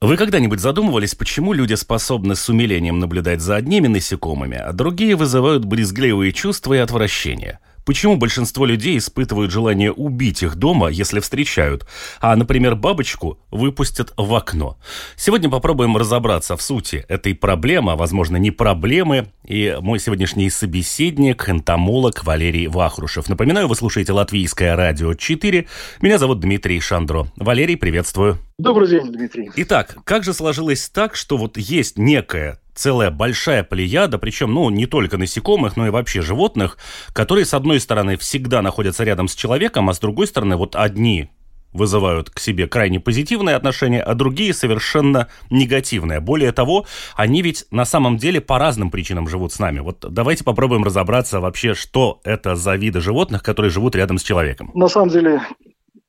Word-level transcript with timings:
Вы 0.00 0.16
когда-нибудь 0.16 0.60
задумывались, 0.60 1.16
почему 1.16 1.52
люди 1.52 1.74
способны 1.74 2.36
с 2.36 2.48
умилением 2.48 3.00
наблюдать 3.00 3.40
за 3.40 3.56
одними 3.56 3.88
насекомыми, 3.88 4.56
а 4.56 4.72
другие 4.72 5.16
вызывают 5.16 5.64
брезгливые 5.64 6.32
чувства 6.32 6.74
и 6.74 6.78
отвращение? 6.78 7.58
Почему 7.84 8.16
большинство 8.16 8.64
людей 8.64 8.98
испытывают 8.98 9.50
желание 9.50 9.90
убить 9.90 10.44
их 10.44 10.54
дома, 10.54 10.88
если 10.88 11.18
встречают, 11.18 11.84
а, 12.20 12.36
например, 12.36 12.76
бабочку 12.76 13.40
выпустят 13.50 14.12
в 14.16 14.32
окно? 14.34 14.78
Сегодня 15.16 15.50
попробуем 15.50 15.96
разобраться 15.96 16.56
в 16.56 16.62
сути 16.62 17.04
этой 17.08 17.34
проблемы, 17.34 17.92
а, 17.92 17.96
возможно, 17.96 18.36
не 18.36 18.52
проблемы, 18.52 19.32
и 19.44 19.78
мой 19.80 19.98
сегодняшний 19.98 20.48
собеседник, 20.50 21.48
энтомолог 21.48 22.24
Валерий 22.24 22.68
Вахрушев. 22.68 23.28
Напоминаю, 23.28 23.66
вы 23.66 23.74
слушаете 23.74 24.12
Латвийское 24.12 24.76
радио 24.76 25.14
4. 25.14 25.66
Меня 26.00 26.18
зовут 26.18 26.38
Дмитрий 26.38 26.78
Шандро. 26.78 27.26
Валерий, 27.36 27.76
приветствую. 27.76 28.38
Добрый 28.58 28.88
день, 28.88 29.12
Дмитрий. 29.12 29.52
Итак, 29.54 29.98
как 30.02 30.24
же 30.24 30.32
сложилось 30.32 30.88
так, 30.88 31.14
что 31.14 31.36
вот 31.36 31.56
есть 31.56 31.96
некая 31.96 32.60
целая 32.74 33.12
большая 33.12 33.62
плеяда, 33.62 34.18
причем, 34.18 34.52
ну, 34.52 34.68
не 34.70 34.86
только 34.86 35.16
насекомых, 35.16 35.76
но 35.76 35.86
и 35.86 35.90
вообще 35.90 36.22
животных, 36.22 36.76
которые, 37.12 37.44
с 37.44 37.54
одной 37.54 37.78
стороны, 37.78 38.16
всегда 38.16 38.60
находятся 38.60 39.04
рядом 39.04 39.28
с 39.28 39.36
человеком, 39.36 39.88
а 39.88 39.94
с 39.94 40.00
другой 40.00 40.26
стороны, 40.26 40.56
вот 40.56 40.74
одни 40.74 41.30
вызывают 41.72 42.30
к 42.30 42.40
себе 42.40 42.66
крайне 42.66 42.98
позитивное 42.98 43.54
отношение, 43.54 44.02
а 44.02 44.14
другие 44.14 44.52
совершенно 44.52 45.28
негативное. 45.50 46.20
Более 46.20 46.50
того, 46.50 46.86
они 47.14 47.42
ведь 47.42 47.64
на 47.70 47.84
самом 47.84 48.16
деле 48.16 48.40
по 48.40 48.58
разным 48.58 48.90
причинам 48.90 49.28
живут 49.28 49.52
с 49.52 49.60
нами. 49.60 49.80
Вот 49.80 50.04
давайте 50.08 50.42
попробуем 50.42 50.82
разобраться 50.82 51.38
вообще, 51.38 51.74
что 51.74 52.20
это 52.24 52.56
за 52.56 52.74
виды 52.74 53.00
животных, 53.00 53.44
которые 53.44 53.70
живут 53.70 53.94
рядом 53.94 54.18
с 54.18 54.22
человеком. 54.22 54.72
На 54.74 54.88
самом 54.88 55.10
деле, 55.10 55.42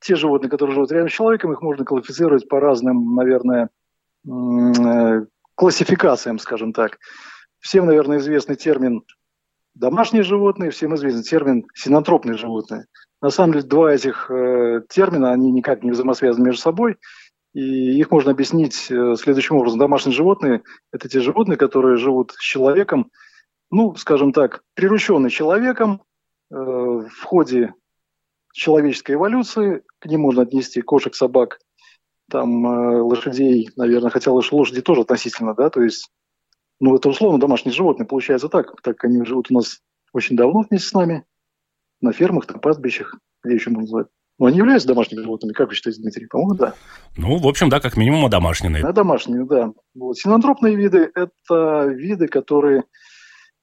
те 0.00 0.16
животные, 0.16 0.50
которые 0.50 0.74
живут 0.74 0.92
рядом 0.92 1.08
с 1.08 1.12
человеком, 1.12 1.52
их 1.52 1.62
можно 1.62 1.84
классифицировать 1.84 2.48
по 2.48 2.58
разным, 2.58 3.14
наверное, 3.14 3.68
э, 4.26 5.26
классификациям, 5.54 6.38
скажем 6.38 6.72
так. 6.72 6.98
Всем, 7.58 7.86
наверное, 7.86 8.18
известный 8.18 8.56
термин 8.56 9.04
домашние 9.74 10.22
животные, 10.22 10.70
всем 10.70 10.94
известный 10.94 11.22
термин 11.22 11.66
синантропные 11.74 12.36
животные. 12.36 12.86
На 13.20 13.30
самом 13.30 13.52
деле 13.52 13.66
два 13.66 13.92
этих 13.92 14.30
э, 14.30 14.82
термина, 14.88 15.32
они 15.32 15.52
никак 15.52 15.82
не 15.82 15.90
взаимосвязаны 15.90 16.46
между 16.46 16.62
собой, 16.62 16.96
и 17.52 17.98
их 17.98 18.10
можно 18.10 18.30
объяснить 18.30 18.90
э, 18.90 19.16
следующим 19.16 19.56
образом. 19.56 19.78
Домашние 19.78 20.14
животные– 20.16 20.62
это 20.92 21.08
те 21.08 21.20
животные, 21.20 21.58
которые 21.58 21.98
живут 21.98 22.32
с 22.32 22.40
человеком, 22.40 23.10
ну, 23.70 23.94
скажем 23.96 24.32
так, 24.32 24.62
прирученные 24.74 25.30
человеком 25.30 26.02
в 26.52 27.22
ходе 27.22 27.72
человеческой 28.52 29.16
эволюции. 29.16 29.82
К 29.98 30.06
ним 30.06 30.22
можно 30.22 30.42
отнести 30.42 30.80
кошек, 30.80 31.14
собак, 31.14 31.58
там 32.30 32.66
э, 32.66 33.00
лошадей, 33.02 33.70
наверное, 33.76 34.10
хотя 34.10 34.32
лошади 34.32 34.80
тоже 34.80 35.02
относительно, 35.02 35.54
да, 35.54 35.68
то 35.68 35.82
есть, 35.82 36.10
ну, 36.78 36.94
это 36.96 37.08
условно 37.08 37.38
домашние 37.38 37.74
животные, 37.74 38.06
получается 38.06 38.48
так, 38.48 38.80
так 38.82 38.96
как 38.96 39.04
они 39.04 39.24
живут 39.24 39.50
у 39.50 39.54
нас 39.54 39.80
очень 40.12 40.36
давно 40.36 40.62
вместе 40.68 40.88
с 40.88 40.92
нами, 40.92 41.24
на 42.00 42.12
фермах, 42.12 42.48
на 42.48 42.58
пастбищах, 42.58 43.16
где 43.44 43.54
еще 43.54 43.70
можно 43.70 43.82
назвать. 43.82 44.06
Но 44.38 44.46
они 44.46 44.56
являются 44.56 44.88
домашними 44.88 45.20
животными, 45.20 45.52
как 45.52 45.68
вы 45.68 45.74
считаете, 45.74 46.00
Дмитрий? 46.00 46.26
По-моему, 46.26 46.54
да. 46.54 46.74
Ну, 47.18 47.36
в 47.36 47.46
общем, 47.46 47.68
да, 47.68 47.78
как 47.78 47.98
минимум 47.98 48.30
домашние. 48.30 48.80
Да, 48.80 48.92
домашние, 48.92 49.44
да. 49.44 49.72
Вот. 49.94 50.16
Синантропные 50.16 50.76
виды– 50.76 51.10
это 51.14 51.84
виды, 51.88 52.26
которые 52.26 52.84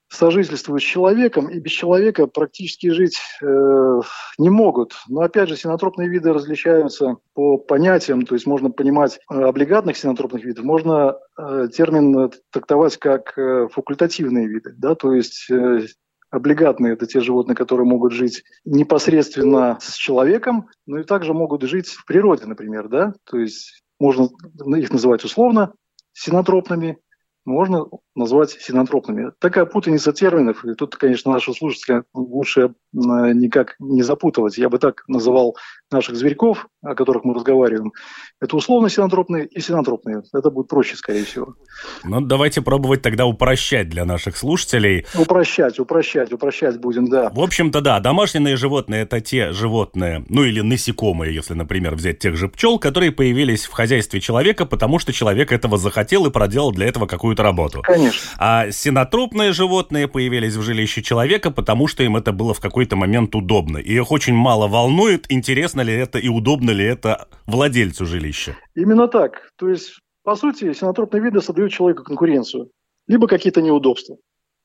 сожительствуют 0.09 0.83
с 0.83 0.85
человеком 0.85 1.49
и 1.49 1.59
без 1.59 1.71
человека 1.71 2.27
практически 2.27 2.89
жить 2.89 3.19
э, 3.41 4.01
не 4.37 4.49
могут. 4.49 4.93
Но 5.07 5.21
опять 5.21 5.49
же, 5.49 5.57
синотропные 5.57 6.09
виды 6.09 6.31
различаются 6.31 7.17
по 7.33 7.57
понятиям, 7.57 8.25
то 8.25 8.35
есть 8.35 8.47
можно 8.47 8.71
понимать 8.71 9.19
э, 9.29 9.41
облигатных 9.41 9.97
синотропных 9.97 10.43
видов, 10.43 10.63
можно 10.63 11.17
э, 11.37 11.67
термин 11.73 12.31
трактовать 12.51 12.97
как 12.97 13.37
э, 13.37 13.67
факультативные 13.71 14.47
виды, 14.47 14.73
да, 14.77 14.95
то 14.95 15.13
есть 15.13 15.49
э, 15.51 15.87
облигатные– 16.29 16.93
это 16.93 17.05
те 17.05 17.19
животные, 17.19 17.55
которые 17.55 17.85
могут 17.85 18.13
жить 18.13 18.43
непосредственно 18.65 19.77
с 19.81 19.95
человеком, 19.95 20.69
но 20.85 20.99
и 20.99 21.03
также 21.03 21.33
могут 21.33 21.63
жить 21.63 21.87
в 21.87 22.05
природе, 22.05 22.45
например, 22.45 22.87
да, 22.87 23.13
то 23.25 23.37
есть 23.37 23.83
можно 23.99 24.29
их 24.77 24.91
называть 24.91 25.23
условно 25.23 25.73
синотропными, 26.13 26.97
можно 27.47 27.85
назвать 28.13 28.51
синантропными. 28.51 29.31
Такая 29.39 29.65
путаница 29.65 30.11
терминов, 30.11 30.65
и 30.65 30.73
тут, 30.73 30.95
конечно, 30.95 31.31
наши 31.31 31.53
слушатели 31.53 32.03
лучше 32.13 32.61
э, 32.61 32.69
никак 32.93 33.75
не 33.79 34.03
запутывать. 34.03 34.57
Я 34.57 34.69
бы 34.69 34.79
так 34.79 35.03
называл 35.07 35.55
наших 35.89 36.15
зверьков, 36.15 36.67
о 36.81 36.95
которых 36.95 37.23
мы 37.23 37.33
разговариваем. 37.33 37.93
Это 38.41 38.57
условно 38.57 38.89
синантропные 38.89 39.45
и 39.45 39.61
синантропные. 39.61 40.23
Это 40.33 40.49
будет 40.49 40.67
проще, 40.67 40.95
скорее 40.95 41.23
всего. 41.23 41.55
Ну, 42.03 42.21
давайте 42.21 42.61
пробовать 42.61 43.01
тогда 43.01 43.25
упрощать 43.25 43.87
для 43.89 44.03
наших 44.03 44.35
слушателей. 44.35 45.05
Упрощать, 45.17 45.79
упрощать, 45.79 46.33
упрощать 46.33 46.79
будем, 46.79 47.09
да. 47.09 47.29
В 47.29 47.39
общем-то, 47.39 47.81
да, 47.81 47.99
домашние 47.99 48.57
животные– 48.57 49.01
это 49.03 49.21
те 49.21 49.53
животные, 49.53 50.25
ну 50.27 50.43
или 50.43 50.61
насекомые, 50.61 51.33
если, 51.33 51.53
например, 51.53 51.95
взять 51.95 52.19
тех 52.19 52.35
же 52.35 52.49
пчел, 52.49 52.77
которые 52.77 53.11
появились 53.11 53.65
в 53.65 53.71
хозяйстве 53.71 54.19
человека, 54.19 54.65
потому 54.65 54.99
что 54.99 55.13
человек 55.13 55.51
этого 55.51 55.77
захотел 55.77 56.25
и 56.25 56.31
проделал 56.31 56.71
для 56.71 56.87
этого 56.87 57.05
какую-то 57.05 57.36
работу. 57.39 57.81
Конечно 57.83 58.07
Конечно. 58.07 58.29
А 58.37 58.71
синотропные 58.71 59.51
животные 59.51 60.07
появились 60.07 60.55
в 60.55 60.61
жилище 60.61 61.01
человека, 61.01 61.51
потому 61.51 61.87
что 61.87 62.03
им 62.03 62.15
это 62.15 62.31
было 62.31 62.53
в 62.53 62.59
какой-то 62.59 62.95
момент 62.95 63.35
удобно. 63.35 63.77
И 63.77 63.93
их 63.93 64.11
очень 64.11 64.33
мало 64.33 64.67
волнует, 64.67 65.25
интересно 65.29 65.81
ли 65.81 65.93
это 65.93 66.19
и 66.19 66.29
удобно 66.29 66.71
ли 66.71 66.85
это 66.85 67.27
владельцу 67.45 68.05
жилища. 68.05 68.55
Именно 68.75 69.07
так. 69.07 69.51
То 69.57 69.69
есть, 69.69 69.99
по 70.23 70.35
сути, 70.35 70.73
синотропные 70.73 71.21
виды 71.21 71.41
создают 71.41 71.71
человеку 71.71 72.03
конкуренцию, 72.03 72.69
либо 73.07 73.27
какие-то 73.27 73.61
неудобства. 73.61 74.17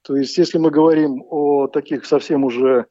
То 0.03 0.17
есть, 0.17 0.37
если 0.39 0.59
мы 0.59 0.71
говорим 0.71 1.23
о 1.31 1.69
таких 1.69 2.05
совсем 2.07 2.45
уже 2.45 2.87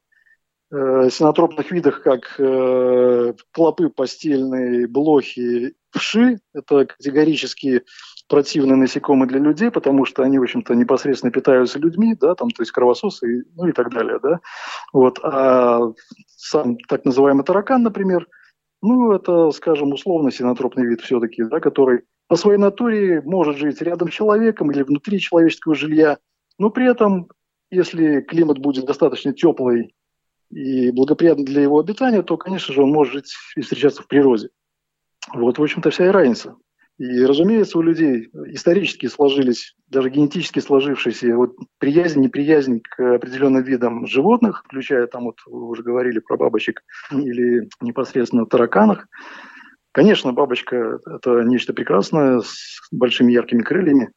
э, 0.70 1.10
синотропных 1.10 1.70
видах, 1.70 2.02
как 2.02 2.34
э, 2.38 3.34
клопы 3.52 3.90
постельные, 3.90 4.88
блохи, 4.88 5.74
вши, 5.90 6.38
это 6.54 6.86
категорически 6.86 7.82
противные 8.28 8.76
насекомые 8.76 9.28
для 9.28 9.38
людей, 9.38 9.70
потому 9.70 10.04
что 10.04 10.22
они, 10.22 10.38
в 10.38 10.42
общем-то, 10.42 10.74
непосредственно 10.74 11.32
питаются 11.32 11.78
людьми, 11.78 12.16
да, 12.18 12.34
там, 12.34 12.50
то 12.50 12.62
есть 12.62 12.72
кровососы, 12.72 13.44
ну 13.56 13.66
и 13.66 13.72
так 13.72 13.90
далее, 13.90 14.18
да. 14.22 14.40
Вот. 14.92 15.18
А 15.22 15.92
сам 16.28 16.76
так 16.88 17.04
называемый 17.04 17.44
таракан, 17.44 17.82
например, 17.82 18.26
ну, 18.82 19.12
это, 19.12 19.50
скажем, 19.52 19.92
условно 19.92 20.30
синотропный 20.30 20.86
вид 20.86 21.00
все-таки, 21.02 21.44
да, 21.44 21.60
который 21.60 22.02
по 22.26 22.36
своей 22.36 22.58
натуре 22.58 23.22
может 23.22 23.56
жить 23.56 23.80
рядом 23.82 24.10
с 24.10 24.14
человеком 24.14 24.70
или 24.70 24.82
внутри 24.82 25.20
человеческого 25.20 25.74
жилья, 25.74 26.18
но 26.58 26.70
при 26.70 26.90
этом, 26.90 27.28
если 27.70 28.20
климат 28.22 28.58
будет 28.58 28.86
достаточно 28.86 29.32
теплый 29.32 29.94
и 30.50 30.90
благоприятный 30.90 31.44
для 31.44 31.62
его 31.62 31.78
обитания, 31.78 32.22
то, 32.22 32.36
конечно 32.36 32.74
же, 32.74 32.82
он 32.82 32.90
может 32.90 33.12
жить 33.14 33.34
и 33.56 33.60
встречаться 33.60 34.02
в 34.02 34.06
природе. 34.08 34.50
Вот, 35.32 35.58
в 35.58 35.62
общем-то, 35.62 35.90
вся 35.90 36.06
и 36.06 36.10
разница. 36.10 36.56
И, 36.98 37.24
разумеется, 37.24 37.78
у 37.78 37.82
людей 37.82 38.28
исторически 38.46 39.06
сложились, 39.06 39.74
даже 39.88 40.10
генетически 40.10 40.60
сложившиеся 40.60 41.36
вот 41.36 41.56
приязнь, 41.78 42.20
неприязнь 42.20 42.80
к 42.80 43.14
определенным 43.14 43.62
видам 43.62 44.06
животных, 44.06 44.62
включая 44.64 45.06
там 45.06 45.24
вот 45.24 45.36
вы 45.46 45.68
уже 45.68 45.82
говорили 45.82 46.18
про 46.20 46.36
бабочек 46.36 46.82
или 47.10 47.68
непосредственно 47.80 48.46
тараканах. 48.46 49.06
Конечно, 49.92 50.32
бабочка– 50.32 51.00
это 51.06 51.42
нечто 51.42 51.72
прекрасное 51.72 52.40
с 52.40 52.80
большими 52.90 53.32
яркими 53.32 53.62
крыльями. 53.62 54.10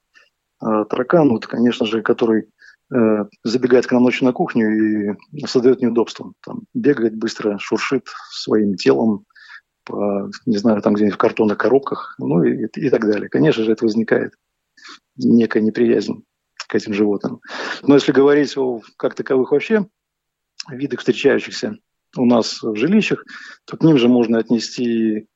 А 0.59 0.85
таракан, 0.85 1.29
вот, 1.29 1.47
конечно 1.47 1.85
же, 1.85 2.01
который 2.01 2.45
э, 2.93 3.25
забегает 3.43 3.87
к 3.87 3.91
нам 3.91 4.03
ночью 4.03 4.25
на 4.25 4.31
кухню 4.31 5.15
и 5.33 5.45
создает 5.45 5.81
неудобства. 5.81 6.33
Там 6.45 6.61
бегает 6.73 7.17
быстро, 7.17 7.57
шуршит 7.57 8.07
своим 8.31 8.75
телом, 8.75 9.25
не 10.45 10.57
знаю, 10.57 10.81
там 10.81 10.93
где-нибудь 10.93 11.15
в 11.15 11.19
картонных 11.19 11.57
коробках, 11.57 12.15
ну 12.17 12.43
и, 12.43 12.67
и 12.67 12.89
так 12.89 13.01
далее. 13.01 13.29
Конечно 13.29 13.63
же, 13.63 13.71
это 13.71 13.85
возникает 13.85 14.33
некая 15.17 15.61
неприязнь 15.61 16.23
к 16.67 16.75
этим 16.75 16.93
животным. 16.93 17.41
Но 17.83 17.95
если 17.95 18.11
говорить 18.11 18.57
о 18.57 18.81
как 18.97 19.15
таковых 19.15 19.51
вообще 19.51 19.87
видах, 20.69 20.99
встречающихся 20.99 21.77
у 22.17 22.25
нас 22.25 22.61
в 22.61 22.75
жилищах, 22.75 23.23
то 23.65 23.77
к 23.77 23.83
ним 23.83 23.97
же 23.97 24.07
можно 24.07 24.39
отнести 24.39 25.27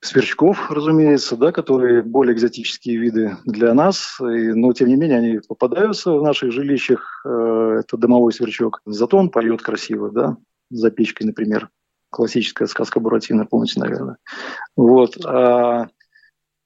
сверчков, 0.00 0.70
разумеется, 0.70 1.36
да, 1.36 1.52
которые 1.52 2.02
более 2.02 2.34
экзотические 2.34 2.98
виды 2.98 3.36
для 3.44 3.74
нас, 3.74 4.18
и, 4.20 4.52
но 4.52 4.72
тем 4.72 4.88
не 4.88 4.96
менее 4.96 5.18
они 5.18 5.40
попадаются 5.46 6.12
в 6.12 6.22
наших 6.22 6.52
жилищах. 6.52 7.22
Э, 7.24 7.80
это 7.80 7.96
домовой 7.96 8.32
сверчок. 8.32 8.80
Зато 8.86 9.16
он 9.16 9.30
поет 9.30 9.60
красиво, 9.60 10.10
да, 10.10 10.36
за 10.70 10.90
печкой, 10.90 11.26
например. 11.26 11.68
Классическая 12.10 12.66
сказка 12.66 13.00
Буратино, 13.00 13.46
помните, 13.46 13.80
наверное. 13.80 14.16
Вот. 14.76 15.16
А 15.24 15.88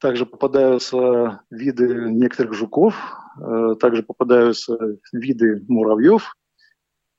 также 0.00 0.26
попадаются 0.26 1.42
виды 1.50 2.10
некоторых 2.10 2.54
жуков, 2.54 2.94
э, 3.40 3.74
также 3.80 4.02
попадаются 4.02 4.76
виды 5.12 5.64
муравьев, 5.68 6.34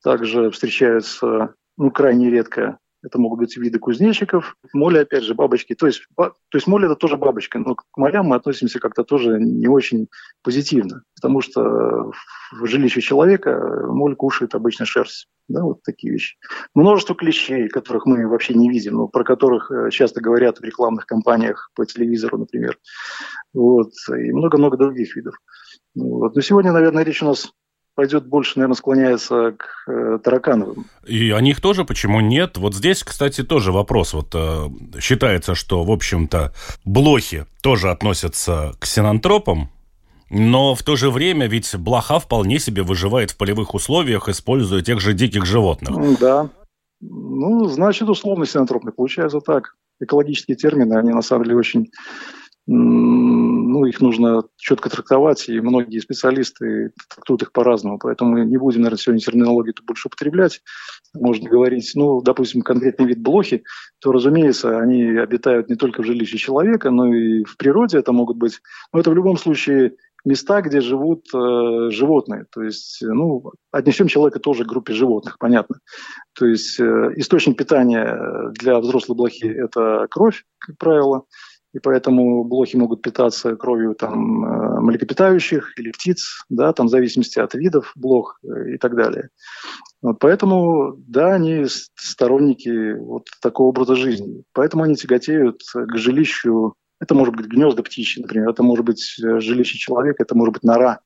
также 0.04 0.52
встречаются, 0.52 1.56
ну, 1.78 1.92
крайне 1.92 2.30
редко 2.30 2.80
это 3.04 3.20
могут 3.20 3.40
быть 3.40 3.58
виды 3.58 3.80
кузнечиков, 3.80 4.56
моли, 4.74 5.00
опять 5.00 5.24
же, 5.24 5.36
бабочки. 5.36 5.76
То 5.76 5.88
есть, 5.88 6.08
то 6.16 6.34
есть 6.54 6.68
моли– 6.68 6.86
это 6.88 6.96
тоже 6.96 7.18
бабочка, 7.18 7.60
но 7.60 7.76
к 7.76 7.84
молям 7.98 8.28
мы 8.28 8.38
относимся 8.38 8.80
как-то 8.80 9.04
тоже 9.04 9.40
не 9.40 9.68
очень 9.68 10.08
позитивно, 10.42 11.04
потому 11.16 11.42
что 11.42 12.12
в 12.52 12.66
жилище 12.66 13.02
человека 13.02 13.86
моль 13.90 14.16
кушает 14.16 14.56
обычно 14.56 14.86
шерсть. 14.86 15.28
Да, 15.50 15.64
вот 15.64 15.84
такие 15.84 16.14
вещи. 16.14 16.38
Множество 16.74 17.16
клещей, 17.16 17.68
которых 17.68 18.06
мы 18.06 18.28
вообще 18.28 18.54
не 18.54 18.70
видим, 18.70 18.96
но 18.96 19.08
про 19.08 19.24
которых 19.24 19.72
э, 19.72 19.90
часто 19.92 20.22
говорят 20.22 20.60
в 20.60 20.64
рекламных 20.64 21.06
кампаниях 21.06 21.70
по 21.76 21.86
телевизору, 21.86 22.38
например. 22.38 22.78
Вот, 23.54 23.92
и 24.10 24.32
много-много 24.32 24.78
других 24.78 25.16
видов. 25.16 25.36
Вот. 25.96 26.36
Но 26.36 26.42
сегодня, 26.42 26.72
наверное, 26.72 27.04
речь 27.04 27.22
у 27.22 27.26
нас 27.26 27.52
пойдет 27.96 28.26
больше, 28.26 28.54
наверное, 28.58 28.76
склоняется 28.76 29.52
к 29.52 29.90
э, 29.90 30.20
таракановым. 30.24 30.86
И 31.06 31.32
о 31.32 31.42
них 31.42 31.62
тоже 31.62 31.86
почему 31.86 32.22
нет? 32.22 32.58
Вот 32.58 32.74
здесь, 32.74 33.04
кстати, 33.04 33.44
тоже 33.44 33.72
вопрос. 33.72 34.14
Вот 34.14 34.34
э, 34.34 34.70
считается, 35.00 35.56
что, 35.56 35.84
в 35.84 35.92
общем-то, 35.92 36.54
блохи 36.86 37.46
тоже 37.62 37.92
относятся 37.92 38.74
к 38.80 38.86
синантропам, 38.86 39.70
но 40.34 40.74
в 40.74 40.82
то 40.82 40.96
же 40.96 41.12
время 41.12 41.48
ведь 41.48 41.76
блоха 41.76 42.20
вполне 42.20 42.58
себе 42.58 42.82
выживает 42.82 43.32
в 43.32 43.38
полевых 43.38 43.76
условиях, 43.76 44.28
используя 44.30 44.82
тех 44.82 45.00
же 45.00 45.14
диких 45.14 45.46
животных. 45.46 46.20
Да. 46.20 46.50
Ну, 47.02 47.66
значит, 47.66 48.10
условно 48.10 48.46
синантропный. 48.46 48.94
Получается 48.94 49.42
так. 49.42 49.76
Экологические 50.00 50.58
термины, 50.58 50.96
они 50.96 51.12
на 51.12 51.22
самом 51.22 51.44
деле 51.44 51.58
очень 51.58 51.92
ну, 52.66 53.84
их 53.86 54.00
нужно 54.00 54.44
четко 54.56 54.90
трактовать, 54.90 55.50
и 55.50 55.60
многие 55.60 56.00
специалисты 56.00 56.92
трактуют 57.14 57.42
их 57.42 57.52
по-разному, 57.52 58.00
поэтому 58.00 58.32
мы 58.32 58.46
не 58.46 58.56
будем, 58.56 58.82
наверное, 58.82 59.00
сегодня 59.00 59.20
терминологию 59.20 59.76
больше 59.86 60.08
употреблять. 60.08 60.62
Можно 61.14 61.50
говорить, 61.50 61.92
ну, 61.96 62.22
допустим, 62.22 62.62
конкретный 62.62 63.08
вид 63.08 63.22
блохи, 63.22 63.64
то, 64.00 64.14
разумеется, 64.14 64.80
они 64.80 65.04
обитают 65.18 65.70
не 65.70 65.76
только 65.76 66.02
в 66.02 66.06
жилище 66.06 66.38
человека, 66.38 66.90
но 66.90 67.14
и 67.14 67.44
в 67.44 67.58
природе 67.58 67.98
это 67.98 68.14
могут 68.14 68.38
быть. 68.38 68.62
Но 68.94 69.00
это 69.00 69.12
в 69.12 69.16
любом 69.16 69.38
случае 69.38 69.96
места, 70.26 70.62
где 70.62 70.82
живут 70.82 71.26
э, 71.34 71.90
животные. 71.90 72.46
То 72.52 72.62
есть, 72.62 73.00
ну, 73.02 73.52
отнесем 73.72 74.08
человека 74.08 74.40
тоже 74.40 74.64
к 74.64 74.68
группе 74.68 74.94
животных, 74.94 75.38
понятно. 75.40 75.78
То 76.34 76.46
есть 76.46 76.80
э, 76.80 77.12
источник 77.16 77.58
питания 77.58 78.52
для 78.60 78.80
взрослой 78.80 79.16
блохи– 79.16 79.46
это 79.46 80.08
кровь, 80.10 80.44
как 80.60 80.78
правило– 80.78 81.24
и 81.74 81.80
поэтому 81.80 82.44
блохи 82.44 82.76
могут 82.76 83.02
питаться 83.02 83.56
кровью 83.56 83.96
там, 83.96 84.46
э, 84.46 84.80
млекопитающих 84.82 85.74
или 85.78 85.92
птиц, 85.92 86.46
да, 86.48 86.72
там, 86.72 86.86
в 86.86 86.92
зависимости 86.92 87.40
от 87.40 87.56
видов 87.56 87.92
блох 87.96 88.38
э, 88.44 88.76
и 88.76 88.78
так 88.78 88.96
далее. 88.96 89.30
Вот 90.02 90.20
поэтому, 90.20 90.94
да, 90.98 91.34
они 91.34 91.66
сторонники 91.96 92.94
вот 92.94 93.28
такого 93.42 93.70
образа 93.70 93.96
жизни. 93.96 94.44
Поэтому 94.54 94.84
они 94.84 94.96
тяготеют 94.96 95.62
к 95.74 95.98
жилищу. 95.98 96.76
Это 97.04 97.16
может 97.16 97.36
быть 97.36 97.48
гнезда 97.48 97.84
птичьи, 97.84 98.22
например, 98.22 98.50
это 98.50 98.64
может 98.64 98.86
быть 98.86 99.16
э, 99.20 99.40
жилище 99.40 99.78
человека, 99.78 100.24
это 100.24 100.36
может 100.36 100.54
быть 100.54 100.64
нора 100.64 101.00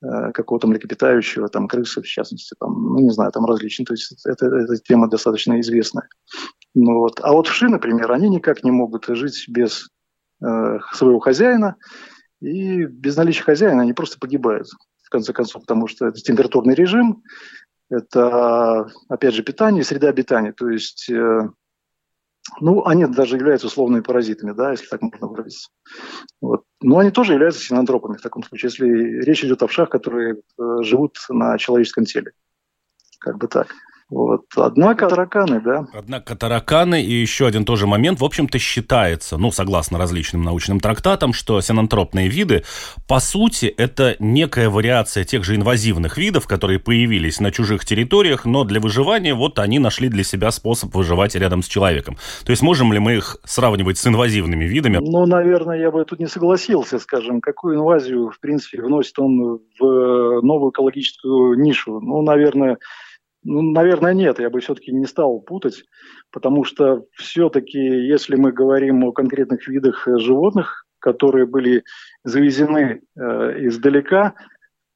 какого-то 0.00 0.68
млекопитающего, 0.68 1.48
там, 1.48 1.66
крысы, 1.66 2.00
в 2.00 2.06
частности, 2.06 2.54
там, 2.60 2.72
ну, 2.72 3.00
не 3.00 3.10
знаю, 3.10 3.32
там 3.32 3.44
различные. 3.46 3.84
То 3.84 3.94
есть 3.94 4.14
это, 4.24 4.46
эта 4.46 4.76
тема 4.76 5.08
достаточно 5.08 5.58
известная. 5.58 6.08
Ну, 6.72 7.00
вот. 7.00 7.18
А 7.20 7.32
вот 7.32 7.48
вши, 7.48 7.68
например, 7.68 8.12
они 8.12 8.28
никак 8.28 8.62
не 8.62 8.70
могут 8.70 9.06
жить 9.08 9.46
без 9.48 9.88
Э, 10.40 10.78
своего 10.92 11.18
хозяина, 11.18 11.74
и 12.40 12.84
без 12.84 13.16
наличия 13.16 13.42
хозяина 13.42 13.82
они 13.82 13.92
просто 13.92 14.20
погибают, 14.20 14.68
в 15.02 15.10
конце 15.10 15.32
концов, 15.32 15.62
потому 15.62 15.88
что 15.88 16.06
это 16.06 16.20
температурный 16.20 16.74
режим, 16.74 17.24
это, 17.90 18.88
опять 19.08 19.34
же, 19.34 19.42
питание, 19.42 19.82
среда 19.82 20.10
обитания, 20.10 20.52
то 20.52 20.68
есть, 20.68 21.10
э, 21.10 21.50
ну, 22.60 22.84
они 22.86 23.06
даже 23.06 23.36
являются 23.36 23.66
условными 23.66 24.00
паразитами, 24.00 24.52
да, 24.52 24.72
если 24.72 24.86
так 24.86 25.02
можно 25.02 25.26
выразиться. 25.26 25.70
Вот. 26.40 26.64
Но 26.80 26.98
они 26.98 27.10
тоже 27.10 27.32
являются 27.32 27.62
синантропами 27.62 28.16
в 28.16 28.22
таком 28.22 28.42
случае, 28.42 28.70
если 28.70 29.22
речь 29.24 29.44
идет 29.44 29.62
о 29.62 29.66
вшах, 29.66 29.90
которые 29.90 30.36
э, 30.36 30.62
живут 30.82 31.18
на 31.28 31.58
человеческом 31.58 32.04
теле. 32.04 32.32
Как 33.20 33.38
бы 33.38 33.48
так. 33.48 33.68
Вот. 34.10 34.46
Однако 34.56 35.06
тараканы, 35.06 35.60
да. 35.60 35.86
Однако 35.92 36.34
тараканы 36.34 37.02
и 37.02 37.12
еще 37.12 37.46
один 37.46 37.66
тоже 37.66 37.86
момент, 37.86 38.20
в 38.20 38.24
общем-то, 38.24 38.58
считается, 38.58 39.36
ну, 39.36 39.50
согласно 39.50 39.98
различным 39.98 40.42
научным 40.42 40.80
трактатам, 40.80 41.34
что 41.34 41.60
синантропные 41.60 42.28
виды, 42.28 42.64
по 43.06 43.20
сути, 43.20 43.66
это 43.66 44.16
некая 44.18 44.70
вариация 44.70 45.24
тех 45.24 45.44
же 45.44 45.56
инвазивных 45.56 46.16
видов, 46.16 46.46
которые 46.46 46.78
появились 46.78 47.38
на 47.38 47.50
чужих 47.50 47.84
территориях, 47.84 48.46
но 48.46 48.64
для 48.64 48.80
выживания 48.80 49.34
вот 49.34 49.58
они 49.58 49.78
нашли 49.78 50.08
для 50.08 50.24
себя 50.24 50.50
способ 50.52 50.94
выживать 50.94 51.34
рядом 51.34 51.62
с 51.62 51.68
человеком. 51.68 52.16
То 52.46 52.50
есть 52.50 52.62
можем 52.62 52.94
ли 52.94 52.98
мы 52.98 53.16
их 53.16 53.36
сравнивать 53.44 53.98
с 53.98 54.06
инвазивными 54.06 54.64
видами? 54.64 54.98
Ну, 55.02 55.26
наверное, 55.26 55.78
я 55.78 55.90
бы 55.90 56.02
тут 56.06 56.18
не 56.18 56.28
согласился, 56.28 56.98
скажем, 56.98 57.42
какую 57.42 57.76
инвазию, 57.76 58.30
в 58.30 58.40
принципе, 58.40 58.80
вносит 58.80 59.18
он 59.18 59.60
в 59.78 60.40
новую 60.40 60.70
экологическую 60.70 61.58
нишу. 61.58 62.00
Ну, 62.00 62.22
наверное, 62.22 62.78
ну, 63.44 63.62
наверное, 63.62 64.14
нет, 64.14 64.40
я 64.40 64.50
бы 64.50 64.60
все-таки 64.60 64.92
не 64.92 65.06
стал 65.06 65.40
путать, 65.40 65.84
потому 66.32 66.64
что 66.64 67.04
все-таки, 67.12 67.78
если 67.78 68.36
мы 68.36 68.52
говорим 68.52 69.04
о 69.04 69.12
конкретных 69.12 69.68
видах 69.68 70.06
э, 70.08 70.18
животных, 70.18 70.84
которые 70.98 71.46
были 71.46 71.84
завезены 72.24 73.00
э, 73.16 73.20
издалека, 73.66 74.34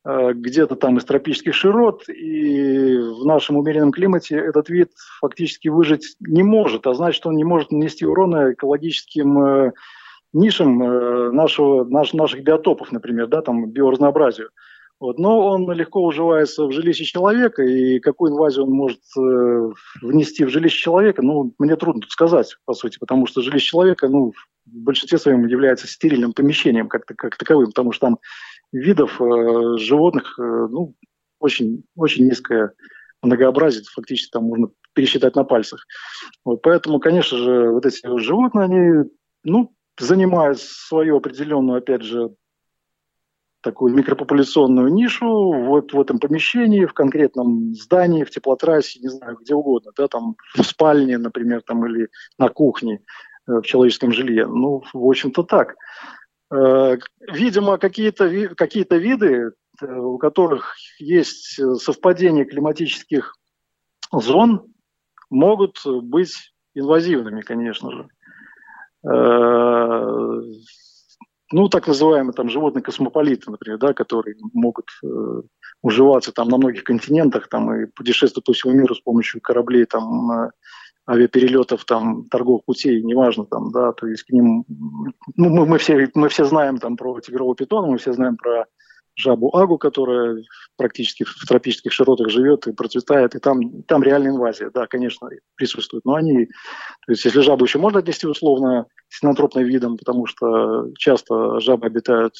э, 0.05 0.33
где-то 0.35 0.77
там 0.77 0.99
из 0.99 1.05
тропических 1.05 1.55
широт, 1.55 2.09
и 2.09 2.97
в 2.97 3.25
нашем 3.25 3.57
умеренном 3.57 3.93
климате 3.93 4.37
этот 4.37 4.69
вид 4.69 4.91
фактически 5.21 5.69
выжить 5.69 6.17
не 6.21 6.43
может, 6.43 6.87
а 6.87 6.95
значит, 6.95 7.25
он 7.27 7.37
не 7.37 7.45
может 7.45 7.71
нанести 7.71 8.05
урона 8.05 8.53
экологическим 8.53 9.39
э, 9.39 9.73
нишам 10.33 10.83
э, 10.83 11.31
нашего, 11.31 11.85
наш, 11.85 12.13
наших 12.13 12.43
биотопов, 12.43 12.93
например, 12.93 13.29
да, 13.29 13.43
там, 13.43 13.71
биоразнообразию. 13.71 14.51
Вот. 15.03 15.19
Но 15.19 15.49
он 15.49 15.69
легко 15.73 16.01
уживается 16.01 16.65
в 16.65 16.71
жилище 16.71 17.03
человека, 17.03 17.65
и 17.65 17.99
какую 17.99 18.31
инвазию 18.31 18.67
он 18.67 18.71
может 18.71 19.01
э, 19.19 19.71
внести 20.01 20.45
в 20.45 20.49
жилище 20.49 20.79
человека, 20.79 21.23
ну, 21.23 21.53
мне 21.59 21.75
трудно 21.75 22.03
тут 22.03 22.13
сказать, 22.13 22.57
по 22.67 22.73
сути, 22.73 23.01
потому 23.01 23.27
что 23.27 23.43
жилище 23.43 23.67
человека, 23.67 24.07
ну, 24.07 24.31
в 24.65 24.71
большинстве 24.71 25.19
своем 25.19 25.45
является 25.49 25.89
стерильным 25.89 26.33
помещением 26.33 26.87
как, 26.87 27.05
как 27.05 27.37
таковым, 27.37 27.67
потому 27.67 27.91
что 27.91 28.07
там 28.07 28.19
видов 28.71 29.21
э, 29.21 29.77
животных, 29.79 30.39
э, 30.39 30.69
ну, 30.71 30.95
очень, 31.41 31.83
очень 31.97 32.29
низкое 32.29 32.73
многообразие, 33.23 33.83
фактически 33.93 34.31
там 34.31 34.45
можно 34.45 34.69
пересчитать 34.95 35.35
на 35.35 35.43
пальцах. 35.43 35.85
Вот, 36.45 36.63
поэтому, 36.63 37.01
конечно 37.01 37.39
же, 37.39 37.71
вот 37.71 37.85
эти 37.85 38.07
животные, 38.21 38.65
они, 38.67 39.11
ну, 39.43 39.75
занимают 39.99 40.61
свою 40.61 41.17
определенную, 41.17 41.79
опять 41.79 42.03
же, 42.03 42.31
такую 43.63 43.95
микропопуляционную 43.95 44.93
нишу 44.93 45.53
вот 45.53 45.93
в 45.93 46.01
этом 46.01 46.19
помещении, 46.19 46.85
в 46.85 46.93
конкретном 46.93 47.75
здании, 47.75 48.25
в 48.25 48.31
теплотрассе, 48.31 49.01
не 49.01 49.09
знаю, 49.09 49.39
где 49.41 49.55
угодно, 49.55 49.93
да, 49.97 50.09
там 50.09 50.37
в 50.55 50.63
спальне, 50.63 51.19
например, 51.19 51.63
там 51.63 51.87
или 51.87 52.09
на 52.39 52.49
кухне 52.49 53.03
э, 53.49 53.53
в 53.53 53.63
человеческом 53.63 54.13
жилье. 54.13 54.47
Ну, 54.47 54.83
в 54.93 55.09
общем-то 55.09 55.45
так. 55.45 55.77
Э, 56.53 56.99
видимо, 57.21 57.79
какие-то 57.79 58.55
какие 58.55 58.87
виды, 58.91 59.53
э, 59.81 59.87
у 59.87 60.19
которых 60.19 60.75
есть 60.99 61.61
совпадение 61.81 62.45
климатических 62.45 63.35
зон, 64.13 64.67
могут 65.31 65.79
быть 65.87 66.53
инвазивными, 66.75 67.41
конечно 67.41 67.91
же 67.91 68.09
ну, 71.53 71.69
так 71.69 71.87
называемые 71.87 72.33
там 72.33 72.49
животные 72.49 72.83
космополиты, 72.83 73.51
например, 73.51 73.79
да, 73.79 73.93
которые 73.93 74.37
могут 74.53 74.87
э, 75.05 75.43
уживаться 75.83 76.33
там 76.33 76.49
на 76.49 76.57
многих 76.57 76.85
континентах 76.85 77.49
там 77.49 77.73
и 77.75 77.87
путешествовать 77.87 78.45
по 78.45 78.53
всему 78.53 78.73
миру 78.73 78.95
с 78.95 79.01
помощью 79.01 79.41
кораблей 79.41 79.85
там 79.85 80.31
э, 80.31 80.51
авиаперелетов, 81.09 81.85
там, 81.85 82.29
торговых 82.29 82.65
путей, 82.65 83.03
неважно, 83.03 83.45
там, 83.45 83.73
да, 83.73 83.93
то 83.93 84.07
есть 84.07 84.23
к 84.23 84.31
ним, 84.31 84.65
ну, 85.37 85.49
мы, 85.49 85.67
мы, 85.67 85.79
все, 85.79 86.09
мы 86.15 86.29
все 86.29 86.45
знаем 86.45 86.79
там 86.79 86.97
про 86.97 87.21
тигрового 87.21 87.57
питона, 87.57 87.89
мы 87.89 87.99
все 87.99 88.13
знаем 88.13 88.37
про 88.37 88.67
жабу 89.17 89.55
Агу, 89.57 89.79
которая 89.79 90.43
практически 90.77 91.25
в 91.25 91.47
тропических 91.47 91.93
широтах 91.93 92.31
живет 92.31 92.67
и 92.67 92.73
процветает, 92.73 93.35
и 93.35 93.39
там, 93.39 93.83
там 93.83 94.03
реальная 94.03 94.31
инвазия, 94.31 94.71
да, 94.73 94.87
конечно, 94.87 95.29
присутствует. 95.55 96.05
Но 96.05 96.15
они, 96.15 96.47
то 96.47 97.13
есть 97.13 97.25
если 97.25 97.41
жабу 97.41 97.65
еще 97.65 97.79
можно 97.79 98.01
отнести 98.01 98.27
условно 98.27 98.87
синантропным 99.09 99.65
видом, 99.65 99.97
потому 99.99 100.27
что 100.27 100.89
часто 100.99 101.61
жабы 101.61 101.87
обитают 101.87 102.35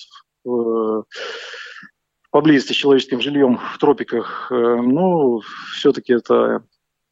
в, 0.45 1.05
поблизости 2.31 2.73
с 2.73 2.77
человеческим 2.77 3.21
жильем 3.21 3.59
в 3.59 3.79
тропиках, 3.79 4.49
э, 4.51 4.55
ну, 4.55 5.41
все-таки 5.75 6.15
это 6.15 6.63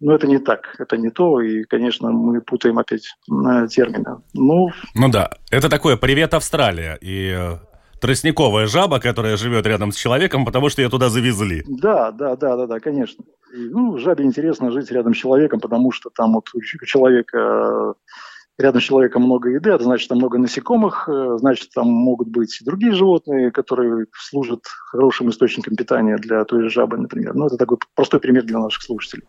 но 0.02 0.14
это 0.14 0.26
не 0.26 0.38
так, 0.38 0.74
это 0.78 0.96
не 0.96 1.10
то, 1.10 1.42
и, 1.42 1.64
конечно, 1.64 2.10
мы 2.10 2.40
путаем 2.40 2.78
опять 2.78 3.14
э, 3.30 3.68
термины. 3.68 4.22
Ну, 4.32 4.70
ну 4.94 5.10
да, 5.10 5.30
это 5.50 5.68
такое 5.68 5.98
«Привет, 5.98 6.32
Австралия», 6.32 6.96
и 7.02 7.34
э, 7.36 7.58
тростниковая 8.00 8.66
жаба, 8.66 8.98
которая 8.98 9.36
живет 9.36 9.66
рядом 9.66 9.92
с 9.92 9.96
человеком, 9.96 10.44
потому 10.44 10.68
что 10.68 10.82
ее 10.82 10.88
туда 10.88 11.08
завезли. 11.08 11.62
Да, 11.66 12.10
да, 12.10 12.36
да, 12.36 12.56
да, 12.56 12.66
да, 12.66 12.80
конечно. 12.80 13.24
И, 13.54 13.68
ну, 13.68 13.98
жабе 13.98 14.24
интересно 14.24 14.70
жить 14.70 14.90
рядом 14.90 15.14
с 15.14 15.18
человеком, 15.18 15.60
потому 15.60 15.92
что 15.92 16.10
там 16.10 16.34
вот 16.34 16.48
у 16.54 16.60
человека 16.60 17.94
рядом 18.60 18.80
с 18.80 18.84
человеком 18.84 19.22
много 19.22 19.50
еды, 19.50 19.70
это 19.70 19.84
значит, 19.84 20.08
там 20.08 20.18
много 20.18 20.38
насекомых, 20.38 21.08
э, 21.08 21.36
значит, 21.38 21.70
там 21.74 21.88
могут 21.88 22.28
быть 22.28 22.60
и 22.60 22.64
другие 22.64 22.92
животные, 22.92 23.50
которые 23.50 24.06
служат 24.12 24.60
хорошим 24.90 25.30
источником 25.30 25.76
питания 25.76 26.16
для 26.16 26.44
той 26.44 26.62
же 26.62 26.70
жабы, 26.70 26.98
например. 26.98 27.34
Ну, 27.34 27.46
это 27.46 27.56
такой 27.56 27.78
простой 27.94 28.20
пример 28.20 28.44
для 28.44 28.58
наших 28.58 28.82
слушателей. 28.82 29.24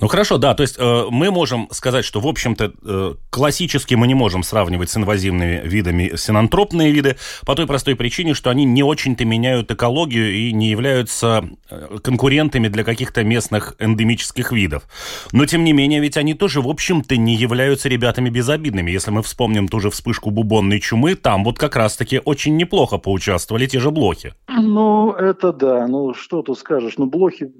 Ну 0.00 0.06
хорошо, 0.06 0.38
да, 0.38 0.54
то 0.54 0.62
есть 0.62 0.76
э, 0.78 1.04
мы 1.10 1.32
можем 1.32 1.68
сказать, 1.72 2.04
что, 2.04 2.20
в 2.20 2.26
общем-то, 2.28 2.72
э, 2.84 3.14
классически 3.30 3.96
мы 3.96 4.06
не 4.06 4.14
можем 4.14 4.44
сравнивать 4.44 4.90
с 4.90 4.96
инвазивными 4.96 5.60
видами 5.64 6.12
синантропные 6.14 6.92
виды 6.92 7.16
по 7.44 7.56
той 7.56 7.66
простой 7.66 7.96
причине, 7.96 8.34
что 8.34 8.50
они 8.50 8.64
не 8.64 8.84
очень-то 8.84 9.24
меняют 9.24 9.72
экологию 9.72 10.32
и 10.32 10.52
не 10.52 10.70
являются 10.70 11.48
э, 11.68 11.98
конкурентами 12.00 12.68
для 12.68 12.84
каких-то 12.84 13.24
местных 13.24 13.74
эндемических 13.80 14.52
видов. 14.52 14.84
Но, 15.32 15.46
тем 15.46 15.64
не 15.64 15.72
менее, 15.72 16.00
ведь 16.00 16.16
они 16.16 16.34
тоже, 16.34 16.60
в 16.60 16.68
общем-то, 16.68 17.16
не 17.16 17.34
являются 17.34 17.88
ребятами 17.88 18.30
безобидными. 18.30 18.92
Если 18.92 19.10
мы 19.10 19.24
вспомним 19.24 19.66
ту 19.66 19.80
же 19.80 19.90
вспышку 19.90 20.30
бубонной 20.30 20.78
чумы, 20.78 21.16
там 21.16 21.42
вот 21.42 21.58
как 21.58 21.74
раз-таки 21.74 22.20
очень 22.24 22.56
неплохо 22.56 22.98
поучаствовали 22.98 23.66
те 23.66 23.80
же 23.80 23.90
блохи. 23.90 24.32
Ну, 24.46 25.10
это 25.10 25.52
да. 25.52 25.88
Ну, 25.88 26.14
что 26.14 26.42
тут 26.42 26.56
скажешь? 26.56 26.94
Ну, 26.98 27.06
блохи 27.06 27.50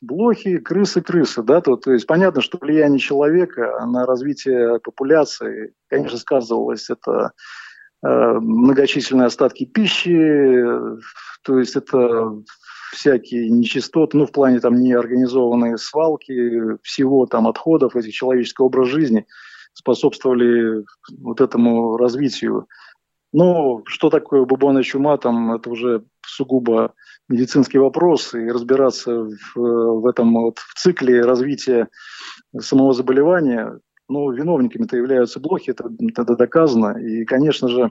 блохи, 0.00 0.58
крысы, 0.58 1.00
крысы, 1.00 1.42
да, 1.42 1.60
то, 1.60 1.76
то 1.76 1.92
есть 1.92 2.06
понятно, 2.06 2.40
что 2.40 2.58
влияние 2.60 2.98
человека 2.98 3.84
на 3.86 4.06
развитие 4.06 4.80
популяции, 4.80 5.72
конечно, 5.88 6.18
сказывалось 6.18 6.90
это 6.90 7.32
э, 8.04 8.08
многочисленные 8.08 9.26
остатки 9.26 9.64
пищи, 9.64 10.62
то 11.42 11.58
есть 11.58 11.76
это 11.76 12.32
всякие 12.92 13.50
нечистоты, 13.50 14.16
ну, 14.16 14.26
в 14.26 14.32
плане 14.32 14.60
там 14.60 14.80
неорганизованные 14.80 15.78
свалки, 15.78 16.78
всего 16.82 17.26
там 17.26 17.46
отходов, 17.46 17.96
этих 17.96 18.12
человеческого 18.12 18.66
образа 18.66 18.90
жизни 18.90 19.26
способствовали 19.72 20.84
вот 21.18 21.40
этому 21.40 21.96
развитию. 21.96 22.66
Но 23.32 23.82
что 23.84 24.08
такое 24.08 24.44
бубонная 24.44 24.82
чума, 24.82 25.18
там 25.18 25.52
это 25.52 25.68
уже 25.68 26.04
сугубо 26.24 26.94
медицинский 27.28 27.78
вопрос 27.78 28.34
и 28.34 28.48
разбираться 28.48 29.24
в, 29.24 29.56
в 29.56 30.06
этом 30.06 30.32
вот 30.34 30.58
в 30.58 30.74
цикле 30.74 31.22
развития 31.22 31.88
самого 32.58 32.92
заболевания. 32.92 33.78
Ну, 34.08 34.30
виновниками-то 34.30 34.96
являются 34.96 35.40
блохи, 35.40 35.70
это, 35.70 35.90
это 36.16 36.36
доказано. 36.36 36.98
И, 36.98 37.24
конечно 37.24 37.68
же, 37.68 37.90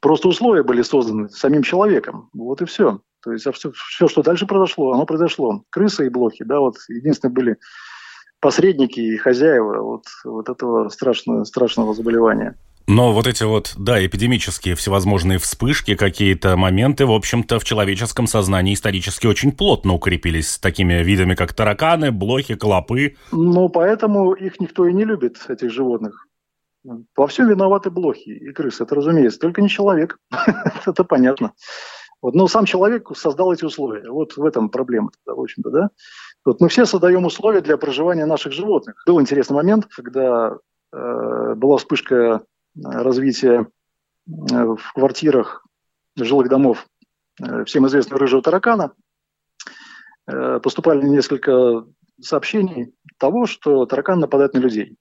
просто 0.00 0.28
условия 0.28 0.64
были 0.64 0.82
созданы 0.82 1.28
самим 1.28 1.62
человеком. 1.62 2.28
Вот 2.32 2.60
и 2.60 2.64
все. 2.64 3.00
То 3.22 3.32
есть 3.32 3.46
а 3.46 3.52
все, 3.52 3.70
все, 3.72 4.08
что 4.08 4.22
дальше 4.22 4.46
произошло, 4.46 4.92
оно 4.92 5.06
произошло. 5.06 5.62
Крысы 5.70 6.06
и 6.06 6.10
блохи, 6.10 6.44
да, 6.44 6.58
вот 6.58 6.76
единственные 6.88 7.34
были 7.34 7.56
посредники 8.40 8.98
и 8.98 9.16
хозяева 9.16 9.80
вот, 9.80 10.04
вот 10.24 10.48
этого 10.48 10.88
страшного, 10.88 11.44
страшного 11.44 11.94
заболевания. 11.94 12.56
Но 12.86 13.12
вот 13.12 13.26
эти 13.26 13.44
вот, 13.44 13.74
да, 13.76 14.04
эпидемические 14.04 14.74
всевозможные 14.74 15.38
вспышки, 15.38 15.94
какие-то 15.94 16.56
моменты, 16.56 17.06
в 17.06 17.12
общем-то, 17.12 17.58
в 17.58 17.64
человеческом 17.64 18.26
сознании 18.26 18.74
исторически 18.74 19.26
очень 19.26 19.52
плотно 19.52 19.94
укрепились 19.94 20.52
с 20.52 20.58
такими 20.58 20.94
видами, 21.02 21.34
как 21.34 21.52
тараканы, 21.54 22.10
блохи, 22.10 22.54
клопы. 22.54 23.16
Ну, 23.30 23.68
поэтому 23.68 24.32
их 24.32 24.60
никто 24.60 24.86
и 24.86 24.92
не 24.92 25.04
любит, 25.04 25.38
этих 25.48 25.70
животных. 25.70 26.26
Во 27.16 27.26
всем 27.28 27.48
виноваты 27.48 27.90
блохи 27.90 28.30
и 28.30 28.52
крысы, 28.52 28.82
это 28.82 28.96
разумеется, 28.96 29.38
только 29.38 29.62
не 29.62 29.68
человек. 29.68 30.18
это 30.86 31.04
понятно. 31.04 31.52
Вот, 32.20 32.34
но 32.34 32.46
сам 32.48 32.64
человек 32.64 33.08
создал 33.16 33.52
эти 33.52 33.64
условия. 33.64 34.08
Вот 34.10 34.36
в 34.36 34.44
этом 34.44 34.68
проблема, 34.68 35.10
в 35.26 35.40
общем-то, 35.40 35.70
да. 35.70 35.90
Вот 36.44 36.60
мы 36.60 36.68
все 36.68 36.86
создаем 36.86 37.24
условия 37.24 37.60
для 37.60 37.76
проживания 37.76 38.26
наших 38.26 38.52
животных. 38.52 39.02
Был 39.06 39.20
интересный 39.20 39.54
момент, 39.54 39.86
когда 39.86 40.56
э, 40.92 41.54
была 41.54 41.76
вспышка 41.76 42.42
развития 42.80 43.66
э, 44.26 44.64
в 44.64 44.92
квартирах 44.94 45.66
жилых 46.16 46.48
домов 46.48 46.86
э, 47.40 47.64
всем 47.64 47.86
известного 47.86 48.20
рыжего 48.20 48.42
таракана, 48.42 48.92
э, 50.26 50.60
поступали 50.60 51.06
несколько 51.06 51.84
сообщений 52.20 52.94
того, 53.18 53.46
что 53.46 53.86
таракан 53.86 54.20
нападает 54.20 54.54
на 54.54 54.58
людей. 54.58 54.96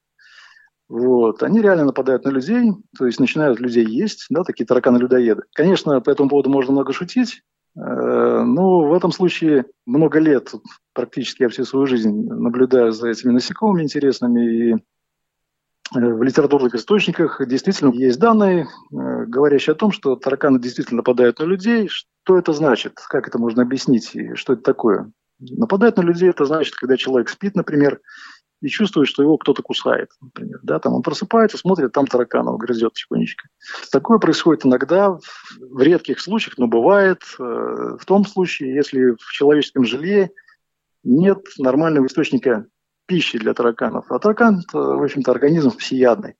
Вот. 0.89 1.41
Они 1.43 1.61
реально 1.61 1.85
нападают 1.85 2.25
на 2.25 2.29
людей, 2.29 2.73
то 2.97 3.05
есть 3.05 3.19
начинают 3.19 3.59
людей 3.59 3.85
есть, 3.85 4.25
да, 4.29 4.43
такие 4.43 4.65
тараканы-людоеды. 4.65 5.43
Конечно, 5.53 6.01
по 6.01 6.09
этому 6.09 6.29
поводу 6.29 6.49
можно 6.49 6.73
много 6.73 6.91
шутить, 6.91 7.43
но 7.75 8.81
в 8.81 8.93
этом 8.93 9.13
случае 9.13 9.67
много 9.85 10.19
лет, 10.19 10.51
практически 10.93 11.43
я 11.43 11.49
всю 11.49 11.63
свою 11.63 11.85
жизнь 11.85 12.11
наблюдаю 12.27 12.91
за 12.91 13.07
этими 13.07 13.31
насекомыми 13.31 13.83
интересными 13.83 14.71
и 14.71 14.75
в 15.93 16.23
литературных 16.23 16.73
источниках 16.75 17.45
действительно 17.45 17.91
есть 17.91 18.19
данные, 18.19 18.67
э, 18.91 19.25
говорящие 19.25 19.73
о 19.73 19.75
том, 19.77 19.91
что 19.91 20.15
тараканы 20.15 20.59
действительно 20.59 20.97
нападают 20.97 21.39
на 21.39 21.43
людей. 21.43 21.89
Что 21.89 22.37
это 22.37 22.53
значит? 22.53 22.93
Как 23.09 23.27
это 23.27 23.37
можно 23.37 23.63
объяснить? 23.63 24.15
И 24.15 24.35
что 24.35 24.53
это 24.53 24.61
такое? 24.61 25.11
Нападать 25.39 25.97
на 25.97 26.01
людей– 26.01 26.29
это 26.31 26.45
значит, 26.45 26.75
когда 26.75 26.95
человек 26.95 27.29
спит, 27.29 27.55
например, 27.55 27.99
и 28.61 28.67
чувствует, 28.67 29.07
что 29.07 29.23
его 29.23 29.37
кто-то 29.37 29.63
кусает, 29.63 30.11
например. 30.21 30.59
Да, 30.61 30.79
там 30.79 30.93
он 30.93 31.01
просыпается, 31.01 31.57
смотрит, 31.57 31.91
там 31.91 32.05
тараканов 32.05 32.57
грызет 32.57 32.93
тихонечко. 32.93 33.49
Такое 33.91 34.19
происходит 34.19 34.65
иногда, 34.65 35.17
в 35.59 35.81
редких 35.81 36.19
случаях, 36.19 36.57
но 36.57 36.67
бывает. 36.67 37.21
Э, 37.39 37.97
в 37.99 38.05
том 38.05 38.25
случае, 38.25 38.75
если 38.75 39.11
в 39.19 39.31
человеческом 39.31 39.83
жилье 39.83 40.31
нет 41.03 41.39
нормального 41.57 42.05
источника 42.05 42.67
пищи 43.11 43.37
для 43.37 43.53
тараканов. 43.53 44.05
А 44.09 44.19
таракан, 44.19 44.63
в 44.71 45.03
общем-то, 45.03 45.31
организм 45.31 45.71
всеядный. 45.71 46.35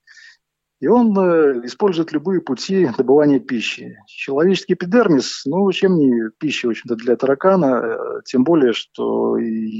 И 0.80 0.88
он 0.88 1.16
э, 1.20 1.66
использует 1.66 2.14
любые 2.14 2.40
пути 2.40 2.90
добывания 2.98 3.42
пищи. 3.42 3.98
Человеческий 4.08 4.76
эпидермис, 4.76 5.44
ну, 5.46 5.70
чем 5.74 5.98
не 5.98 6.30
пища, 6.40 6.68
в 6.68 6.72
общем-то, 6.72 6.96
для 6.96 7.18
таракана, 7.18 7.66
э, 7.66 8.22
тем 8.24 8.46
более, 8.46 8.72
что 8.72 9.36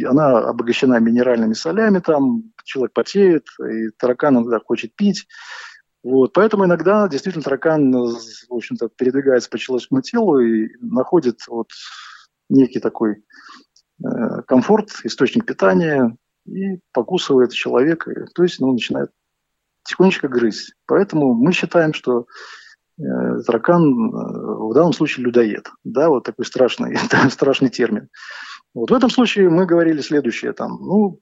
она 0.06 0.40
обогащена 0.40 1.00
минеральными 1.00 1.54
солями, 1.54 2.00
там 2.00 2.52
человек 2.66 2.92
потеет, 2.92 3.48
и 3.66 3.92
таракан 3.98 4.36
иногда 4.36 4.60
хочет 4.60 4.94
пить. 4.94 5.28
Вот, 6.04 6.34
поэтому 6.34 6.66
иногда 6.66 7.08
действительно 7.08 7.44
таракан, 7.44 7.90
в 7.94 8.54
общем-то, 8.54 8.90
передвигается 8.90 9.50
по 9.50 9.58
человеческому 9.58 10.02
телу 10.02 10.40
и 10.40 10.68
находит 10.82 11.40
вот 11.48 11.70
некий 12.50 12.82
такой 12.82 13.24
э, 14.04 14.42
комфорт, 14.46 14.90
источник 15.06 15.46
питания, 15.46 16.18
и 16.46 16.80
покусывает 16.94 17.52
человека, 17.52 18.28
то 18.34 18.44
есть 18.44 18.60
ну, 18.60 18.74
начинает 18.74 19.12
тихонечко 19.84 20.28
грызть. 20.28 20.74
Поэтому 20.86 21.34
мы 21.34 21.54
считаем, 21.54 21.94
что 21.94 22.26
э, 23.00 23.04
таракан 23.46 23.84
э, 23.84 24.10
в 24.14 24.74
данном 24.74 24.94
случае 24.94 25.26
людоед. 25.26 25.70
Да, 25.84 26.10
вот 26.10 26.24
такой 26.24 26.46
страшный, 26.46 26.98
страшный 27.30 27.70
термин. 27.70 28.10
Вот 28.74 28.92
в 28.92 28.94
этом 28.94 29.10
случае 29.10 29.50
мы 29.50 29.66
говорили 29.66 30.02
следующее. 30.02 30.54
Там, 30.54 30.78
ну, 30.80 31.20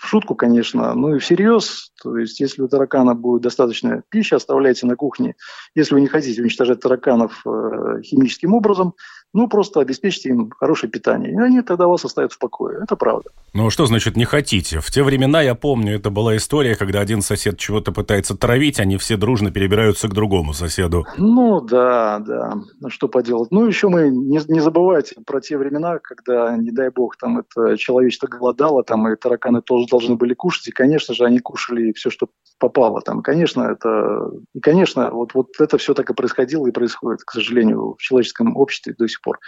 в 0.00 0.06
шутку, 0.06 0.34
конечно, 0.34 0.94
ну 0.94 1.14
и 1.14 1.18
всерьез. 1.18 1.92
То 2.02 2.16
есть, 2.16 2.40
если 2.40 2.62
у 2.62 2.68
таракана 2.68 3.14
будет 3.14 3.42
достаточно 3.42 4.02
пищи, 4.08 4.34
оставляйте 4.34 4.86
на 4.86 4.96
кухне. 4.96 5.36
Если 5.74 5.94
вы 5.94 6.00
не 6.00 6.06
хотите 6.06 6.40
уничтожать 6.42 6.80
тараканов 6.80 7.42
э, 7.46 8.02
химическим 8.02 8.54
образом, 8.54 8.94
ну, 9.32 9.48
просто 9.48 9.80
обеспечьте 9.80 10.30
им 10.30 10.50
хорошее 10.50 10.90
питание. 10.90 11.32
И 11.32 11.38
они 11.38 11.62
тогда 11.62 11.86
вас 11.86 12.04
оставят 12.04 12.32
в 12.32 12.38
покое. 12.38 12.80
Это 12.82 12.96
правда. 12.96 13.30
Ну, 13.52 13.70
что 13.70 13.86
значит 13.86 14.16
не 14.16 14.24
хотите? 14.24 14.80
В 14.80 14.90
те 14.90 15.02
времена, 15.02 15.42
я 15.42 15.54
помню, 15.54 15.96
это 15.96 16.10
была 16.10 16.36
история, 16.36 16.74
когда 16.74 17.00
один 17.00 17.22
сосед 17.22 17.58
чего-то 17.58 17.92
пытается 17.92 18.36
травить, 18.36 18.80
они 18.80 18.96
все 18.96 19.16
дружно 19.16 19.50
перебираются 19.50 20.08
к 20.08 20.14
другому 20.14 20.52
соседу. 20.52 21.06
Ну, 21.16 21.60
да, 21.60 22.18
да. 22.20 22.54
Ну, 22.80 22.90
что 22.90 23.08
поделать. 23.08 23.50
Ну, 23.50 23.66
еще 23.66 23.88
мы 23.88 24.10
не, 24.10 24.40
не 24.48 24.60
забывайте 24.60 25.16
про 25.24 25.40
те 25.40 25.56
времена, 25.56 25.98
когда, 25.98 26.56
не 26.56 26.72
дай 26.72 26.90
бог, 26.90 27.16
там 27.16 27.38
это 27.38 27.76
человечество 27.76 28.26
голодало, 28.26 28.82
там 28.82 29.08
и 29.08 29.16
тараканы 29.16 29.62
тоже 29.62 29.86
должны 29.88 30.16
были 30.16 30.34
кушать. 30.34 30.68
И, 30.68 30.72
конечно 30.72 31.14
же, 31.14 31.24
они 31.24 31.38
кушали 31.38 31.92
все, 31.92 32.10
что 32.10 32.28
попало. 32.58 33.00
Там, 33.00 33.22
конечно, 33.22 33.62
это... 33.62 34.30
И, 34.54 34.60
конечно, 34.60 35.10
вот, 35.10 35.34
вот 35.34 35.48
это 35.58 35.78
все 35.78 35.94
так 35.94 36.10
и 36.10 36.14
происходило 36.14 36.66
и 36.66 36.72
происходит, 36.72 37.22
к 37.24 37.32
сожалению, 37.32 37.94
в 37.98 38.02
человеческом 38.02 38.56
обществе 38.56 38.94
до 38.98 39.08
сих 39.08 39.19
сих 39.20 39.22
пор. 39.22 39.38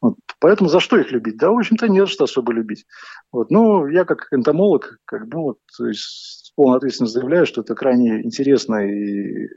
Вот. 0.00 0.16
Поэтому 0.40 0.68
за 0.68 0.80
что 0.80 0.98
их 0.98 1.10
любить? 1.12 1.36
Да, 1.36 1.50
в 1.50 1.58
общем-то, 1.58 1.88
не 1.88 2.00
за 2.00 2.06
что 2.06 2.24
особо 2.24 2.52
любить. 2.52 2.84
Вот. 3.32 3.50
Ну, 3.50 3.86
я 3.86 4.04
как 4.04 4.28
энтомолог, 4.32 4.98
как 5.04 5.28
бы, 5.28 5.38
вот, 5.38 5.58
с 5.78 6.52
полной 6.54 6.76
ответственностью 6.78 7.20
заявляю, 7.20 7.46
что 7.46 7.62
это 7.62 7.74
крайне 7.74 8.22
интересно 8.22 8.86
и 8.86 9.48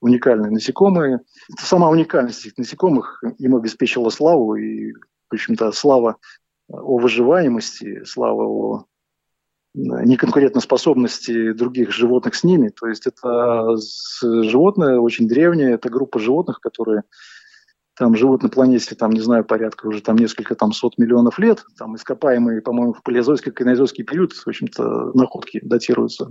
уникальные 0.00 0.50
насекомые. 0.50 1.20
Сама 1.58 1.88
уникальность 1.88 2.44
этих 2.46 2.58
насекомых 2.58 3.22
им 3.38 3.56
обеспечила 3.56 4.10
славу, 4.10 4.56
и, 4.56 4.92
в 4.92 5.34
общем-то, 5.34 5.72
слава 5.72 6.16
о 6.68 6.98
выживаемости, 6.98 8.04
слава 8.04 8.44
о 8.44 8.84
неконкурентоспособности 9.74 11.52
других 11.52 11.90
животных 11.90 12.36
с 12.36 12.44
ними. 12.44 12.68
То 12.68 12.86
есть 12.86 13.06
это 13.06 13.76
животное 14.22 15.00
очень 15.00 15.26
древнее, 15.26 15.72
это 15.72 15.88
группа 15.88 16.20
животных, 16.20 16.60
которые 16.60 17.02
там 17.96 18.16
живут 18.16 18.42
на 18.42 18.48
планете, 18.48 18.94
там, 18.94 19.10
не 19.10 19.20
знаю, 19.20 19.44
порядка 19.44 19.86
уже 19.86 20.00
там 20.00 20.16
несколько 20.16 20.54
там 20.54 20.72
сот 20.72 20.98
миллионов 20.98 21.38
лет, 21.38 21.64
там 21.78 21.96
ископаемые, 21.96 22.60
по-моему, 22.60 22.92
в 22.92 23.02
палеозойский, 23.02 23.52
кайнозойский 23.52 24.04
период, 24.04 24.32
в 24.32 24.46
общем-то, 24.46 25.12
находки 25.14 25.60
датируются 25.62 26.28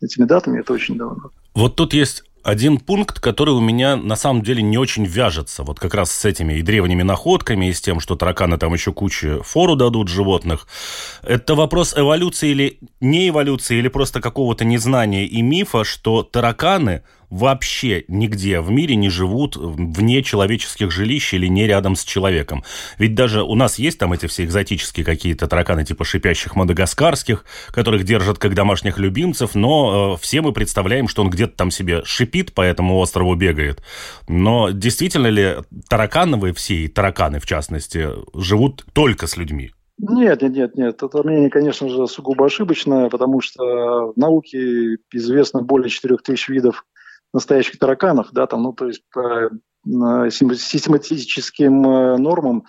этими 0.00 0.24
датами, 0.24 0.60
это 0.60 0.72
очень 0.72 0.96
давно. 0.96 1.30
Вот 1.54 1.76
тут 1.76 1.94
есть 1.94 2.22
один 2.46 2.78
пункт, 2.78 3.18
который 3.18 3.54
у 3.54 3.60
меня 3.60 3.96
на 3.96 4.14
самом 4.14 4.42
деле 4.42 4.62
не 4.62 4.78
очень 4.78 5.04
вяжется. 5.04 5.64
Вот 5.64 5.80
как 5.80 5.94
раз 5.94 6.12
с 6.12 6.24
этими 6.24 6.54
и 6.54 6.62
древними 6.62 7.02
находками, 7.02 7.68
и 7.68 7.72
с 7.72 7.80
тем, 7.80 7.98
что 7.98 8.14
тараканы 8.14 8.56
там 8.56 8.72
еще 8.72 8.92
кучу 8.92 9.42
фору 9.42 9.74
дадут 9.74 10.06
животных. 10.06 10.68
Это 11.24 11.56
вопрос 11.56 11.98
эволюции 11.98 12.50
или 12.50 12.78
не 13.00 13.30
эволюции, 13.30 13.78
или 13.78 13.88
просто 13.88 14.20
какого-то 14.20 14.64
незнания 14.64 15.26
и 15.26 15.42
мифа, 15.42 15.82
что 15.82 16.22
тараканы 16.22 17.02
вообще 17.30 18.04
нигде 18.08 18.60
в 18.60 18.70
мире 18.70 18.96
не 18.96 19.08
живут 19.08 19.56
вне 19.56 20.22
человеческих 20.22 20.90
жилищ 20.90 21.34
или 21.34 21.46
не 21.46 21.66
рядом 21.66 21.96
с 21.96 22.04
человеком. 22.04 22.64
Ведь 22.98 23.14
даже 23.14 23.42
у 23.42 23.54
нас 23.54 23.78
есть 23.78 23.98
там 23.98 24.12
эти 24.12 24.26
все 24.26 24.44
экзотические 24.44 25.04
какие-то 25.04 25.46
тараканы 25.46 25.84
типа 25.84 26.04
шипящих 26.04 26.56
мадагаскарских, 26.56 27.44
которых 27.70 28.04
держат 28.04 28.38
как 28.38 28.54
домашних 28.54 28.98
любимцев, 28.98 29.54
но 29.54 30.14
э, 30.14 30.22
все 30.22 30.40
мы 30.40 30.52
представляем, 30.52 31.08
что 31.08 31.22
он 31.22 31.30
где-то 31.30 31.56
там 31.56 31.70
себе 31.70 32.02
шипит 32.04 32.52
по 32.52 32.62
этому 32.62 32.98
острову 32.98 33.34
бегает. 33.34 33.82
Но 34.28 34.70
действительно 34.70 35.28
ли 35.28 35.56
таракановые 35.88 36.54
все, 36.54 36.74
и 36.74 36.88
тараканы 36.88 37.40
в 37.40 37.46
частности, 37.46 38.08
живут 38.34 38.84
только 38.92 39.26
с 39.26 39.36
людьми? 39.36 39.72
Нет, 39.98 40.42
нет, 40.42 40.52
нет, 40.52 40.76
нет. 40.76 41.02
Это 41.02 41.22
мнение, 41.22 41.48
конечно 41.48 41.88
же, 41.88 42.06
сугубо 42.06 42.46
ошибочное, 42.46 43.08
потому 43.08 43.40
что 43.40 44.12
в 44.12 44.16
науке 44.16 44.96
известно 45.12 45.62
более 45.62 45.88
4000 45.88 46.50
видов 46.50 46.84
настоящих 47.32 47.78
тараканах, 47.78 48.32
да, 48.32 48.46
там, 48.46 48.62
ну, 48.62 48.72
то 48.72 48.86
есть 48.86 49.02
по 49.12 49.50
систематическим 50.30 51.86
э, 51.88 52.16
нормам 52.16 52.64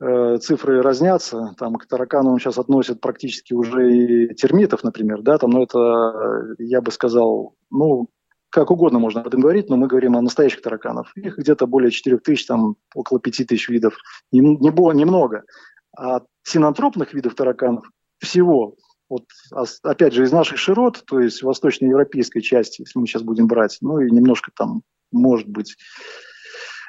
э, 0.00 0.38
цифры 0.38 0.82
разнятся. 0.82 1.54
Там 1.58 1.76
к 1.76 1.86
тараканам 1.86 2.38
сейчас 2.38 2.58
относят 2.58 3.00
практически 3.00 3.54
уже 3.54 3.92
и 3.92 4.34
термитов, 4.34 4.82
например, 4.82 5.22
да, 5.22 5.38
там, 5.38 5.50
ну, 5.50 5.62
это, 5.62 6.54
я 6.58 6.80
бы 6.80 6.90
сказал, 6.90 7.54
ну, 7.70 8.08
как 8.52 8.70
угодно 8.70 8.98
можно 8.98 9.22
об 9.22 9.28
этом 9.28 9.40
говорить, 9.40 9.70
но 9.70 9.76
мы 9.76 9.86
говорим 9.86 10.14
о 10.16 10.20
настоящих 10.20 10.60
тараканах. 10.60 11.16
Их 11.16 11.38
где-то 11.38 11.66
более 11.66 11.90
4 11.90 12.18
тысяч, 12.18 12.44
там 12.46 12.76
около 12.94 13.18
5 13.18 13.46
тысяч 13.46 13.68
видов. 13.70 13.96
Не, 14.30 14.40
не 14.40 14.70
было 14.70 14.92
немного. 14.92 15.44
А 15.96 16.20
синантропных 16.42 17.14
видов 17.14 17.34
тараканов 17.34 17.86
всего 18.18 18.76
вот, 19.12 19.24
опять 19.82 20.14
же, 20.14 20.24
из 20.24 20.32
наших 20.32 20.56
широт, 20.56 21.02
то 21.06 21.20
есть 21.20 21.42
восточноевропейской 21.42 22.40
части, 22.40 22.80
если 22.80 22.98
мы 22.98 23.06
сейчас 23.06 23.22
будем 23.22 23.46
брать, 23.46 23.76
ну 23.82 24.00
и 24.00 24.10
немножко 24.10 24.50
там, 24.56 24.82
может 25.10 25.48
быть, 25.48 25.76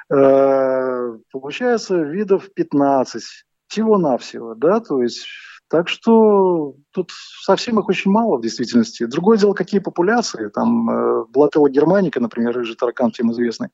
э, 0.10 1.18
получается 1.32 1.98
видов 2.01 2.50
15, 2.53 3.24
всего-навсего, 3.68 4.56
да, 4.56 4.80
то 4.80 5.01
есть 5.01 5.25
так 5.68 5.89
что 5.89 6.75
тут 6.92 7.12
совсем 7.42 7.80
их 7.80 7.89
очень 7.89 8.12
мало 8.12 8.38
в 8.38 8.42
действительности. 8.42 9.06
Другое 9.06 9.38
дело, 9.38 9.53
какие 9.53 9.80
популяции. 9.80 10.50
Там 10.50 10.89
э, 10.89 11.25
Блателла 11.30 11.70
германика, 11.70 12.20
например, 12.20 12.53
рыжий 12.53 12.75
таракан 12.75 13.12
всем 13.12 13.32
известный, 13.32 13.70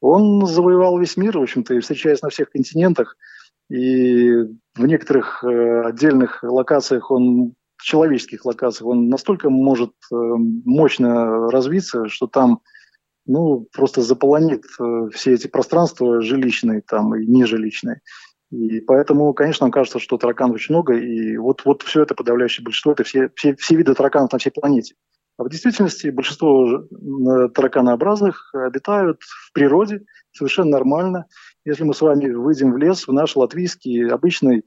он 0.00 0.44
завоевал 0.46 0.98
весь 0.98 1.16
мир, 1.16 1.38
в 1.38 1.42
общем-то, 1.42 1.74
и 1.74 1.80
встречаясь 1.80 2.22
на 2.22 2.30
всех 2.30 2.50
континентах. 2.50 3.16
И 3.68 4.32
в 4.74 4.86
некоторых 4.86 5.44
э, 5.44 5.82
отдельных 5.82 6.42
локациях 6.42 7.10
он 7.10 7.54
человеческих 7.82 8.44
локациях, 8.44 8.86
он 8.88 9.08
настолько 9.08 9.50
может 9.50 9.92
э, 10.12 10.14
мощно 10.16 11.50
развиться, 11.50 12.08
что 12.08 12.26
там 12.26 12.60
ну, 13.26 13.66
просто 13.72 14.02
заполонит 14.02 14.64
э, 14.80 15.08
все 15.12 15.34
эти 15.34 15.46
пространства 15.46 16.20
жилищные 16.20 16.82
там 16.86 17.14
и 17.14 17.26
нежилищные. 17.26 18.00
И 18.50 18.80
поэтому, 18.80 19.32
конечно, 19.32 19.64
нам 19.64 19.70
кажется, 19.70 20.00
что 20.00 20.18
тараканов 20.18 20.56
очень 20.56 20.74
много, 20.74 20.94
и 20.94 21.36
вот, 21.36 21.64
вот 21.64 21.82
все 21.82 22.02
это 22.02 22.14
подавляющее 22.14 22.64
большинство, 22.64 22.92
это 22.92 23.04
все, 23.04 23.30
все, 23.36 23.54
все 23.54 23.76
виды 23.76 23.94
тараканов 23.94 24.32
на 24.32 24.38
всей 24.38 24.50
планете. 24.50 24.94
А 25.38 25.44
в 25.44 25.48
действительности 25.48 26.08
большинство 26.08 26.68
э, 26.68 27.48
тараканообразных 27.54 28.50
обитают 28.54 29.22
в 29.22 29.52
природе 29.52 30.02
совершенно 30.32 30.72
нормально. 30.72 31.26
Если 31.64 31.84
мы 31.84 31.94
с 31.94 32.00
вами 32.00 32.30
выйдем 32.30 32.72
в 32.72 32.76
лес, 32.76 33.06
в 33.06 33.12
наш 33.12 33.36
латвийский 33.36 34.08
обычный 34.10 34.64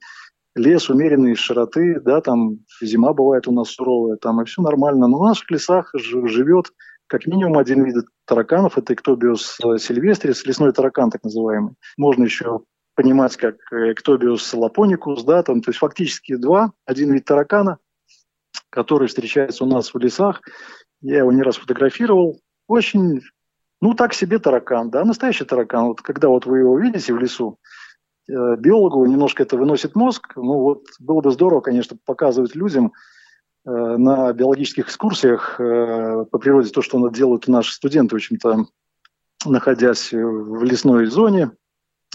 лес 0.56 0.89
умеренной 0.89 1.36
широты, 1.36 2.00
да, 2.00 2.22
там 2.22 2.60
зима 2.82 3.13
бывает 3.13 3.48
у 3.48 3.52
нас 3.52 3.70
суровая, 3.70 4.18
там 4.18 4.42
и 4.42 4.46
все 4.46 4.62
нормально. 4.62 5.08
Но 5.08 5.20
в 5.20 5.24
наших 5.24 5.50
лесах 5.52 5.92
живет 5.94 6.72
как 7.08 7.26
минимум 7.28 7.58
один 7.58 7.84
вид 7.84 8.06
тараканов, 8.26 8.78
это 8.78 8.94
Эктобиус 8.94 9.58
сильвестрис, 9.80 10.46
лесной 10.46 10.72
таракан 10.72 11.10
так 11.10 11.24
называемый. 11.24 11.74
Можно 11.98 12.24
еще 12.24 12.62
понимать 12.96 13.36
как 13.38 13.56
Эктобиус 13.72 14.54
лапоникус, 14.54 15.24
да, 15.24 15.44
там, 15.44 15.62
то 15.62 15.70
есть 15.70 15.80
фактически 15.80 16.36
два, 16.36 16.72
один 16.86 17.12
вид 17.12 17.26
таракана, 17.26 17.78
который 18.70 19.08
встречается 19.08 19.63
у 19.63 19.68
нас 19.68 19.94
в 19.94 19.98
лесах. 19.98 20.42
Я 21.02 21.20
его 21.20 21.32
не 21.32 21.42
раз 21.42 21.58
фотографировал. 21.58 22.39
Очень, 22.68 23.22
ну 23.82 23.94
так 23.94 24.13
себе 24.13 24.39
таракан, 24.39 24.89
да, 24.89 25.04
настоящий 25.04 25.46
таракан. 25.46 25.88
Вот 25.88 26.02
когда 26.02 26.30
вот 26.30 26.46
вы 26.46 26.60
его 26.60 26.80
видите 26.80 27.13
в 27.13 27.20
лесу, 27.20 27.60
Э, 27.60 27.83
биологу 28.28 29.06
немножко 29.06 29.44
это 29.44 29.58
выносит 29.58 29.96
мозг. 29.96 30.34
Ну 30.36 30.60
вот 30.60 30.86
было 31.00 31.22
бы 31.22 31.32
здорово, 31.32 31.62
конечно, 31.62 31.98
показывать 32.06 32.56
людям 32.56 32.94
э, 33.66 33.70
на 33.70 34.32
биологических 34.34 34.86
экскурсиях 34.86 35.60
э, 35.60 36.26
по 36.32 36.38
природе 36.38 36.70
то, 36.70 36.82
что 36.82 37.08
делают 37.10 37.48
наши 37.48 37.74
студенты, 37.74 38.16
в 38.16 38.18
общем-то, 38.18 38.66
находясь 39.46 40.12
в 40.12 40.64
лесной 40.64 41.08
зоне. 41.08 41.52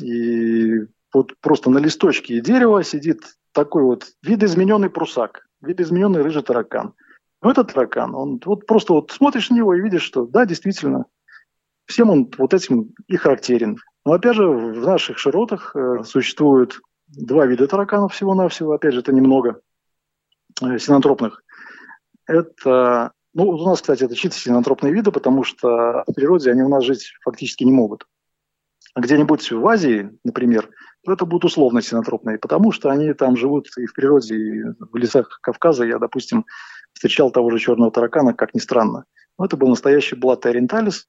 И 0.00 0.86
вот 1.12 1.34
просто 1.40 1.70
на 1.70 1.78
листочке 1.78 2.40
дерева 2.40 2.82
сидит 2.82 3.22
такой 3.52 3.82
вот 3.82 4.06
видоизмененный 4.22 4.90
прусак, 4.90 5.46
видоизмененный 5.60 6.22
рыжий 6.22 6.42
таракан. 6.42 6.94
Ну, 7.42 7.50
этот 7.50 7.72
таракан, 7.72 8.14
он 8.14 8.40
вот 8.44 8.66
просто 8.66 8.94
вот 8.94 9.10
смотришь 9.10 9.50
на 9.50 9.56
него 9.56 9.74
и 9.74 9.80
видишь, 9.80 10.02
что 10.02 10.26
да, 10.26 10.44
действительно, 10.44 11.06
всем 11.86 12.10
он 12.10 12.30
вот 12.36 12.52
этим 12.54 12.94
и 13.06 13.16
характерен. 13.16 13.78
Но 14.08 14.14
опять 14.14 14.36
же, 14.36 14.48
в 14.48 14.86
наших 14.86 15.18
широтах 15.18 15.76
э, 15.76 16.02
существует 16.02 16.80
два 17.08 17.44
вида 17.44 17.68
тараканов 17.68 18.14
всего-навсего. 18.14 18.72
Опять 18.72 18.94
же, 18.94 19.00
это 19.00 19.12
немного 19.12 19.60
э, 20.62 20.78
синантропных. 20.78 21.44
Это, 22.26 23.12
ну, 23.34 23.50
у 23.50 23.66
нас, 23.66 23.82
кстати, 23.82 24.04
это 24.04 24.14
чисто 24.14 24.38
синантропные 24.38 24.94
виды, 24.94 25.12
потому 25.12 25.44
что 25.44 26.04
в 26.06 26.14
природе 26.14 26.50
они 26.50 26.62
у 26.62 26.70
нас 26.70 26.84
жить 26.84 27.12
фактически 27.22 27.64
не 27.64 27.70
могут. 27.70 28.06
А 28.94 29.00
где-нибудь 29.00 29.52
в 29.52 29.68
Азии, 29.68 30.10
например, 30.24 30.70
то 31.04 31.12
это 31.12 31.26
будут 31.26 31.44
условно 31.44 31.82
синантропные, 31.82 32.38
потому 32.38 32.72
что 32.72 32.88
они 32.88 33.12
там 33.12 33.36
живут 33.36 33.68
и 33.76 33.84
в 33.84 33.92
природе, 33.92 34.36
и 34.36 34.62
в 34.90 34.96
лесах 34.96 35.38
Кавказа. 35.42 35.84
Я, 35.84 35.98
допустим, 35.98 36.46
встречал 36.94 37.30
того 37.30 37.50
же 37.50 37.58
черного 37.58 37.90
таракана, 37.90 38.32
как 38.32 38.54
ни 38.54 38.58
странно. 38.58 39.04
Но 39.38 39.44
это 39.44 39.58
был 39.58 39.68
настоящий 39.68 40.16
блатт 40.16 40.46
ориенталис 40.46 41.06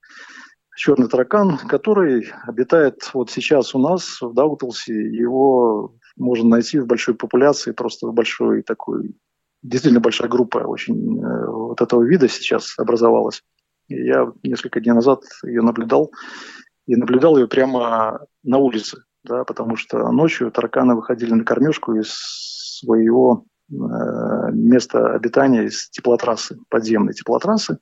черный 0.80 1.10
таракан, 1.10 1.58
который 1.58 2.32
обитает 2.48 3.10
вот 3.14 3.30
сейчас 3.30 3.76
у 3.76 3.80
нас 3.80 4.22
в 4.22 4.34
Даутлсе. 4.34 4.94
Его 4.94 5.94
можно 6.16 6.50
найти 6.50 6.80
в 6.80 6.88
большой 6.88 7.16
популяции, 7.16 7.74
просто 7.74 8.08
в 8.08 8.14
большой 8.14 8.62
такой, 8.62 9.14
действительно 9.62 10.00
большая 10.00 10.30
группа 10.30 10.60
очень 10.60 11.20
э, 11.20 11.48
вот 11.48 11.82
этого 11.82 12.04
вида 12.04 12.30
сейчас 12.30 12.76
образовалась. 12.80 13.44
Я 13.90 14.32
несколько 14.42 14.80
дней 14.80 14.94
назад 14.94 15.24
ее 15.44 15.62
наблюдал, 15.64 16.14
и 16.88 16.96
наблюдал 16.96 17.38
ее 17.38 17.50
прямо 17.50 18.22
на 18.44 18.58
улице, 18.58 19.04
да, 19.26 19.44
потому 19.44 19.76
что 19.76 20.10
ночью 20.14 20.50
тараканы 20.50 20.96
выходили 20.96 21.34
на 21.34 21.44
кормежку 21.44 21.94
из 21.96 22.10
своего 22.80 23.44
э, 23.70 23.74
места 24.54 25.14
обитания, 25.14 25.66
из 25.66 25.90
теплотрассы, 25.90 26.58
подземной 26.70 27.14
теплотрассы. 27.14 27.80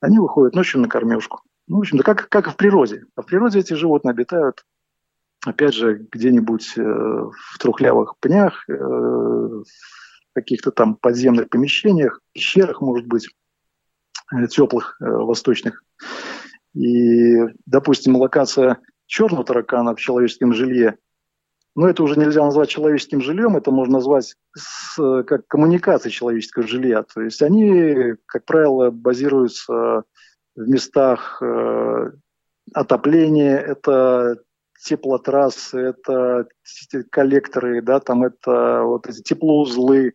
Они 0.00 0.18
выходят 0.18 0.54
ночью 0.54 0.82
на 0.82 0.88
кормежку. 0.88 1.40
Ну, 1.68 1.76
в 1.76 1.80
общем, 1.80 1.98
да 1.98 2.04
как, 2.04 2.28
как 2.28 2.48
и 2.48 2.50
в 2.50 2.56
природе. 2.56 3.04
А 3.14 3.22
в 3.22 3.26
природе 3.26 3.60
эти 3.60 3.74
животные 3.74 4.10
обитают, 4.10 4.64
опять 5.44 5.74
же, 5.74 6.06
где-нибудь 6.10 6.74
э, 6.76 6.82
в 6.82 7.58
трухлявых 7.58 8.16
пнях, 8.20 8.68
э, 8.68 8.72
в 8.74 9.64
каких-то 10.34 10.70
там 10.70 10.96
подземных 10.96 11.48
помещениях, 11.48 12.20
пещерах, 12.32 12.80
может 12.80 13.06
быть, 13.06 13.28
э, 14.34 14.46
теплых, 14.48 14.96
э, 15.00 15.04
восточных. 15.08 15.84
И, 16.74 17.36
допустим, 17.66 18.16
локация 18.16 18.78
черного 19.06 19.44
таракана 19.44 19.94
в 19.94 20.00
человеческом 20.00 20.54
жилье, 20.54 20.96
но 21.74 21.88
это 21.88 22.02
уже 22.02 22.18
нельзя 22.18 22.44
назвать 22.44 22.68
человеческим 22.68 23.22
жильем, 23.22 23.56
это 23.56 23.70
можно 23.70 23.94
назвать 23.94 24.34
с, 24.56 25.22
как 25.24 25.46
коммуникацией 25.46 26.12
человеческого 26.12 26.66
жилья. 26.66 27.02
То 27.02 27.22
есть 27.22 27.40
они, 27.40 28.14
как 28.26 28.44
правило, 28.44 28.90
базируются 28.90 30.04
в 30.54 30.68
местах 30.68 31.42
э, 31.42 32.10
отопления, 32.74 33.56
это 33.58 34.38
теплотрассы, 34.84 35.78
это 35.78 36.46
коллекторы, 37.10 37.82
да, 37.82 38.00
там 38.00 38.24
это 38.24 38.82
вот 38.82 39.06
эти 39.06 39.22
теплоузлы 39.22 40.08
э, 40.08 40.12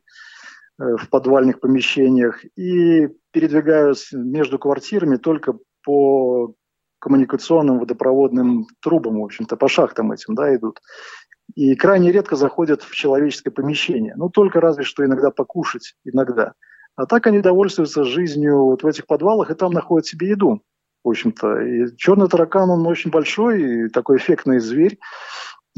в 0.77 1.09
подвальных 1.09 1.59
помещениях 1.59 2.43
и 2.57 3.07
передвигаются 3.31 4.17
между 4.17 4.59
квартирами 4.59 5.17
только 5.17 5.57
по 5.83 6.53
коммуникационным 6.99 7.79
водопроводным 7.79 8.67
трубам, 8.81 9.21
в 9.21 9.25
общем-то, 9.25 9.55
по 9.55 9.67
шахтам 9.67 10.11
этим, 10.11 10.35
да, 10.35 10.53
идут. 10.55 10.81
И 11.55 11.75
крайне 11.75 12.11
редко 12.11 12.35
заходят 12.35 12.81
в 12.81 12.93
человеческое 12.93 13.51
помещение. 13.51 14.13
Ну, 14.17 14.29
только 14.29 14.59
разве 14.59 14.83
что 14.83 15.05
иногда 15.05 15.31
покушать, 15.31 15.95
иногда. 16.03 16.53
А 16.97 17.05
так 17.05 17.27
они 17.27 17.39
довольствуются 17.39 18.03
жизнью 18.03 18.65
вот 18.65 18.83
в 18.83 18.87
этих 18.87 19.05
подвалах 19.05 19.49
и 19.49 19.55
там 19.55 19.71
находят 19.71 20.07
себе 20.07 20.29
еду 20.29 20.61
в 21.03 21.09
общем-то. 21.09 21.61
И 21.61 21.95
черный 21.95 22.27
таракан, 22.27 22.69
он 22.69 22.85
очень 22.85 23.11
большой 23.11 23.85
и 23.85 23.89
такой 23.89 24.17
эффектный 24.17 24.59
зверь. 24.59 24.99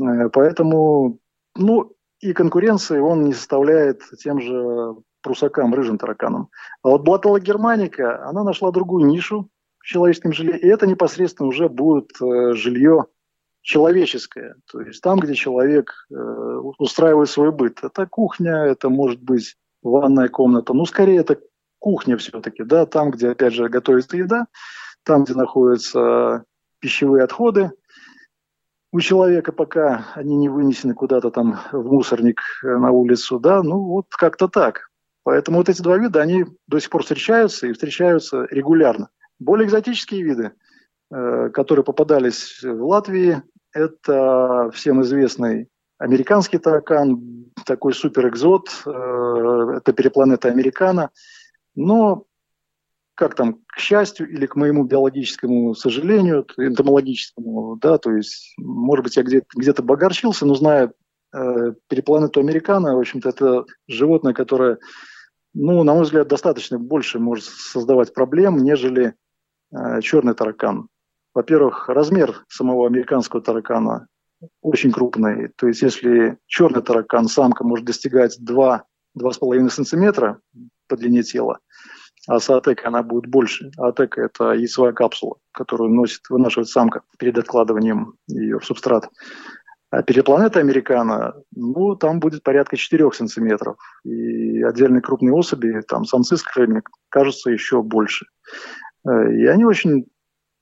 Э, 0.02 0.30
поэтому, 0.30 1.20
ну, 1.56 1.94
и 2.20 2.34
конкуренции 2.34 3.00
он 3.00 3.26
не 3.26 3.34
составляет 3.34 4.02
тем 4.18 4.42
же 4.42 4.96
прусакам, 5.22 5.74
рыжим 5.74 5.98
тараканам. 5.98 6.50
А 6.82 6.90
вот 6.90 7.04
Блатала 7.04 7.40
германика, 7.40 8.26
она 8.26 8.44
нашла 8.44 8.72
другую 8.72 9.06
нишу 9.06 9.50
в 9.80 9.86
человеческом 9.86 10.34
жилье, 10.34 10.58
и 10.58 10.68
это 10.68 10.88
непосредственно 10.88 11.50
уже 11.50 11.70
будет 11.70 12.10
э, 12.22 12.54
жилье 12.54 13.06
человеческое, 13.62 14.56
то 14.72 14.80
есть 14.80 15.02
там, 15.02 15.20
где 15.20 15.36
человек 15.36 16.08
э, 16.10 16.16
устраивает 16.16 17.30
свой 17.30 17.52
быт. 17.52 17.80
Это 17.84 18.08
кухня, 18.08 18.64
это 18.64 18.90
может 18.90 19.22
быть 19.22 19.58
ванная 19.82 20.30
комната, 20.30 20.74
ну, 20.74 20.86
скорее 20.86 21.20
это 21.20 21.40
кухня 21.80 22.18
все-таки, 22.18 22.64
да, 22.64 22.86
там, 22.86 23.12
где, 23.12 23.30
опять 23.30 23.54
же, 23.54 23.70
готовится 23.70 24.18
еда, 24.18 24.48
там, 25.04 25.24
где 25.24 25.34
находятся 25.34 26.44
пищевые 26.80 27.24
отходы 27.24 27.72
у 28.92 29.00
человека, 29.02 29.52
пока 29.52 30.08
они 30.16 30.36
не 30.36 30.50
вынесены 30.50 30.94
куда-то 30.94 31.30
там 31.30 31.60
в 31.72 31.92
мусорник 31.92 32.42
э, 32.64 32.68
на 32.68 32.92
улицу, 32.92 33.40
да, 33.40 33.62
ну 33.62 33.80
вот 33.84 34.08
как-то 34.10 34.48
так. 34.48 34.90
Поэтому 35.24 35.58
вот 35.58 35.70
эти 35.70 35.82
два 35.82 35.98
вида, 35.98 36.22
они 36.22 36.46
до 36.68 36.80
сих 36.80 36.90
пор 36.90 37.04
встречаются 37.04 37.68
и 37.68 37.74
встречаются 37.74 38.48
регулярно. 38.50 39.10
Более 39.38 39.68
экзотические 39.68 40.24
виды, 40.24 40.54
э, 41.12 41.50
которые 41.50 41.86
попадались 41.86 42.64
в 42.64 42.84
Латвии, 42.84 43.44
это 43.74 44.72
всем 44.74 45.02
известный 45.04 45.70
американский 46.00 46.58
таракан, 46.58 47.46
такой 47.66 47.94
суперэкзот, 47.94 48.70
э, 48.86 49.78
это 49.78 49.94
перепланета 49.94 50.48
Американа. 50.48 51.12
Но 51.76 52.26
как 53.16 53.36
там, 53.36 53.60
к 53.68 53.80
счастью 53.80 54.30
или 54.30 54.46
к 54.46 54.56
моему 54.56 54.86
биологическому 54.86 55.76
сожалению, 55.76 56.48
энтомологическому, 56.58 57.76
да, 57.76 57.98
то 57.98 58.12
есть, 58.12 58.54
может 58.58 59.04
быть, 59.04 59.18
я 59.18 59.24
где-то, 59.24 59.48
где-то 59.56 59.84
богорчился, 59.84 60.46
но 60.46 60.56
зная 60.56 60.94
э, 61.34 61.74
перепланету 61.90 62.40
американо, 62.40 62.96
в 62.96 63.00
общем-то, 63.00 63.30
это 63.30 63.66
животное, 63.88 64.34
которое, 64.34 64.80
ну, 65.54 65.84
на 65.84 65.94
мой 65.94 66.04
взгляд, 66.04 66.30
достаточно 66.30 66.80
больше 66.80 67.20
может 67.20 67.44
создавать 67.44 68.14
проблем, 68.14 68.64
нежели 68.64 69.16
э, 69.72 70.02
черный 70.02 70.34
таракан. 70.34 70.88
Во-первых, 71.34 71.90
размер 71.90 72.46
самого 72.48 72.88
американского 72.88 73.42
таракана 73.42 74.08
очень 74.62 74.92
крупный. 74.92 75.50
То 75.56 75.68
есть, 75.68 75.82
если 75.82 76.38
черный 76.48 76.82
таракан, 76.82 77.28
самка 77.28 77.64
может 77.64 77.86
достигать 77.86 78.40
2-2,5 78.40 79.70
сантиметра 79.70 80.40
по 80.88 80.98
длине 80.98 81.24
тела, 81.24 81.60
а 82.28 82.40
саатека 82.40 82.88
она 82.88 83.04
будет 83.04 83.30
больше. 83.30 83.72
Атека– 83.78 84.22
это 84.24 84.52
яйцевая 84.54 84.94
капсула, 84.94 85.38
которую 85.52 85.92
носит, 85.92 86.22
вынашивает 86.30 86.70
самка 86.70 87.02
перед 87.18 87.38
откладыванием 87.38 88.16
ее 88.28 88.60
в 88.60 88.66
субстрат. 88.66 89.10
А 89.92 90.04
перепланета 90.04 90.60
американо, 90.60 91.34
ну, 91.56 91.96
там 91.96 92.20
будет 92.20 92.44
порядка 92.44 92.78
4 92.78 93.12
сантиметров. 93.12 93.78
И 94.04 94.62
отдельные 94.62 95.02
крупные 95.02 95.34
особи, 95.34 95.82
там 95.88 96.06
самцы 96.06 96.38
с 96.38 96.44
крыльями, 96.44 96.84
кажутся 97.10 97.50
еще 97.50 97.82
больше. 97.82 98.28
Э, 99.08 99.32
и 99.34 99.46
они 99.48 99.66
очень 99.66 100.06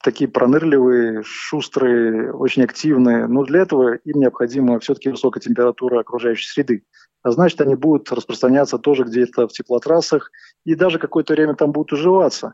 такие 0.09 0.29
пронырливые, 0.29 1.21
шустрые, 1.23 2.33
очень 2.33 2.63
активные. 2.63 3.27
Но 3.27 3.43
для 3.43 3.61
этого 3.61 3.95
им 3.95 4.19
необходима 4.19 4.79
все-таки 4.79 5.09
высокая 5.09 5.41
температура 5.41 5.99
окружающей 5.99 6.47
среды 6.47 6.83
а 7.27 7.31
значит, 7.31 7.59
они 7.59 7.75
будут 7.75 8.09
распространяться 8.11 8.77
тоже 8.77 9.03
где-то 9.03 9.49
в 9.49 9.51
теплотрассах 9.51 10.31
и 10.63 10.75
даже 10.75 10.97
какое-то 10.97 11.33
время 11.33 11.55
там 11.55 11.73
будут 11.73 11.91
уживаться. 11.91 12.53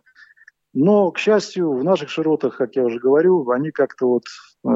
Но, 0.73 1.11
к 1.11 1.19
счастью, 1.19 1.71
в 1.73 1.83
наших 1.83 2.09
широтах, 2.09 2.57
как 2.57 2.75
я 2.75 2.83
уже 2.83 2.99
говорю, 2.99 3.47
они 3.51 3.69
как-то 3.69 4.07
вот 4.07 4.23
э, 4.65 4.67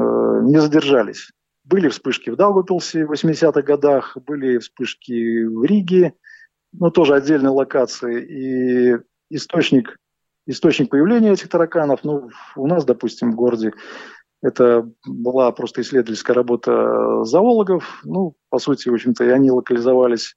не 0.44 0.60
задержались. 0.60 1.32
Были 1.64 1.88
вспышки 1.88 2.30
в 2.30 2.36
Даугавпилсе 2.36 3.04
в 3.04 3.12
80-х 3.12 3.62
годах, 3.62 4.16
были 4.24 4.58
вспышки 4.58 5.44
в 5.44 5.64
Риге, 5.64 6.14
но 6.72 6.90
тоже 6.90 7.16
отдельные 7.16 7.50
локации. 7.50 8.22
И 8.22 8.96
источник, 9.30 9.96
источник 10.48 10.90
появления 10.90 11.32
этих 11.32 11.48
тараканов, 11.48 12.00
ну, 12.02 12.30
у 12.56 12.66
нас, 12.66 12.84
допустим, 12.84 13.32
в 13.32 13.36
городе 13.36 13.72
это 14.42 14.88
была 15.06 15.52
просто 15.52 15.82
исследовательская 15.82 16.34
работа 16.34 17.24
зоологов. 17.24 18.00
Ну, 18.04 18.34
по 18.50 18.58
сути, 18.58 18.88
в 18.88 18.94
общем-то, 18.94 19.24
и 19.24 19.30
они 19.30 19.50
локализовались 19.50 20.34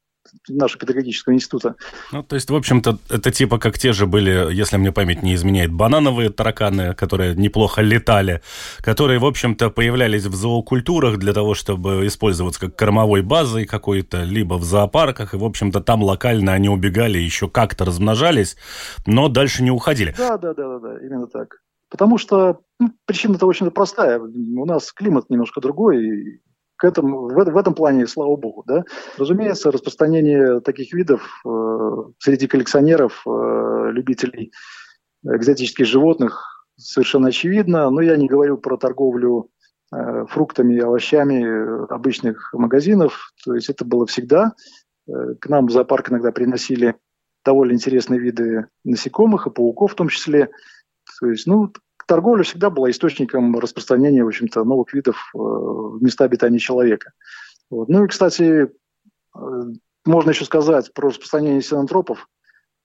нашего 0.47 0.79
педагогического 0.79 1.33
института. 1.33 1.75
Ну, 2.11 2.23
то 2.23 2.35
есть, 2.35 2.49
в 2.49 2.55
общем-то, 2.55 2.99
это 3.09 3.31
типа 3.31 3.57
как 3.57 3.77
те 3.77 3.93
же 3.93 4.07
были, 4.07 4.53
если 4.53 4.77
мне 4.77 4.91
память 4.91 5.23
не 5.23 5.35
изменяет, 5.35 5.71
банановые 5.71 6.29
тараканы, 6.29 6.93
которые 6.93 7.35
неплохо 7.35 7.81
летали, 7.81 8.41
которые, 8.81 9.19
в 9.19 9.25
общем-то, 9.25 9.69
появлялись 9.69 10.25
в 10.25 10.35
зоокультурах 10.35 11.17
для 11.17 11.33
того, 11.33 11.53
чтобы 11.53 12.05
использоваться 12.07 12.59
как 12.59 12.75
кормовой 12.75 13.21
базой 13.21 13.65
какой-то, 13.65 14.23
либо 14.23 14.55
в 14.55 14.63
зоопарках, 14.63 15.33
и, 15.33 15.37
в 15.37 15.43
общем-то, 15.43 15.81
там 15.81 16.03
локально 16.03 16.53
они 16.53 16.69
убегали, 16.69 17.17
еще 17.17 17.49
как-то 17.49 17.85
размножались, 17.85 18.57
но 19.05 19.27
дальше 19.27 19.63
не 19.63 19.71
уходили. 19.71 20.13
Да, 20.17 20.37
да, 20.37 20.53
да, 20.53 20.67
да, 20.67 20.79
да 20.79 21.05
именно 21.05 21.27
так. 21.27 21.61
Потому 21.89 22.17
что 22.17 22.61
ну, 22.79 22.93
причина-то 23.05 23.45
очень 23.45 23.69
простая. 23.69 24.17
У 24.19 24.65
нас 24.65 24.93
климат 24.93 25.29
немножко 25.29 25.59
другой, 25.59 26.41
к 26.81 26.83
этому, 26.83 27.29
в, 27.29 27.33
в 27.35 27.57
этом 27.57 27.75
плане, 27.75 28.07
слава 28.07 28.35
богу, 28.35 28.63
да. 28.65 28.83
Разумеется, 29.19 29.71
распространение 29.71 30.61
таких 30.61 30.93
видов 30.93 31.21
э, 31.45 31.49
среди 32.17 32.47
коллекционеров, 32.47 33.21
э, 33.27 33.91
любителей 33.91 34.51
экзотических 35.23 35.85
животных 35.85 36.65
совершенно 36.77 37.27
очевидно, 37.27 37.91
но 37.91 38.01
я 38.01 38.17
не 38.17 38.27
говорю 38.27 38.57
про 38.57 38.77
торговлю 38.77 39.51
э, 39.93 40.25
фруктами 40.27 40.73
и 40.73 40.79
овощами 40.79 41.93
обычных 41.93 42.51
магазинов, 42.53 43.31
то 43.45 43.53
есть 43.53 43.69
это 43.69 43.85
было 43.85 44.07
всегда. 44.07 44.53
Э, 45.07 45.35
к 45.39 45.49
нам 45.49 45.67
в 45.67 45.71
зоопарк 45.71 46.09
иногда 46.09 46.31
приносили 46.31 46.95
довольно 47.45 47.73
интересные 47.73 48.19
виды 48.19 48.65
насекомых 48.83 49.45
и 49.45 49.51
пауков 49.51 49.91
в 49.91 49.95
том 49.95 50.09
числе. 50.09 50.49
То 51.19 51.27
есть, 51.27 51.45
ну, 51.45 51.71
торговля 52.11 52.43
всегда 52.43 52.69
была 52.69 52.91
источником 52.91 53.57
распространения, 53.57 54.25
в 54.25 54.27
общем-то, 54.27 54.65
новых 54.65 54.93
видов 54.93 55.31
э, 55.33 55.37
в 55.37 55.99
места 56.01 56.25
обитания 56.25 56.59
человека. 56.59 57.13
Вот. 57.69 57.87
Ну 57.87 58.03
и, 58.03 58.07
кстати, 58.09 58.69
э, 59.33 59.39
можно 60.03 60.31
еще 60.31 60.43
сказать 60.43 60.93
про 60.93 61.07
распространение 61.07 61.61
синантропов, 61.61 62.27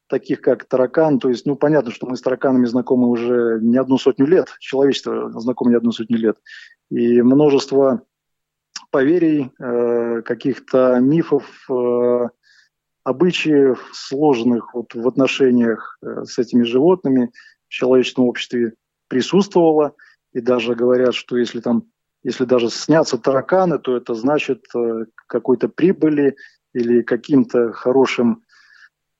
таких 0.08 0.40
как 0.42 0.62
таракан. 0.66 1.18
То 1.18 1.28
есть, 1.28 1.44
ну, 1.44 1.56
понятно, 1.56 1.90
что 1.90 2.06
мы 2.06 2.16
с 2.16 2.22
тараканами 2.22 2.66
знакомы 2.66 3.08
уже 3.08 3.58
не 3.60 3.76
одну 3.78 3.98
сотню 3.98 4.26
лет, 4.26 4.54
человечество 4.60 5.32
знакомо 5.40 5.70
не 5.70 5.76
одну 5.76 5.90
сотню 5.90 6.18
лет. 6.18 6.36
И 6.90 7.20
множество 7.20 8.02
поверий, 8.92 9.50
э, 9.58 10.22
каких-то 10.22 11.00
мифов, 11.00 11.68
обычаев, 13.02 13.90
сложных 13.92 14.72
вот 14.72 14.94
в 14.94 15.08
отношениях 15.08 15.98
с 16.00 16.38
этими 16.38 16.62
животными– 16.62 17.32
в 17.68 17.72
человеческом 17.72 18.24
обществе 18.24 18.74
присутствовала. 19.08 19.94
И 20.32 20.40
даже 20.40 20.74
говорят, 20.74 21.14
что 21.14 21.36
если 21.36 21.60
там, 21.60 21.84
если 22.22 22.44
даже 22.44 22.70
снятся 22.70 23.18
тараканы, 23.18 23.78
то 23.78 23.96
это 23.96 24.14
значит 24.14 24.64
э, 24.74 25.06
какой-то 25.26 25.68
прибыли 25.68 26.36
или 26.74 27.02
каким-то 27.02 27.72
хорошим 27.72 28.42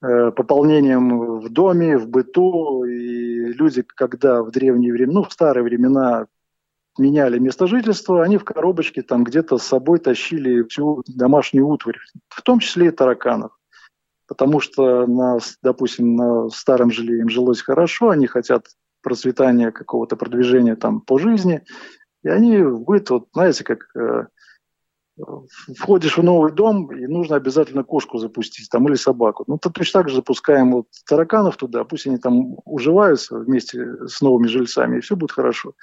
э, 0.02 0.30
пополнением 0.32 1.38
в 1.38 1.48
доме, 1.48 1.96
в 1.96 2.08
быту. 2.08 2.84
И 2.84 3.52
люди, 3.54 3.82
когда 3.82 4.42
в 4.42 4.50
древние 4.50 4.92
времена, 4.92 5.20
ну, 5.20 5.24
в 5.24 5.32
старые 5.32 5.64
времена 5.64 6.26
меняли 6.98 7.38
место 7.38 7.66
жительства, 7.66 8.22
они 8.22 8.38
в 8.38 8.44
коробочке 8.44 9.02
там 9.02 9.24
где-то 9.24 9.58
с 9.58 9.62
собой 9.62 9.98
тащили 9.98 10.62
всю 10.62 11.02
домашнюю 11.06 11.66
утварь, 11.66 11.98
в 12.28 12.42
том 12.42 12.58
числе 12.58 12.88
и 12.88 12.90
тараканов 12.90 13.52
потому 14.26 14.60
что, 14.60 15.06
на, 15.06 15.38
допустим, 15.62 16.16
на 16.16 16.48
старом 16.50 16.90
жилье 16.90 17.20
им 17.20 17.28
жилось 17.28 17.62
хорошо, 17.62 18.10
они 18.10 18.26
хотят 18.26 18.66
процветания 19.06 19.70
какого-то 19.70 20.16
продвижения 20.16 20.74
там 20.74 21.00
по 21.00 21.16
жизни, 21.16 21.62
И 22.24 22.28
они 22.28 22.60
быт, 22.60 23.08
вот, 23.10 23.28
знаете, 23.32 23.62
как 23.62 23.78
э, 23.94 24.26
входишь 25.78 26.18
в 26.18 26.24
новый 26.24 26.50
дом, 26.50 26.90
и 26.92 27.06
нужно 27.06 27.36
обязательно 27.36 27.84
кошку 27.84 28.18
запустить 28.18 28.68
там 28.68 28.88
или 28.88 28.96
собаку. 28.96 29.44
Ну, 29.46 29.58
то 29.58 29.70
точно 29.70 30.00
так 30.00 30.08
же 30.08 30.16
запускаем 30.16 30.72
вот 30.72 30.86
тараканов 31.08 31.56
туда, 31.56 31.84
пусть 31.84 32.08
они 32.08 32.18
там 32.18 32.56
уживаются 32.64 33.38
вместе 33.38 34.06
с 34.08 34.20
новыми 34.20 34.48
жильцами, 34.48 34.98
и 34.98 35.00
все 35.00 35.14
будет 35.14 35.30
хорошо. 35.30 35.74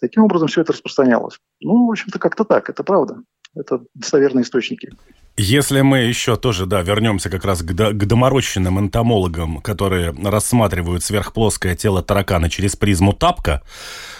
Таким 0.00 0.22
образом 0.22 0.46
все 0.46 0.60
это 0.60 0.72
распространялось. 0.72 1.40
Ну, 1.60 1.88
в 1.88 1.90
общем-то, 1.90 2.20
как-то 2.20 2.44
так, 2.44 2.70
это 2.70 2.84
правда. 2.84 3.22
Это 3.56 3.82
достоверные 3.94 4.42
источники. 4.42 4.92
Если 5.40 5.82
мы 5.82 5.98
еще 5.98 6.34
тоже, 6.34 6.66
да, 6.66 6.82
вернемся 6.82 7.30
как 7.30 7.44
раз 7.44 7.62
к, 7.62 7.72
до, 7.72 7.92
к 7.92 8.06
доморощенным 8.06 8.80
энтомологам, 8.80 9.58
которые 9.58 10.12
рассматривают 10.20 11.04
сверхплоское 11.04 11.76
тело 11.76 12.02
таракана 12.02 12.50
через 12.50 12.74
призму 12.74 13.12
тапка, 13.12 13.62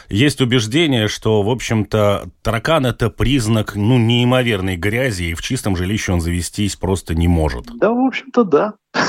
есть 0.09 0.41
убеждение, 0.41 1.09
что, 1.09 1.43
в 1.43 1.51
общем-то, 1.51 2.31
таракан– 2.43 2.87
это 2.87 3.11
признак, 3.11 3.75
ну, 3.75 3.99
неимоверной 3.99 4.77
грязи, 4.77 5.25
и 5.25 5.35
в 5.35 5.43
чистом 5.43 5.75
жилище 5.75 6.13
он 6.13 6.21
завестись 6.21 6.77
просто 6.77 7.17
не 7.17 7.27
может. 7.27 7.67
Да, 7.75 7.91
в 7.91 8.07
общем-то, 8.07 8.45
да. 8.45 8.75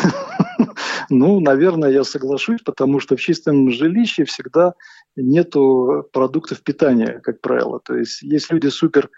Ну, 1.12 1.40
наверное, 1.40 1.90
я 1.90 2.04
соглашусь, 2.04 2.60
потому 2.64 3.00
что 3.00 3.16
в 3.16 3.22
чистом 3.22 3.72
жилище 3.72 4.26
всегда 4.26 4.74
нету 5.16 6.08
продуктов 6.12 6.62
питания, 6.62 7.20
как 7.24 7.42
правило. 7.42 7.80
То 7.84 7.96
есть 7.96 8.22
есть 8.22 8.52
люди 8.52 8.68
супер 8.68 9.10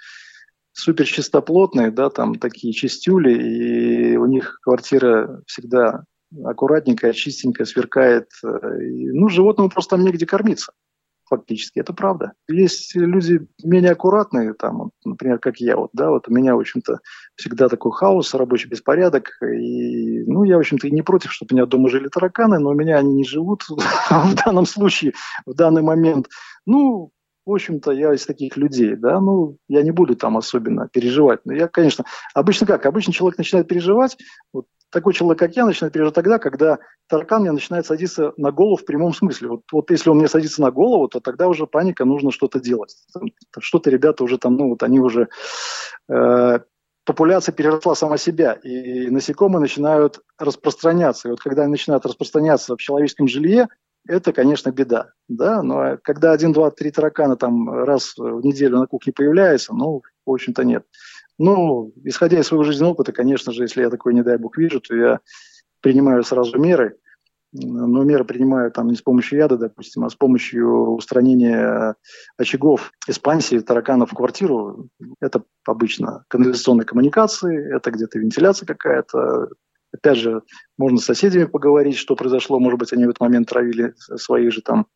супер 0.73 1.05
чистоплотные, 1.05 1.91
да, 1.91 2.09
там 2.09 2.35
такие 2.35 2.73
чистюли, 2.73 3.33
и 3.33 4.17
у 4.17 4.25
них 4.25 4.59
квартира 4.61 5.41
всегда 5.47 6.03
аккуратненькая, 6.43 7.13
чистенькая, 7.13 7.65
сверкает. 7.65 8.29
И, 8.43 9.11
ну, 9.11 9.29
животному 9.29 9.69
просто 9.69 9.97
там 9.97 10.05
негде 10.05 10.25
кормиться 10.25 10.71
фактически. 11.31 11.79
Это 11.79 11.93
правда. 11.93 12.33
Есть 12.49 12.93
люди 12.93 13.47
менее 13.63 13.91
аккуратные, 13.91 14.53
там, 14.53 14.91
например, 15.05 15.39
как 15.39 15.61
я. 15.61 15.77
Вот, 15.77 15.89
да, 15.93 16.09
вот 16.09 16.27
у 16.27 16.33
меня, 16.33 16.55
в 16.55 16.59
общем-то, 16.59 16.99
всегда 17.35 17.69
такой 17.69 17.93
хаос, 17.93 18.33
рабочий 18.33 18.67
беспорядок. 18.67 19.29
И, 19.41 20.25
ну, 20.25 20.43
я, 20.43 20.57
в 20.57 20.59
общем-то, 20.59 20.87
и 20.87 20.91
не 20.91 21.01
против, 21.01 21.31
чтобы 21.31 21.53
у 21.53 21.55
меня 21.55 21.65
дома 21.65 21.89
жили 21.89 22.09
тараканы, 22.09 22.59
но 22.59 22.71
у 22.71 22.73
меня 22.73 22.97
они 22.97 23.13
не 23.13 23.23
живут 23.23 23.63
в 24.09 24.35
данном 24.45 24.65
случае, 24.65 25.13
в 25.45 25.53
данный 25.53 25.81
момент. 25.81 26.27
Ну, 26.65 27.13
в 27.51 27.55
общем-то, 27.55 27.91
я 27.91 28.13
из 28.13 28.25
таких 28.25 28.57
людей, 28.57 28.95
да, 28.95 29.19
ну, 29.19 29.57
я 29.67 29.83
не 29.83 29.91
буду 29.91 30.15
там 30.15 30.37
особенно 30.37 30.87
переживать. 30.87 31.41
Но 31.45 31.53
я, 31.53 31.67
конечно, 31.67 32.05
обычно 32.33 32.67
как? 32.67 32.85
Обычно 32.85 33.13
человек 33.13 33.37
начинает 33.37 33.67
переживать, 33.67 34.17
вот 34.53 34.65
такой 34.91 35.13
человек, 35.13 35.39
как 35.39 35.55
я, 35.55 35.65
начинает 35.65 35.93
переживать 35.93 36.15
тогда, 36.15 36.37
когда 36.37 36.79
таракан 37.07 37.41
мне 37.41 37.51
начинает 37.51 37.85
садиться 37.85 38.33
на 38.37 38.51
голову 38.51 38.75
в 38.75 38.85
прямом 38.85 39.13
смысле. 39.13 39.49
Вот, 39.49 39.61
вот 39.71 39.89
если 39.89 40.09
он 40.09 40.17
мне 40.17 40.27
садится 40.27 40.61
на 40.61 40.71
голову, 40.71 41.07
то 41.07 41.19
тогда 41.19 41.47
уже 41.47 41.65
паника, 41.65 42.05
нужно 42.05 42.31
что-то 42.31 42.59
делать. 42.59 42.95
Что-то 43.59 43.89
ребята 43.89 44.23
уже 44.23 44.37
там, 44.37 44.55
ну, 44.55 44.69
вот 44.69 44.83
они 44.83 44.99
уже... 44.99 45.29
Э, 46.09 46.59
популяция 47.03 47.53
переросла 47.53 47.95
сама 47.95 48.17
себя, 48.17 48.53
и 48.53 49.09
насекомые 49.09 49.59
начинают 49.59 50.19
распространяться. 50.37 51.27
И 51.27 51.31
вот 51.31 51.39
когда 51.39 51.63
они 51.63 51.71
начинают 51.71 52.05
распространяться 52.05 52.75
в 52.75 52.79
человеческом 52.79 53.27
жилье, 53.27 53.69
это, 54.07 54.33
конечно, 54.33 54.71
беда. 54.71 55.11
Да? 55.27 55.61
Но 55.61 55.97
когда 56.03 56.31
один, 56.31 56.51
два, 56.51 56.71
три 56.71 56.91
таракана 56.91 57.35
там 57.35 57.69
раз 57.69 58.13
в 58.17 58.41
неделю 58.43 58.79
на 58.79 58.87
кухне 58.87 59.13
появляется, 59.13 59.73
ну, 59.73 60.01
в 60.25 60.31
общем-то, 60.31 60.63
нет. 60.63 60.85
Ну, 61.37 61.93
исходя 62.03 62.39
из 62.39 62.47
своего 62.47 62.63
жизненного 62.63 62.93
опыта, 62.93 63.11
конечно 63.11 63.51
же, 63.51 63.63
если 63.63 63.81
я 63.81 63.89
такой, 63.89 64.13
не 64.13 64.23
дай 64.23 64.37
бог, 64.37 64.57
вижу, 64.57 64.79
то 64.79 64.95
я 64.95 65.19
принимаю 65.81 66.23
сразу 66.23 66.59
меры. 66.59 66.97
Но 67.53 68.03
меры 68.03 68.23
принимаю 68.23 68.71
там 68.71 68.87
не 68.87 68.95
с 68.95 69.01
помощью 69.01 69.39
яда, 69.39 69.57
допустим, 69.57 70.05
а 70.05 70.09
с 70.09 70.15
помощью 70.15 70.93
устранения 70.93 71.95
очагов 72.37 72.93
экспансии 73.07 73.59
тараканов 73.59 74.11
в 74.11 74.15
квартиру. 74.15 74.87
Это 75.19 75.43
обычно 75.65 76.23
канализационные 76.29 76.85
коммуникации, 76.85 77.75
это 77.75 77.91
где-то 77.91 78.19
вентиляция 78.19 78.65
какая-то, 78.65 79.49
Опять 79.93 80.17
же, 80.17 80.41
можно 80.77 80.97
с 80.97 81.05
соседями 81.05 81.45
поговорить, 81.45 81.97
что 81.97 82.15
произошло. 82.15 82.59
Может 82.59 82.79
быть, 82.79 82.93
они 82.93 83.05
в 83.05 83.09
этот 83.09 83.19
момент 83.19 83.49
травили 83.49 83.93
своих 83.97 84.53
же 84.53 84.61
там 84.61 84.87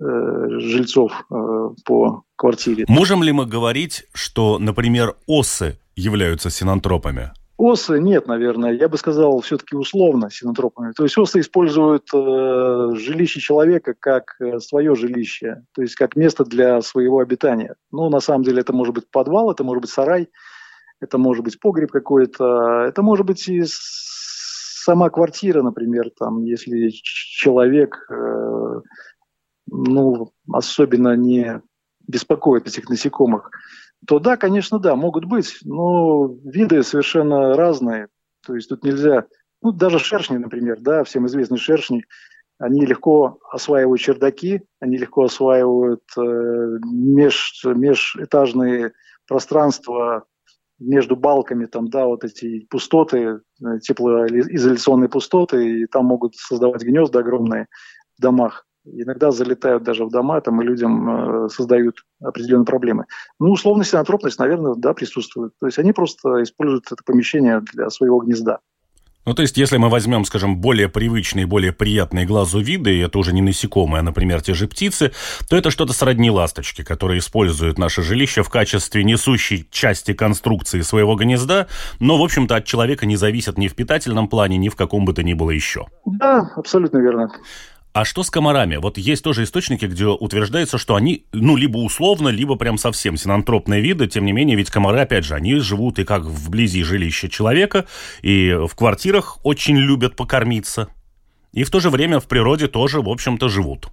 э, 0.00 0.04
жильцов 0.58 1.12
э, 1.30 1.34
по 1.84 2.22
квартире. 2.36 2.84
Можем 2.88 3.22
ли 3.22 3.32
мы 3.32 3.46
говорить, 3.46 4.04
что, 4.12 4.58
например, 4.58 5.16
осы 5.26 5.78
являются 5.94 6.50
синантропами? 6.50 7.32
Осы 7.62 8.00
нет, 8.00 8.26
наверное. 8.26 8.72
Я 8.72 8.88
бы 8.88 8.96
сказал, 8.96 9.38
все-таки 9.42 9.76
условно 9.76 10.30
синантропами. 10.30 10.92
То 10.92 11.02
есть 11.02 11.18
осы 11.18 11.40
используют 11.40 12.08
э, 12.14 12.90
жилище 12.94 13.38
человека 13.38 13.92
как 14.00 14.34
э, 14.40 14.60
свое 14.60 14.96
жилище, 14.96 15.62
то 15.74 15.82
есть 15.82 15.94
как 15.94 16.16
место 16.16 16.46
для 16.46 16.80
своего 16.80 17.18
обитания. 17.18 17.74
Ну, 17.92 18.08
на 18.08 18.20
самом 18.20 18.44
деле, 18.44 18.62
это 18.62 18.72
может 18.72 18.94
быть 18.94 19.10
подвал, 19.10 19.50
это 19.52 19.62
может 19.62 19.82
быть 19.82 19.90
сарай, 19.90 20.30
это 21.00 21.18
может 21.18 21.44
быть 21.44 21.60
погреб 21.60 21.90
какой-то, 21.90 22.86
это 22.88 23.02
может 23.02 23.26
быть 23.26 23.46
и 23.46 23.62
сама 24.82 25.10
квартира, 25.10 25.62
например, 25.62 26.10
там, 26.18 26.44
если 26.44 26.88
человек, 26.90 28.06
э, 28.10 28.80
ну, 29.66 30.32
особенно 30.52 31.16
не 31.16 31.60
беспокоит 32.06 32.66
этих 32.66 32.88
насекомых, 32.88 33.50
то 34.06 34.18
да, 34.18 34.36
конечно, 34.36 34.78
да, 34.78 34.96
могут 34.96 35.26
быть, 35.26 35.58
но 35.64 36.34
виды 36.44 36.82
совершенно 36.82 37.54
разные. 37.54 38.08
То 38.46 38.54
есть 38.54 38.68
тут 38.68 38.82
нельзя, 38.82 39.26
ну, 39.62 39.72
даже 39.72 39.98
шершни, 39.98 40.38
например, 40.38 40.80
да, 40.80 41.04
всем 41.04 41.26
известные 41.26 41.58
шершни, 41.58 42.04
они 42.58 42.84
легко 42.86 43.38
осваивают 43.52 44.00
чердаки, 44.00 44.62
они 44.80 44.96
легко 44.96 45.24
осваивают 45.24 46.02
э, 46.16 46.20
меж, 46.20 47.62
межэтажные 47.64 48.92
пространства 49.26 50.24
между 50.80 51.14
балками, 51.14 51.66
там, 51.66 51.88
да, 51.88 52.06
вот 52.06 52.24
эти 52.24 52.66
пустоты, 52.70 53.40
э, 53.62 53.78
теплоизоляционные 53.80 55.08
пустоты, 55.08 55.82
и 55.82 55.86
там 55.86 56.06
могут 56.06 56.34
создавать 56.36 56.82
гнезда 56.82 57.20
огромные 57.20 57.66
в 58.18 58.22
домах. 58.22 58.66
Иногда 58.84 59.30
залетают 59.30 59.82
даже 59.82 60.06
в 60.06 60.10
дома, 60.10 60.40
там, 60.40 60.60
и 60.60 60.64
людям 60.64 61.44
э, 61.44 61.48
создают 61.50 62.04
определенные 62.22 62.64
проблемы. 62.64 63.04
Ну, 63.38 63.50
условность 63.50 63.92
и 63.92 63.96
антропность, 63.96 64.38
наверное, 64.38 64.74
да, 64.74 64.94
присутствует. 64.94 65.52
То 65.60 65.66
есть 65.66 65.78
они 65.78 65.92
просто 65.92 66.42
используют 66.42 66.86
это 66.90 67.02
помещение 67.04 67.60
для 67.60 67.90
своего 67.90 68.20
гнезда. 68.20 68.60
Ну, 69.26 69.34
то 69.34 69.42
есть, 69.42 69.58
если 69.58 69.76
мы 69.76 69.90
возьмем, 69.90 70.24
скажем, 70.24 70.56
более 70.56 70.88
привычные, 70.88 71.46
более 71.46 71.72
приятные 71.72 72.24
глазу 72.24 72.58
виды, 72.58 73.02
это 73.02 73.18
уже 73.18 73.34
не 73.34 73.42
насекомые, 73.42 74.00
а, 74.00 74.02
например, 74.02 74.40
те 74.40 74.54
же 74.54 74.66
птицы, 74.66 75.12
то 75.48 75.56
это 75.56 75.70
что-то 75.70 75.92
сродни 75.92 76.30
ласточки, 76.30 76.82
которые 76.82 77.18
используют 77.18 77.78
наше 77.78 78.02
жилище 78.02 78.42
в 78.42 78.48
качестве 78.48 79.04
несущей 79.04 79.68
части 79.70 80.14
конструкции 80.14 80.80
своего 80.80 81.16
гнезда, 81.16 81.66
но, 81.98 82.16
в 82.16 82.22
общем-то, 82.22 82.56
от 82.56 82.64
человека 82.64 83.04
не 83.04 83.16
зависят 83.16 83.58
ни 83.58 83.68
в 83.68 83.74
питательном 83.74 84.26
плане, 84.26 84.56
ни 84.56 84.70
в 84.70 84.76
каком 84.76 85.04
бы 85.04 85.12
то 85.12 85.22
ни 85.22 85.34
было 85.34 85.50
еще. 85.50 85.86
Да, 86.06 86.50
абсолютно 86.56 86.98
верно. 86.98 87.30
А 87.92 88.04
что 88.04 88.22
с 88.22 88.30
комарами? 88.30 88.76
Вот 88.76 88.98
есть 88.98 89.24
тоже 89.24 89.42
источники, 89.42 89.84
где 89.84 90.06
утверждается, 90.06 90.78
что 90.78 90.94
они, 90.94 91.26
ну, 91.32 91.56
либо 91.56 91.78
условно, 91.78 92.28
либо 92.28 92.54
прям 92.54 92.78
совсем 92.78 93.16
синантропные 93.16 93.80
виды. 93.80 94.06
Тем 94.06 94.24
не 94.24 94.32
менее, 94.32 94.56
ведь 94.56 94.70
комары, 94.70 95.00
опять 95.00 95.24
же, 95.24 95.34
они 95.34 95.56
живут 95.56 95.98
и 95.98 96.04
как 96.04 96.22
вблизи 96.22 96.84
жилища 96.84 97.28
человека, 97.28 97.86
и 98.22 98.52
в 98.52 98.76
квартирах 98.76 99.38
очень 99.44 99.76
любят 99.76 100.14
покормиться. 100.14 100.88
И 101.52 101.64
в 101.64 101.70
то 101.70 101.80
же 101.80 101.90
время 101.90 102.20
в 102.20 102.26
природе 102.26 102.68
тоже, 102.68 103.00
в 103.00 103.08
общем-то, 103.08 103.48
живут. 103.48 103.88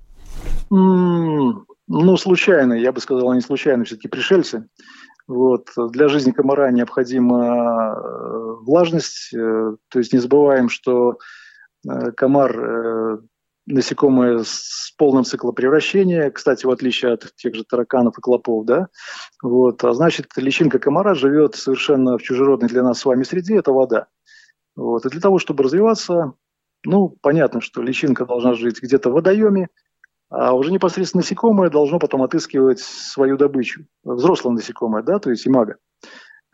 Ну, 0.70 2.18
случайно, 2.18 2.74
я 2.74 2.92
бы 2.92 3.00
сказал, 3.00 3.32
они 3.32 3.42
случайно 3.42 3.84
все-таки 3.86 4.10
пришельцы. 4.10 4.68
Вот. 5.28 5.70
Для 5.76 6.08
жизни 6.08 6.32
комара 6.32 6.70
необходима 6.72 7.96
э, 7.98 8.56
влажность, 8.62 9.34
э, 9.34 9.76
то 9.90 10.00
есть 10.00 10.14
не 10.14 10.20
забываем, 10.20 10.70
что 10.70 11.18
э, 11.90 12.12
комар 12.12 13.20
насекомые 13.68 14.44
с 14.44 14.94
полным 14.98 15.24
циклопревращения, 15.24 16.32
кстати, 16.32 16.66
в 16.66 16.72
отличие 16.72 17.14
от 17.14 17.36
тех 17.36 17.54
же 17.54 17.64
тараканов 17.64 18.18
и 18.18 18.22
клопов, 18.22 18.66
да, 18.66 18.88
вот, 19.44 19.84
а 19.84 19.94
значит, 19.94 20.28
личинка 20.38 20.80
комара 20.80 21.14
живет 21.14 21.56
совершенно 21.56 22.18
в 22.18 22.24
чужеродной 22.24 22.70
для 22.70 22.82
нас 22.82 23.00
с 23.00 23.06
вами 23.06 23.24
среде, 23.24 23.58
это 23.58 23.72
вода. 23.72 24.08
Вот, 24.76 25.06
и 25.06 25.10
для 25.10 25.20
того, 25.20 25.38
чтобы 25.38 25.64
развиваться, 25.64 26.34
ну, 26.86 27.10
понятно, 27.22 27.62
что 27.62 27.82
личинка 27.82 28.26
должна 28.26 28.54
жить 28.54 28.82
где-то 28.82 29.10
в 29.10 29.14
водоеме, 29.14 29.68
а 30.30 30.54
уже 30.54 30.72
непосредственно 30.72 31.22
насекомое 31.22 31.70
должно 31.70 32.00
потом 32.00 32.22
отыскивать 32.22 32.80
свою 32.80 33.38
добычу. 33.38 33.86
Взрослое 34.04 34.54
насекомое, 34.54 35.04
да, 35.04 35.20
то 35.20 35.30
есть 35.30 35.48
имага. 35.48 35.78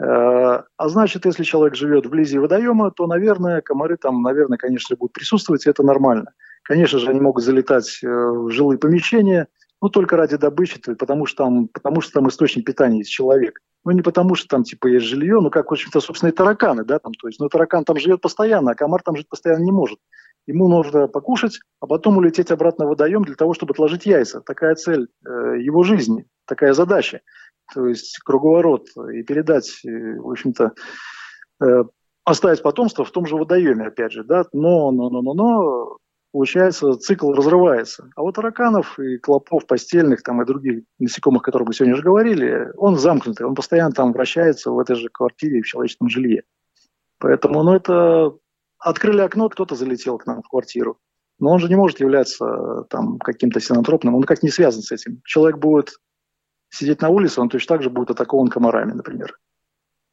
Э, 0.03 0.63
а 0.77 0.89
значит, 0.89 1.25
если 1.25 1.43
человек 1.43 1.75
живет 1.75 2.05
вблизи 2.05 2.37
водоема, 2.37 2.91
то, 2.91 3.07
наверное, 3.07 3.61
комары 3.61 3.95
там, 3.97 4.21
наверное, 4.21 4.57
конечно, 4.57 4.95
будут 4.97 5.13
присутствовать, 5.13 5.65
и 5.65 5.69
это 5.69 5.83
нормально. 5.83 6.31
Конечно 6.63 6.99
же, 6.99 7.09
они 7.09 7.21
могут 7.21 7.43
залетать 7.43 7.99
э, 8.03 8.07
в 8.07 8.49
жилые 8.49 8.77
помещения, 8.77 9.47
ну, 9.81 9.89
только 9.89 10.17
ради 10.17 10.37
добычи, 10.37 10.79
потому 10.95 11.25
что 11.25 11.43
там, 11.43 11.67
потому 11.67 12.01
что 12.01 12.13
там 12.13 12.27
источник 12.27 12.65
питания 12.65 12.99
есть 12.99 13.11
человек. 13.11 13.59
Ну, 13.85 13.91
не 13.91 14.01
потому 14.01 14.35
что 14.35 14.47
там, 14.47 14.63
типа, 14.63 14.87
есть 14.87 15.05
жилье, 15.05 15.39
ну, 15.41 15.49
как, 15.49 15.69
в 15.69 15.73
общем-то, 15.73 15.99
собственно, 15.99 16.29
и 16.29 16.33
тараканы, 16.33 16.85
да, 16.85 16.99
там, 16.99 17.13
то 17.13 17.27
есть, 17.27 17.39
ну, 17.39 17.49
таракан 17.49 17.83
там 17.83 17.97
живет 17.97 18.21
постоянно, 18.21 18.71
а 18.71 18.75
комар 18.75 19.01
там 19.03 19.15
жить 19.15 19.27
постоянно 19.29 19.63
не 19.63 19.71
может. 19.71 19.99
Ему 20.47 20.67
нужно 20.67 21.07
покушать, 21.07 21.59
а 21.79 21.87
потом 21.87 22.17
улететь 22.17 22.51
обратно 22.51 22.85
в 22.85 22.89
водоем 22.89 23.23
для 23.23 23.35
того, 23.35 23.53
чтобы 23.53 23.71
отложить 23.71 24.05
яйца. 24.05 24.41
Такая 24.41 24.75
цель 24.75 25.07
э, 25.25 25.29
его 25.59 25.83
жизни, 25.83 26.25
такая 26.45 26.73
задача. 26.73 27.21
То 27.73 27.87
есть 27.87 28.19
круговорот, 28.19 28.87
и 29.13 29.23
передать, 29.23 29.81
э, 29.85 30.19
в 30.19 30.31
общем-то, 30.31 30.73
э, 31.63 31.83
оставить 32.23 32.61
потомство 32.61 33.05
в 33.05 33.11
том 33.11 33.25
же 33.25 33.35
водоеме, 33.35 33.87
опять 33.87 34.11
же, 34.11 34.23
да, 34.23 34.45
но, 34.53 34.91
но, 34.91 35.09
но, 35.09 35.21
но, 35.21 35.33
но, 35.33 35.97
получается, 36.31 36.93
цикл 36.95 37.31
разрывается. 37.33 38.09
А 38.15 38.21
вот 38.21 38.35
тараканов 38.35 38.97
и 38.99 39.17
клопов 39.17 39.67
постельных 39.67 40.23
там 40.23 40.41
и 40.41 40.45
других 40.45 40.83
насекомых, 40.99 41.41
о 41.41 41.45
которых 41.45 41.67
мы 41.67 41.73
сегодня 41.73 41.93
уже 41.95 42.03
говорили, 42.03 42.69
он 42.77 42.97
замкнутый, 42.97 43.45
он 43.45 43.55
постоянно 43.55 43.91
там 43.91 44.13
вращается 44.13 44.71
в 44.71 44.79
этой 44.79 44.95
же 44.95 45.09
квартире 45.09 45.61
в 45.61 45.67
человеческом 45.67 46.09
жилье. 46.09 46.43
Поэтому, 47.19 47.63
ну, 47.63 47.73
это 47.73 48.33
открыли 48.79 49.21
окно, 49.21 49.49
кто-то 49.49 49.75
залетел 49.75 50.17
к 50.17 50.25
нам 50.25 50.41
в 50.41 50.49
квартиру. 50.49 50.97
Но 51.39 51.51
он 51.51 51.59
же 51.59 51.67
не 51.67 51.75
может 51.75 51.99
являться 51.99 52.83
там 52.89 53.17
каким-то 53.17 53.59
синантропным, 53.59 54.15
он 54.15 54.23
как 54.23 54.43
не 54.43 54.49
связан 54.49 54.81
с 54.81 54.91
этим. 54.91 55.21
Человек 55.25 55.57
будет 55.57 55.97
сидеть 56.73 57.01
на 57.01 57.09
улице, 57.09 57.41
он 57.41 57.49
точно 57.49 57.75
так 57.75 57.83
же 57.83 57.89
будет 57.89 58.09
атакован 58.11 58.47
комарами, 58.47 58.93
например. 58.93 59.37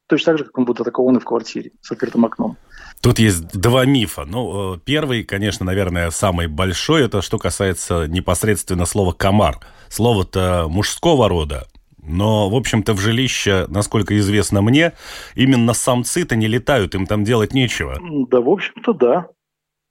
Точно 0.07 0.33
так 0.33 0.39
же, 0.39 0.45
как 0.45 0.57
он 0.57 0.65
будет 0.65 0.81
атакован 0.81 1.17
и 1.17 1.19
в 1.19 1.25
квартире 1.25 1.71
с 1.81 1.91
открытым 1.91 2.25
окном. 2.25 2.57
Тут 3.01 3.17
есть 3.17 3.47
два 3.59 3.85
мифа. 3.85 4.25
Ну, 4.25 4.75
э, 4.75 4.79
первый, 4.83 5.23
конечно, 5.23 5.65
наверное, 5.65 6.11
самый 6.11 6.47
большой, 6.47 7.05
это 7.05 7.21
что 7.21 7.39
касается 7.39 8.07
непосредственно 8.07 8.85
слова 8.85 9.13
«комар». 9.13 9.59
Слово-то 9.89 10.67
мужского 10.69 11.27
рода, 11.27 11.67
но, 12.01 12.49
в 12.49 12.55
общем-то, 12.55 12.93
в 12.93 12.99
жилище, 12.99 13.65
насколько 13.67 14.17
известно 14.17 14.61
мне, 14.61 14.93
именно 15.35 15.73
самцы-то 15.73 16.35
не 16.35 16.47
летают, 16.47 16.95
им 16.95 17.05
там 17.05 17.23
делать 17.23 17.53
нечего. 17.53 17.97
Да, 18.29 18.41
в 18.41 18.49
общем-то, 18.49 18.93
да. 18.93 19.27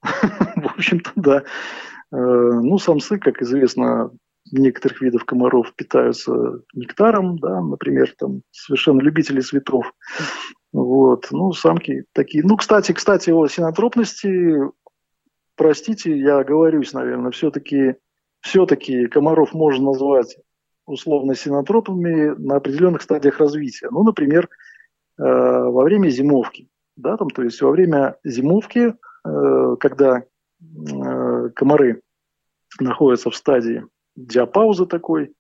В 0.57 0.67
общем-то, 0.77 1.11
да. 1.17 1.43
Э, 2.13 2.17
ну, 2.17 2.79
самцы, 2.79 3.19
как 3.19 3.43
известно, 3.43 4.11
некоторых 4.51 5.01
видов 5.01 5.25
комаров 5.25 5.75
питаются 5.75 6.63
нектаром, 6.75 7.39
да, 7.39 7.61
например, 7.61 8.13
там 8.19 8.43
совершенно 8.51 9.01
любители 9.01 9.41
цветов. 9.41 9.93
Вот. 10.73 11.29
Ну, 11.31 11.53
самки 11.53 12.05
такие. 12.13 12.45
Ну, 12.45 12.57
кстати, 12.57 12.93
кстати, 12.93 13.31
о 13.31 13.47
синотропности, 13.49 14.57
простите, 15.57 16.17
я 16.17 16.39
оговорюсь, 16.39 16.93
наверное, 16.93 17.33
все-таки 17.33 17.97
все-таки 18.41 19.07
комаров 19.07 19.53
можно 19.53 19.87
назвать 19.87 20.37
условно 20.87 21.35
синотропами 21.35 22.35
на 22.39 22.57
определенных 22.57 23.03
стадиях 23.03 23.39
развития. 23.39 23.89
Ну, 23.91 24.03
например, 24.03 24.49
э, 25.19 25.23
во 25.23 25.85
время 25.85 26.09
зимовки. 26.09 26.69
Да, 26.97 27.17
там, 27.17 27.31
то 27.31 27.43
есть 27.43 27.61
во 27.63 27.71
время 27.71 28.17
зимовки, 28.25 28.95
э, 29.25 29.77
когда 29.79 30.23
э, 30.23 31.49
комары 31.55 32.03
находятся 32.79 33.31
в 33.31 33.37
стадии 33.37 33.87
диапаузы 34.27 34.87
такой, 34.87 35.33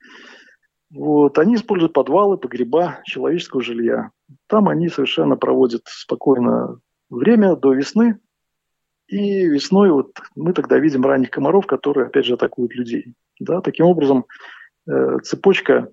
вот, 0.90 1.38
они 1.38 1.55
используют 1.55 1.93
подвалы, 1.93 2.37
погреба 2.37 3.01
человеческого 3.05 3.62
жилья. 3.62 4.11
Там 4.49 4.69
они 4.69 4.88
совершенно 4.88 5.37
проводят 5.37 5.83
спокойно 5.87 6.81
время 7.09 7.57
до 7.57 7.73
весны. 7.73 8.19
И 9.07 9.47
весной 9.47 9.90
вот 9.90 10.19
мы 10.37 10.53
тогда 10.53 10.79
видим 10.79 11.05
ранних 11.05 11.31
комаров, 11.31 11.66
которые, 11.66 12.07
опять 12.07 12.27
же, 12.27 12.35
атакуют 12.35 12.75
людей. 12.75 13.14
Да, 13.38 13.61
таким 13.61 13.87
образом, 13.87 14.27
э, 14.88 15.19
цепочка 15.23 15.88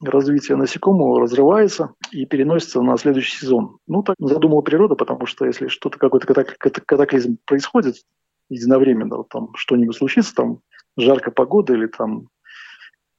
развития 0.00 0.56
насекомого 0.56 1.20
разрывается 1.20 1.94
и 2.10 2.26
переносится 2.26 2.82
на 2.82 2.96
следующий 2.96 3.38
сезон. 3.38 3.78
Ну, 3.86 4.02
так 4.02 4.16
задумала 4.18 4.62
природа, 4.62 4.94
потому 4.94 5.26
что 5.26 5.46
если 5.46 5.68
что-то, 5.68 5.98
какой-то 5.98 6.26
катаклизм 6.26 7.38
происходит 7.44 7.96
единовременно, 8.48 9.18
вот 9.18 9.28
там 9.28 9.54
что-нибудь 9.54 9.96
случится, 9.96 10.34
там 10.34 10.60
жаркая 10.96 11.32
погода 11.32 11.74
или 11.74 11.86
там 11.86 12.28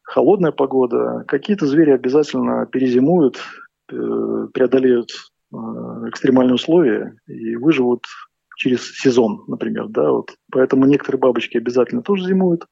холодная 0.01 0.51
погода, 0.51 1.23
какие-то 1.27 1.65
звери 1.65 1.91
обязательно 1.91 2.65
перезимуют, 2.65 3.39
э, 3.91 4.47
преодолеют 4.53 5.09
э, 5.51 5.55
экстремальные 6.09 6.55
условия 6.55 7.15
и 7.27 7.55
выживут 7.55 8.05
через 8.57 8.95
сезон, 8.95 9.43
например, 9.47 9.88
да, 9.88 10.12
вот. 10.12 10.31
Поэтому 10.51 10.86
некоторые 10.86 11.19
бабочки 11.19 11.57
обязательно 11.57 12.03
тоже 12.03 12.25
зимуют, 12.25 12.65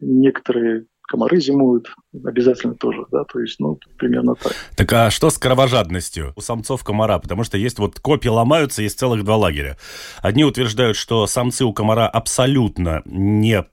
некоторые 0.00 0.86
комары 1.12 1.40
зимуют 1.40 1.94
обязательно 2.24 2.74
тоже, 2.74 3.04
да, 3.10 3.24
то 3.24 3.38
есть, 3.38 3.60
ну, 3.60 3.78
примерно 3.98 4.34
так. 4.34 4.52
Так 4.76 4.92
а 4.92 5.10
что 5.10 5.28
с 5.28 5.36
кровожадностью 5.36 6.32
у 6.36 6.40
самцов 6.40 6.84
комара? 6.84 7.18
Потому 7.18 7.44
что 7.44 7.58
есть 7.58 7.78
вот 7.78 8.00
копья 8.00 8.30
ломаются, 8.30 8.82
есть 8.82 8.98
целых 8.98 9.22
два 9.24 9.36
лагеря. 9.36 9.76
Одни 10.22 10.44
утверждают, 10.44 10.96
что 10.96 11.26
самцы 11.26 11.64
у 11.64 11.72
комара 11.74 12.08
абсолютно 12.08 13.02
не 13.04 13.66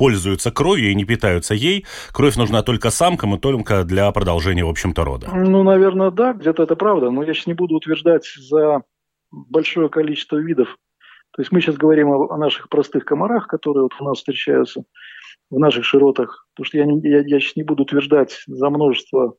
пользуются 0.00 0.50
кровью 0.50 0.92
и 0.92 0.94
не 0.94 1.04
питаются 1.04 1.52
ей. 1.52 1.84
Кровь 2.12 2.36
нужна 2.36 2.62
только 2.62 2.88
самкам 2.88 3.34
и 3.34 3.38
только 3.38 3.84
для 3.84 4.10
продолжения, 4.12 4.64
в 4.64 4.70
общем-то, 4.70 5.04
рода. 5.04 5.28
Ну, 5.30 5.62
наверное, 5.62 6.10
да, 6.10 6.32
где-то 6.32 6.62
это 6.62 6.74
правда. 6.74 7.10
Но 7.10 7.22
я 7.22 7.34
сейчас 7.34 7.48
не 7.48 7.52
буду 7.52 7.74
утверждать 7.74 8.24
за 8.24 8.80
большое 9.30 9.90
количество 9.90 10.38
видов. 10.38 10.78
То 11.32 11.42
есть 11.42 11.52
мы 11.52 11.60
сейчас 11.60 11.76
говорим 11.76 12.08
о, 12.08 12.32
о 12.32 12.38
наших 12.38 12.70
простых 12.70 13.04
комарах, 13.04 13.46
которые 13.46 13.82
вот 13.82 13.92
у 14.00 14.04
нас 14.04 14.16
встречаются 14.16 14.84
в 15.50 15.58
наших 15.58 15.84
широтах. 15.84 16.46
Потому 16.54 16.64
что 16.64 16.78
я, 16.78 16.86
не, 16.86 16.98
я, 17.06 17.20
я 17.20 17.38
сейчас 17.38 17.56
не 17.56 17.62
буду 17.62 17.82
утверждать 17.82 18.42
за 18.46 18.70
множество 18.70 19.34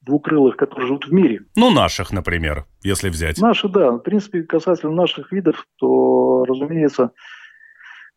двукрылых, 0.00 0.56
которые 0.56 0.86
живут 0.86 1.08
в 1.08 1.12
мире. 1.12 1.40
Ну, 1.56 1.70
наших, 1.70 2.10
например, 2.10 2.64
если 2.82 3.10
взять. 3.10 3.38
Наши, 3.38 3.68
да. 3.68 3.90
В 3.90 3.98
принципе, 3.98 4.44
касательно 4.44 4.94
наших 4.94 5.30
видов, 5.30 5.66
то, 5.76 6.46
разумеется, 6.48 7.10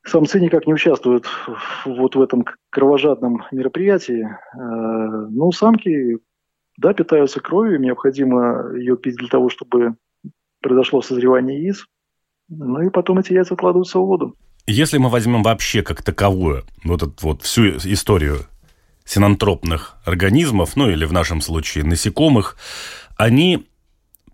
Самцы 0.05 0.39
никак 0.39 0.67
не 0.67 0.73
участвуют 0.73 1.25
вот 1.85 2.15
в 2.15 2.21
этом 2.21 2.45
кровожадном 2.69 3.45
мероприятии. 3.51 4.25
Э, 4.25 5.27
ну, 5.29 5.51
самки, 5.51 6.17
да, 6.77 6.93
питаются 6.93 7.39
кровью, 7.39 7.79
необходимо 7.79 8.73
ее 8.75 8.97
пить 8.97 9.15
для 9.15 9.29
того, 9.29 9.49
чтобы 9.49 9.95
произошло 10.61 11.01
созревание 11.01 11.61
яиц. 11.63 11.85
Ну 12.49 12.81
и 12.81 12.89
потом 12.89 13.19
эти 13.19 13.33
яйца 13.33 13.53
откладываются 13.53 13.99
в 13.99 14.05
воду. 14.05 14.35
Если 14.65 14.97
мы 14.97 15.09
возьмем 15.09 15.43
вообще 15.43 15.83
как 15.83 16.03
таковую 16.03 16.63
вот 16.83 17.03
эту 17.03 17.13
вот 17.21 17.41
всю 17.41 17.77
историю 17.77 18.39
синантропных 19.05 19.97
организмов, 20.05 20.75
ну 20.75 20.89
или 20.89 21.05
в 21.05 21.13
нашем 21.13 21.41
случае 21.41 21.83
насекомых, 21.83 22.57
они 23.17 23.67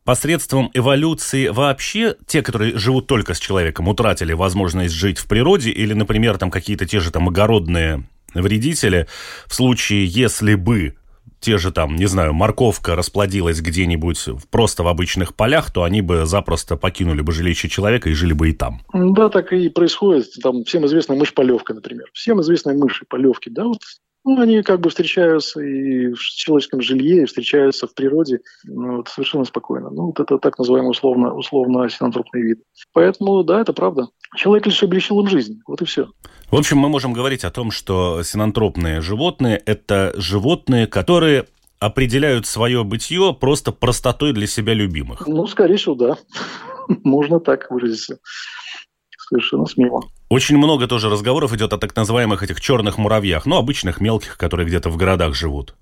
посредством 0.09 0.71
эволюции 0.73 1.49
вообще 1.49 2.15
те, 2.25 2.41
которые 2.41 2.75
живут 2.75 3.05
только 3.05 3.35
с 3.35 3.39
человеком, 3.39 3.87
утратили 3.89 4.33
возможность 4.33 4.95
жить 4.95 5.19
в 5.19 5.27
природе, 5.27 5.69
или, 5.69 5.93
например, 5.93 6.39
там 6.39 6.49
какие-то 6.49 6.87
те 6.87 6.99
же 6.99 7.11
там 7.11 7.29
огородные 7.29 8.09
вредители, 8.33 9.05
в 9.45 9.53
случае, 9.53 10.07
если 10.07 10.55
бы 10.55 10.95
те 11.39 11.59
же 11.59 11.71
там, 11.71 11.95
не 11.95 12.07
знаю, 12.07 12.33
морковка 12.33 12.95
расплодилась 12.95 13.61
где-нибудь 13.61 14.29
просто 14.49 14.81
в 14.81 14.87
обычных 14.87 15.35
полях, 15.35 15.69
то 15.69 15.83
они 15.83 16.01
бы 16.01 16.25
запросто 16.25 16.75
покинули 16.75 17.21
бы 17.21 17.31
жилище 17.31 17.69
человека 17.69 18.09
и 18.09 18.13
жили 18.13 18.33
бы 18.33 18.49
и 18.49 18.53
там. 18.53 18.81
Да, 18.91 19.29
так 19.29 19.53
и 19.53 19.69
происходит. 19.69 20.25
Там 20.41 20.63
всем 20.63 20.87
известная 20.87 21.17
мышь-полевка, 21.17 21.75
например. 21.75 22.07
Всем 22.13 22.41
известные 22.41 22.75
мыши-полевки, 22.75 23.49
да, 23.49 23.65
вот 23.65 23.81
ну, 24.35 24.41
они 24.41 24.61
как 24.63 24.79
бы 24.79 24.89
встречаются 24.89 25.61
и 25.61 26.13
в 26.13 26.19
человеческом 26.19 26.81
жилье, 26.81 27.23
и 27.23 27.25
встречаются 27.25 27.87
в 27.87 27.93
природе 27.93 28.39
ну, 28.63 28.97
вот, 28.97 29.07
совершенно 29.07 29.45
спокойно. 29.45 29.89
Ну, 29.89 30.07
вот 30.07 30.19
это 30.19 30.37
так 30.37 30.57
называемый 30.59 30.91
условно, 30.91 31.33
условно 31.33 31.89
синантропный 31.89 32.41
вид. 32.41 32.59
Поэтому, 32.93 33.43
да, 33.43 33.61
это 33.61 33.73
правда. 33.73 34.07
Человек 34.35 34.67
лишь 34.67 34.83
облегчил 34.83 35.19
им 35.19 35.27
жизнь. 35.27 35.59
Вот 35.67 35.81
и 35.81 35.85
все. 35.85 36.07
В 36.51 36.55
общем, 36.55 36.77
мы 36.77 36.89
можем 36.89 37.13
говорить 37.13 37.43
о 37.43 37.51
том, 37.51 37.71
что 37.71 38.23
синантропные 38.23 39.01
животные– 39.01 39.61
это 39.65 40.13
животные, 40.15 40.87
которые 40.87 41.45
определяют 41.79 42.45
свое 42.45 42.83
бытие 42.83 43.33
просто 43.33 43.71
простотой 43.71 44.33
для 44.33 44.47
себя 44.47 44.73
любимых. 44.73 45.27
Ну, 45.27 45.47
скорее 45.47 45.77
всего, 45.77 45.95
да. 45.95 46.17
Можно 47.03 47.39
так 47.39 47.71
выразиться 47.71 48.19
совершенно 49.29 49.65
смело. 49.65 50.03
Очень 50.29 50.57
много 50.57 50.87
тоже 50.87 51.09
разговоров 51.09 51.53
идет 51.53 51.73
о 51.73 51.79
так 51.79 51.95
называемых 51.95 52.43
этих 52.43 52.61
черных 52.61 52.99
муравьях, 52.99 53.47
ну, 53.47 53.57
обычных 53.57 53.99
мелких, 53.99 54.37
которые 54.37 54.67
где-то 54.67 54.91
в 54.91 54.95
городах 54.95 55.33
живут. 55.33 55.73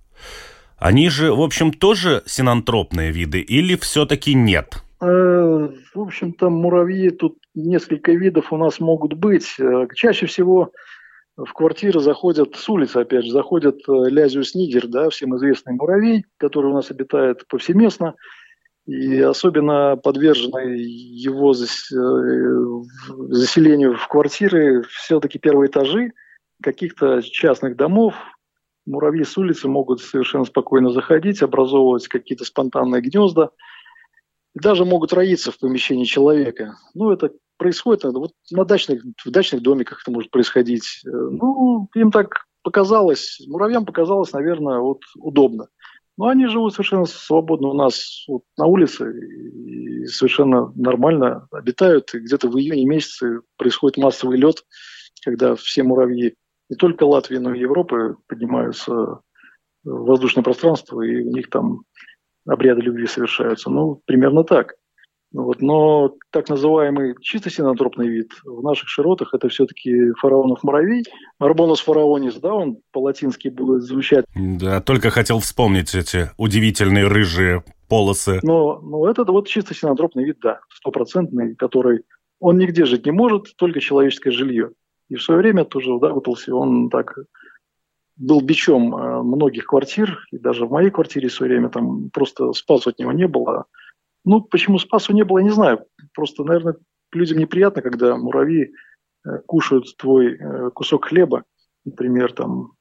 Они 0.78 1.10
же, 1.10 1.34
в 1.34 1.42
общем, 1.42 1.74
тоже 1.74 2.24
синантропные 2.26 3.12
виды 3.12 3.42
или 3.42 3.76
все-таки 3.76 4.34
нет? 4.34 4.84
Э, 5.02 5.70
в 5.94 6.00
общем-то, 6.00 6.50
муравьи 6.50 7.10
тут 7.10 7.38
несколько 7.56 8.14
видов 8.14 8.54
у 8.54 8.58
нас 8.58 8.80
могут 8.80 9.14
быть. 9.14 9.56
Э, 9.60 9.88
чаще 9.94 10.28
всего 10.28 10.72
в 11.36 11.52
квартиры 11.52 12.00
заходят 12.00 12.56
с 12.56 12.70
улицы, 12.70 12.98
опять 12.98 13.26
же, 13.26 13.32
заходят 13.32 13.78
э, 13.88 14.10
лязиус 14.10 14.56
нигер, 14.56 14.88
да, 14.88 15.10
всем 15.10 15.36
известный 15.36 15.74
муравей, 15.74 16.26
который 16.38 16.72
у 16.72 16.74
нас 16.74 16.90
обитает 16.90 17.46
повсеместно 17.48 18.16
и 18.88 19.20
особенно 19.20 19.98
подвержены 19.98 20.78
его 20.80 21.52
э, 21.52 21.56
заселению 23.34 23.98
в 23.98 24.08
квартиры 24.08 24.84
все-таки 24.84 25.38
первые 25.40 25.70
этажи 25.70 26.14
каких-то 26.64 27.22
частных 27.22 27.76
домов. 27.76 28.16
Муравьи 28.86 29.26
с 29.26 29.38
улицы 29.38 29.68
могут 29.68 30.00
совершенно 30.00 30.46
спокойно 30.46 30.90
заходить, 30.92 31.42
образовывать 31.42 32.08
какие-то 32.08 32.46
спонтанные 32.46 33.02
гнезда, 33.02 33.50
и 34.56 34.60
даже 34.60 34.86
могут 34.86 35.12
роиться 35.12 35.52
в 35.52 35.60
помещении 35.60 36.06
человека. 36.06 36.78
Ну, 36.94 37.12
это 37.12 37.32
происходит 37.58 38.06
вот 38.06 38.32
на 38.52 38.64
дачных, 38.64 39.04
в 39.26 39.30
дачных 39.30 39.62
домиках 39.62 40.02
это 40.02 40.12
может 40.12 40.32
происходить. 40.32 41.02
Ну, 41.04 41.90
им 41.94 42.12
так 42.12 42.46
показалось, 42.64 43.42
муравьям 43.48 43.86
показалось, 43.86 44.32
наверное, 44.32 44.80
вот 44.80 45.02
удобно. 45.18 45.68
Но 46.18 46.28
они 46.28 46.48
живут 46.48 46.74
совершенно 46.74 47.06
свободно 47.06 47.70
у 47.70 47.74
нас 47.74 48.26
вот, 48.28 48.44
на 48.58 48.66
улице 48.66 49.14
и 49.14 50.06
совершенно 50.08 50.72
нормально 50.76 51.48
обитают. 51.52 52.14
И 52.14 52.20
где-то 52.20 52.50
в 52.50 52.58
июне 52.58 52.86
месяце 52.86 53.42
происходит 53.58 53.98
массовый 53.98 54.38
лед, 54.38 54.64
когда 55.24 55.56
все 55.56 55.84
муравьи 55.84 56.36
не 56.70 56.76
только 56.76 57.04
Латвии, 57.04 57.38
но 57.38 57.54
и 57.54 57.60
Европы 57.60 58.18
поднимаются 58.28 58.94
в 58.94 59.20
воздушное 59.84 60.44
пространство, 60.44 61.02
и 61.02 61.24
у 61.24 61.32
них 61.32 61.50
там 61.50 61.82
обряды 62.48 62.82
любви 62.82 63.06
совершаются. 63.06 63.70
Ну, 63.70 64.02
примерно 64.06 64.44
так. 64.44 64.74
Вот. 65.38 65.62
Но 65.62 66.16
так 66.32 66.50
называемый 66.50 67.14
чисто 67.22 67.52
синантропный 67.52 68.08
вид 68.08 68.32
в 68.44 68.64
наших 68.64 68.90
широтах 68.90 69.36
это 69.36 69.50
все-таки 69.50 70.12
фараонов 70.20 70.64
муравей. 70.64 71.04
Арбонус 71.38 71.80
фараонис, 71.80 72.38
да, 72.38 72.56
он 72.56 72.78
по-латински 72.92 73.50
будет 73.50 73.84
звучать. 73.84 74.26
Да, 74.36 74.82
только 74.82 75.12
хотел 75.12 75.40
вспомнить 75.40 75.94
эти 75.94 76.32
удивительные 76.38 77.06
рыжие 77.06 77.64
полосы. 77.88 78.40
Но, 78.42 78.80
но 78.82 79.08
это 79.08 79.24
вот 79.26 79.48
чисто 79.48 79.76
синантропный 79.76 80.24
вид, 80.24 80.38
да, 80.42 80.60
стопроцентный, 80.74 81.54
который 81.56 82.02
он 82.40 82.58
нигде 82.58 82.86
жить 82.86 83.06
не 83.06 83.12
может, 83.12 83.56
только 83.58 83.80
человеческое 83.80 84.32
жилье. 84.32 84.72
И 85.08 85.16
в 85.16 85.22
свое 85.22 85.40
время 85.40 85.66
тоже 85.66 85.94
выдавался 85.94 86.56
он 86.56 86.90
так 86.90 87.14
был 88.16 88.42
бичом 88.42 88.96
э, 88.96 89.22
многих 89.22 89.66
квартир, 89.66 90.26
и 90.32 90.40
даже 90.40 90.66
в 90.66 90.72
моей 90.72 90.90
квартире 90.90 91.30
в 91.30 91.34
свое 91.34 91.52
время 91.52 91.70
там 91.70 92.10
просто 92.10 92.52
спасу 92.54 92.90
от 92.90 92.98
него 92.98 93.12
не 93.12 93.28
было. 93.28 93.66
Ну, 94.28 94.42
почему 94.42 94.78
спасу 94.78 95.14
не 95.14 95.24
было, 95.24 95.38
я 95.38 95.46
не 95.46 95.52
знаю. 95.52 95.86
Просто, 96.14 96.44
наверное, 96.44 96.76
людям 97.14 97.38
неприятно, 97.38 97.82
когда 97.82 98.18
муравьи 98.18 98.74
э, 99.26 99.38
кушают 99.46 99.86
твой 99.98 100.36
э, 100.36 100.70
кусок 100.72 101.06
хлеба, 101.06 101.46
например, 101.86 102.34
там 102.34 102.74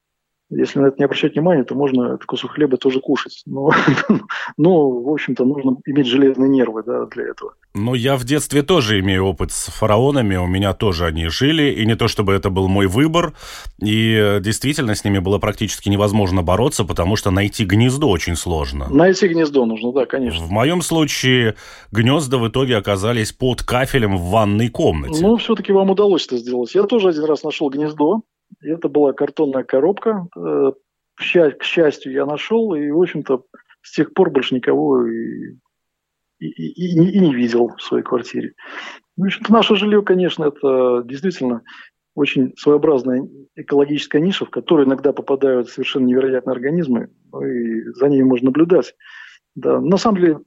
если 0.50 0.78
на 0.78 0.86
это 0.86 0.96
не 0.98 1.04
обращать 1.04 1.34
внимания, 1.34 1.64
то 1.64 1.74
можно 1.74 2.14
этот 2.14 2.24
кусок 2.24 2.52
хлеба 2.52 2.76
тоже 2.76 3.00
кушать. 3.00 3.42
Но, 3.46 3.70
но 4.56 4.90
в 4.90 5.08
общем-то, 5.08 5.44
нужно 5.44 5.76
иметь 5.86 6.06
железные 6.06 6.48
нервы 6.48 6.82
да, 6.84 7.06
для 7.06 7.24
этого. 7.24 7.54
Ну, 7.74 7.94
я 7.94 8.16
в 8.16 8.24
детстве 8.24 8.62
тоже 8.62 9.00
имею 9.00 9.24
опыт 9.24 9.52
с 9.52 9.66
фараонами, 9.66 10.36
у 10.36 10.46
меня 10.46 10.72
тоже 10.72 11.06
они 11.06 11.28
жили, 11.28 11.72
и 11.72 11.84
не 11.84 11.94
то 11.94 12.08
чтобы 12.08 12.32
это 12.32 12.48
был 12.48 12.68
мой 12.68 12.86
выбор, 12.86 13.34
и 13.82 14.38
действительно 14.40 14.94
с 14.94 15.04
ними 15.04 15.18
было 15.18 15.38
практически 15.38 15.88
невозможно 15.88 16.42
бороться, 16.42 16.84
потому 16.84 17.16
что 17.16 17.30
найти 17.30 17.64
гнездо 17.64 18.08
очень 18.08 18.36
сложно. 18.36 18.88
Найти 18.88 19.28
гнездо 19.28 19.66
нужно, 19.66 19.92
да, 19.92 20.06
конечно. 20.06 20.44
В 20.44 20.50
моем 20.50 20.80
случае 20.80 21.56
гнезда 21.92 22.38
в 22.38 22.48
итоге 22.48 22.76
оказались 22.76 23.32
под 23.32 23.62
кафелем 23.62 24.16
в 24.16 24.30
ванной 24.30 24.68
комнате. 24.68 25.20
Ну, 25.20 25.36
все-таки 25.36 25.72
вам 25.72 25.90
удалось 25.90 26.26
это 26.26 26.38
сделать. 26.38 26.74
Я 26.74 26.84
тоже 26.84 27.08
один 27.08 27.24
раз 27.24 27.42
нашел 27.42 27.68
гнездо, 27.68 28.22
это 28.60 28.88
была 28.88 29.12
картонная 29.12 29.64
коробка. 29.64 30.26
Э, 30.36 30.72
к 31.14 31.22
счастью, 31.22 32.12
я 32.12 32.26
нашел, 32.26 32.74
и, 32.74 32.90
в 32.90 33.00
общем-то, 33.00 33.44
с 33.82 33.94
тех 33.94 34.12
пор 34.12 34.30
больше 34.30 34.54
никого 34.54 35.06
и, 35.06 35.56
и, 36.38 36.46
и, 36.46 37.10
и 37.12 37.20
не 37.20 37.34
видел 37.34 37.68
в 37.76 37.82
своей 37.82 38.04
квартире. 38.04 38.52
В 39.16 39.24
общем-то, 39.24 39.52
наше 39.52 39.76
жилье, 39.76 40.02
конечно, 40.02 40.44
это 40.44 41.02
действительно 41.04 41.62
очень 42.14 42.54
своеобразная 42.56 43.28
экологическая 43.54 44.20
ниша, 44.20 44.44
в 44.44 44.50
которую 44.50 44.86
иногда 44.86 45.12
попадают 45.12 45.68
совершенно 45.68 46.06
невероятные 46.06 46.52
организмы, 46.52 47.10
и 47.42 47.82
за 47.92 48.08
ними 48.08 48.24
можно 48.24 48.46
наблюдать. 48.46 48.94
Да. 49.54 49.80
На 49.80 49.96
самом 49.96 50.20
деле, 50.20 50.40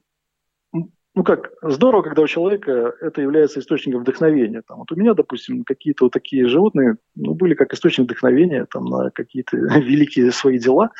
ну 1.14 1.24
как, 1.24 1.52
здорово, 1.62 2.02
когда 2.02 2.22
у 2.22 2.26
человека 2.26 2.94
это 3.00 3.20
является 3.20 3.60
источником 3.60 4.02
вдохновения. 4.02 4.62
Там, 4.66 4.78
вот 4.78 4.92
у 4.92 4.96
меня, 4.96 5.14
допустим, 5.14 5.64
какие-то 5.64 6.04
вот 6.04 6.12
такие 6.12 6.46
животные 6.46 6.96
ну, 7.16 7.34
были 7.34 7.54
как 7.54 7.72
источник 7.72 8.04
вдохновения 8.04 8.66
там, 8.72 8.84
на 8.84 9.10
какие-то 9.10 9.56
великие 9.78 10.30
свои 10.30 10.58
дела. 10.58 10.90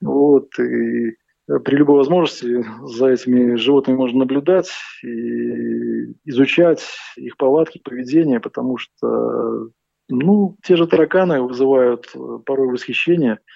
Вот, 0.00 0.58
и 0.58 1.16
при 1.64 1.76
любой 1.76 1.96
возможности 1.96 2.64
за 2.82 3.08
этими 3.08 3.56
животными 3.56 3.96
можно 3.96 4.20
наблюдать 4.20 4.70
и 5.02 6.12
изучать 6.24 6.86
их 7.16 7.36
повадки, 7.36 7.80
поведение, 7.84 8.40
потому 8.40 8.78
что 8.78 9.70
ну, 10.08 10.56
те 10.62 10.76
же 10.76 10.86
тараканы 10.86 11.42
вызывают 11.42 12.10
порой 12.46 12.68
восхищение– 12.68 13.38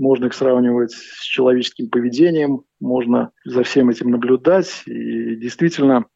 можно 0.00 0.26
их 0.26 0.34
сравнивать 0.34 0.92
с 0.92 1.22
человеческим 1.22 1.90
поведением, 1.90 2.62
можно 2.80 3.32
за 3.44 3.62
всем 3.62 3.90
этим 3.90 4.10
наблюдать, 4.10 4.82
и 4.86 5.36
действительно 5.36 6.06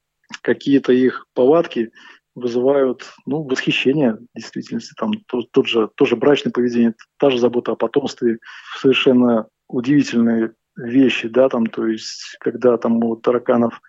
какие-то 0.40 0.92
их 0.92 1.26
повадки 1.34 1.92
вызывают 2.34 3.12
ну, 3.26 3.42
восхищение 3.42 4.18
действительности. 4.34 4.94
Там 4.98 5.12
тот, 5.28 5.50
тот 5.52 5.68
же, 5.68 5.90
тоже 5.96 6.16
брачное 6.16 6.50
поведение, 6.50 6.94
та 7.18 7.30
же 7.30 7.38
забота 7.38 7.72
о 7.72 7.76
потомстве, 7.76 8.38
совершенно 8.78 9.48
удивительные 9.68 10.54
вещи, 10.76 11.28
да, 11.28 11.48
там, 11.50 11.66
то 11.66 11.86
есть, 11.86 12.36
когда 12.40 12.78
там 12.78 13.04
у 13.04 13.16
тараканов 13.16 13.80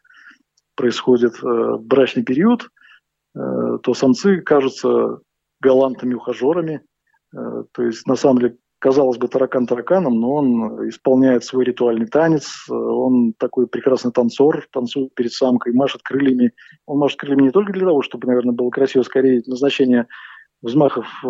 происходит 0.76 1.42
э, 1.42 1.78
брачный 1.80 2.24
период, 2.24 2.70
э, 3.34 3.80
то 3.82 3.94
самцы 3.94 4.42
кажутся 4.42 5.20
галантными 5.62 6.14
ухажерами, 6.16 6.82
э, 7.34 7.64
то 7.72 7.82
есть, 7.82 8.06
на 8.06 8.16
самом 8.16 8.40
деле, 8.40 8.58
казалось 8.86 9.18
бы, 9.18 9.28
таракан 9.28 9.66
тараканом, 9.66 10.20
но 10.20 10.34
он 10.34 10.90
исполняет 10.90 11.44
свой 11.44 11.66
ритуальный 11.66 12.06
танец, 12.06 12.70
он 12.70 13.34
такой 13.34 13.66
прекрасный 13.66 14.12
танцор, 14.12 14.68
танцует 14.72 15.16
перед 15.16 15.34
самкой, 15.34 15.74
машет 15.74 16.04
крыльями. 16.04 16.52
Он 16.86 17.00
машет 17.00 17.20
крыльями 17.20 17.42
не 17.42 17.50
только 17.50 17.74
для 17.74 17.88
того, 17.88 18.04
чтобы, 18.04 18.28
наверное, 18.28 18.54
было 18.54 18.70
красиво, 18.70 19.02
скорее 19.02 19.42
назначение 19.48 20.06
взмахов 20.62 21.08
э, 21.24 21.28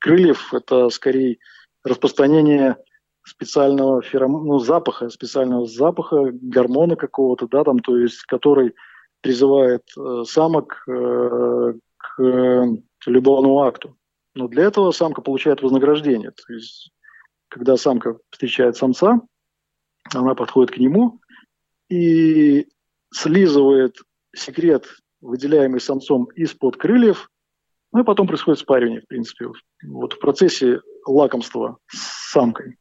крыльев, 0.00 0.52
это 0.52 0.90
скорее 0.90 1.38
распространение 1.82 2.76
специального 3.24 4.02
фером... 4.02 4.44
ну, 4.44 4.58
запаха, 4.58 5.08
специального 5.08 5.66
запаха, 5.66 6.28
гормона 6.30 6.96
какого-то, 6.96 7.48
да, 7.48 7.64
там, 7.64 7.78
то 7.78 7.96
есть, 7.96 8.20
который 8.24 8.74
призывает 9.22 9.84
э, 9.96 10.24
самок 10.26 10.84
э, 10.86 11.72
к 11.96 12.22
э, 12.22 12.64
любовному 13.06 13.60
акту. 13.62 13.96
Но 14.34 14.46
для 14.46 14.64
этого 14.64 14.90
самка 14.90 15.22
получает 15.22 15.62
вознаграждение. 15.62 16.32
То 16.32 16.52
есть 16.52 16.92
когда 17.48 17.76
самка 17.76 18.18
встречает 18.30 18.76
самца, 18.76 19.20
она 20.14 20.34
подходит 20.34 20.74
к 20.74 20.78
нему 20.78 21.20
и 21.88 22.68
слизывает 23.12 23.96
секрет, 24.34 24.86
выделяемый 25.20 25.80
самцом 25.80 26.26
из-под 26.34 26.76
крыльев, 26.76 27.30
ну 27.92 28.00
и 28.00 28.04
потом 28.04 28.26
происходит 28.26 28.60
спаривание, 28.60 29.00
в 29.00 29.06
принципе, 29.06 29.48
вот 29.84 30.12
в 30.12 30.18
процессе 30.20 30.80
лакомства 31.06 31.78
с 31.86 32.30
самкой. 32.30 32.76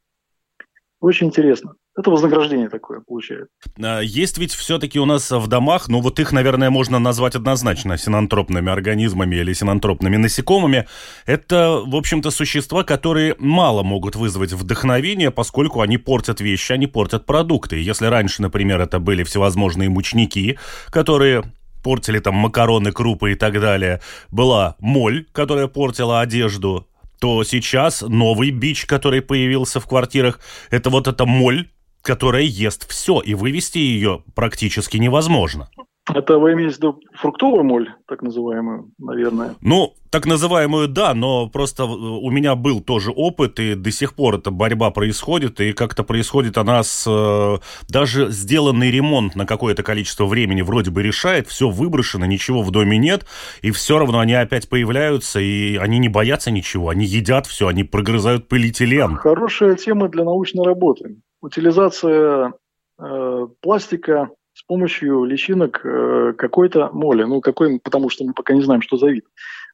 Очень 0.99 1.27
интересно. 1.27 1.73
Это 1.95 2.09
вознаграждение 2.09 2.69
такое 2.69 3.01
получает. 3.01 3.47
А, 3.81 3.99
есть 3.99 4.37
ведь 4.37 4.51
все-таки 4.51 4.99
у 4.99 5.05
нас 5.05 5.29
в 5.29 5.47
домах, 5.47 5.87
ну 5.89 6.01
вот 6.01 6.19
их, 6.19 6.31
наверное, 6.31 6.71
можно 6.71 6.97
назвать 6.97 7.35
однозначно 7.35 7.97
синантропными 7.97 8.71
организмами 8.71 9.35
или 9.35 9.53
синантропными 9.53 10.17
насекомыми. 10.17 10.87
Это, 11.25 11.81
в 11.85 11.95
общем-то, 11.95 12.31
существа, 12.31 12.83
которые 12.83 13.35
мало 13.37 13.83
могут 13.83 14.15
вызвать 14.15 14.53
вдохновение, 14.53 15.29
поскольку 15.29 15.81
они 15.81 15.97
портят 15.97 16.41
вещи, 16.41 16.71
они 16.71 16.87
портят 16.87 17.25
продукты. 17.25 17.81
Если 17.81 18.07
раньше, 18.07 18.41
например, 18.41 18.81
это 18.81 18.99
были 18.99 19.23
всевозможные 19.23 19.89
мучники, 19.89 20.57
которые 20.89 21.43
портили 21.83 22.19
там 22.19 22.35
макароны, 22.35 22.91
крупы 22.91 23.31
и 23.31 23.35
так 23.35 23.59
далее, 23.59 24.01
была 24.29 24.75
моль, 24.79 25.25
которая 25.31 25.67
портила 25.67 26.21
одежду, 26.21 26.87
то 27.19 27.43
сейчас 27.43 28.01
новый 28.01 28.51
бич, 28.51 28.85
который 28.85 29.21
появился 29.21 29.79
в 29.79 29.87
квартирах, 29.87 30.39
это 30.69 30.89
вот 30.89 31.07
эта 31.07 31.25
моль, 31.25 31.69
которая 32.01 32.43
ест 32.43 32.89
все, 32.89 33.19
и 33.19 33.33
вывести 33.33 33.79
ее 33.79 34.23
практически 34.35 34.97
невозможно. 34.97 35.69
Это 36.13 36.37
вы 36.37 36.53
имеете 36.53 36.75
в 36.75 36.77
виду 36.77 36.99
фруктовую 37.13 37.63
моль, 37.63 37.89
так 38.07 38.21
называемую, 38.21 38.91
наверное? 38.97 39.55
Ну, 39.61 39.93
так 40.09 40.25
называемую, 40.25 40.87
да, 40.87 41.13
но 41.13 41.49
просто 41.49 41.83
у 41.85 42.29
меня 42.31 42.55
был 42.55 42.79
тоже 42.79 43.11
опыт, 43.11 43.59
и 43.59 43.75
до 43.75 43.91
сих 43.91 44.15
пор 44.15 44.35
эта 44.35 44.49
борьба 44.49 44.91
происходит, 44.91 45.59
и 45.59 45.73
как-то 45.73 46.03
происходит 46.03 46.57
она 46.57 46.81
с... 46.83 47.05
Э, 47.07 47.57
даже 47.89 48.31
сделанный 48.31 48.89
ремонт 48.89 49.35
на 49.35 49.45
какое-то 49.45 49.83
количество 49.83 50.25
времени 50.25 50.61
вроде 50.61 50.91
бы 50.91 51.03
решает, 51.03 51.47
все 51.47 51.69
выброшено, 51.69 52.25
ничего 52.25 52.61
в 52.61 52.71
доме 52.71 52.97
нет, 52.97 53.25
и 53.61 53.71
все 53.71 53.99
равно 53.99 54.19
они 54.19 54.33
опять 54.33 54.69
появляются, 54.69 55.39
и 55.41 55.75
они 55.75 55.99
не 55.99 56.09
боятся 56.09 56.51
ничего, 56.51 56.89
они 56.89 57.05
едят 57.05 57.45
все, 57.47 57.67
они 57.67 57.83
прогрызают 57.83 58.47
полиэтилен. 58.47 59.15
Хорошая 59.15 59.75
тема 59.75 60.07
для 60.07 60.23
научной 60.23 60.63
работы 60.63 61.17
утилизация 61.41 62.53
э, 62.99 63.47
пластика 63.61 64.29
помощью 64.67 65.23
личинок 65.23 65.81
э, 65.83 66.33
какой-то 66.37 66.89
моли. 66.93 67.23
Ну, 67.23 67.41
какой, 67.41 67.79
потому 67.79 68.09
что 68.09 68.25
мы 68.25 68.33
пока 68.33 68.53
не 68.53 68.61
знаем, 68.61 68.81
что 68.81 68.97
за 68.97 69.07
вид. 69.07 69.25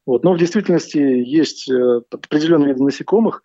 Вот. 0.05 0.23
Но 0.23 0.33
в 0.33 0.37
действительности 0.37 0.97
есть 0.97 1.69
э, 1.69 2.01
определенные 2.11 2.69
виды 2.69 2.83
насекомых. 2.83 3.41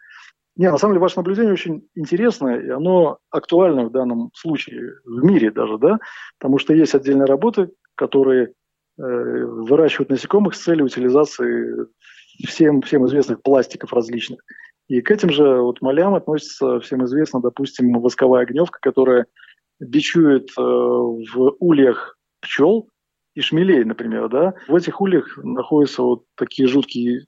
Не, 0.57 0.70
на 0.70 0.78
самом 0.78 0.94
деле, 0.94 1.03
ваше 1.03 1.18
наблюдение 1.18 1.53
очень 1.53 1.88
интересное, 1.94 2.61
и 2.61 2.68
оно 2.68 3.18
актуально 3.30 3.84
в 3.84 3.92
данном 3.92 4.30
случае, 4.34 4.94
в 5.05 5.24
мире 5.24 5.53
даже, 5.53 5.78
да, 5.78 6.01
потому 6.38 6.59
что 6.59 6.74
есть 6.74 6.96
отдельные 6.96 7.26
работы, 7.26 7.70
которые 7.94 8.46
э, 8.46 8.51
выращивают 8.99 10.11
насекомых 10.11 10.57
с 10.57 10.62
целью 10.62 10.86
утилизации 10.86 11.86
всем, 12.44 12.82
всем 12.82 13.07
известных 13.07 13.40
пластиков 13.42 13.92
различных. 13.92 14.40
И 14.88 15.01
к 15.01 15.11
этим 15.11 15.30
же 15.30 15.61
вот 15.61 15.80
молям 15.80 16.14
относится, 16.14 16.80
всем 16.80 17.05
известно, 17.05 17.40
допустим, 17.40 17.92
восковая 18.01 18.42
огневка, 18.42 18.78
которая 18.80 19.26
бичует 19.81 20.51
э, 20.57 20.61
в 20.61 21.57
ульях 21.61 22.18
пчел 22.41 22.89
и 23.35 23.41
шмелей, 23.41 23.85
например. 23.85 24.29
Да? 24.29 24.55
В 24.66 24.74
этих 24.74 25.01
ульях 25.01 25.39
находятся 25.39 26.03
вот 26.03 26.24
такие 26.35 26.68
жуткие 26.68 27.26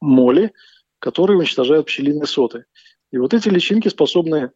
моли, 0.00 0.52
которые 0.98 1.38
уничтожают 1.38 1.86
пчелиные 1.86 2.26
соты. 2.26 2.64
И 3.12 3.18
вот 3.18 3.34
эти 3.34 3.48
личинки 3.48 3.88
способны 3.88 4.50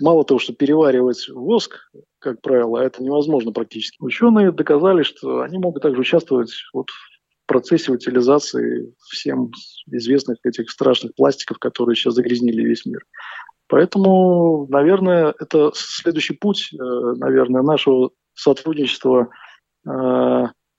мало 0.00 0.24
того, 0.24 0.40
что 0.40 0.52
переваривать 0.52 1.28
воск, 1.28 1.90
как 2.18 2.40
правило, 2.40 2.78
это 2.78 3.02
невозможно 3.02 3.52
практически. 3.52 3.96
Ученые 4.00 4.52
доказали, 4.52 5.02
что 5.02 5.42
они 5.42 5.58
могут 5.58 5.82
также 5.82 6.00
участвовать 6.00 6.52
вот 6.72 6.90
в 6.90 7.46
процессе 7.46 7.92
утилизации 7.92 8.94
всем 9.10 9.50
известных 9.90 10.38
этих 10.44 10.70
страшных 10.70 11.14
пластиков, 11.14 11.58
которые 11.58 11.96
сейчас 11.96 12.14
загрязнили 12.14 12.62
весь 12.62 12.86
мир. 12.86 13.04
Поэтому, 13.72 14.66
наверное, 14.68 15.34
это 15.40 15.72
следующий 15.74 16.34
путь, 16.34 16.74
э, 16.74 16.76
наверное, 16.76 17.62
нашего 17.62 18.10
сотрудничества 18.34 19.30
э, 19.88 19.90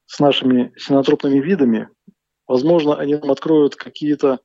с 0.06 0.20
нашими 0.20 0.72
синотропными 0.78 1.40
видами. 1.40 1.90
Возможно, 2.48 2.96
они 2.96 3.16
нам 3.16 3.32
откроют 3.32 3.76
какие-то 3.76 4.42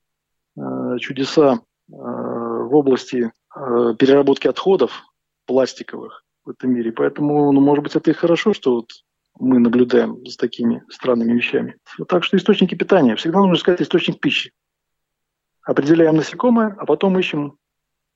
э, 0.56 0.62
чудеса 0.98 1.60
в 1.88 2.74
области 2.74 3.32
переработки 3.98 4.46
отходов 4.46 4.92
пластиковых 5.44 6.24
в 6.46 6.50
этом 6.50 6.72
мире. 6.72 6.90
Поэтому, 6.92 7.52
ну, 7.52 7.60
может 7.60 7.84
быть, 7.84 7.96
это 7.96 8.10
и 8.10 8.14
хорошо, 8.14 8.54
что 8.54 8.76
вот 8.76 8.88
мы 9.38 9.58
наблюдаем 9.58 10.24
за 10.26 10.38
такими 10.38 10.82
странными 10.88 11.34
вещами. 11.34 11.76
Так 12.08 12.24
что 12.24 12.38
источники 12.38 12.74
питания. 12.74 13.14
Всегда 13.16 13.40
нужно 13.40 13.56
искать 13.56 13.82
источник 13.82 14.20
пищи. 14.20 14.52
Определяем 15.62 16.16
насекомое, 16.16 16.74
а 16.78 16.86
потом 16.86 17.18
ищем 17.18 17.58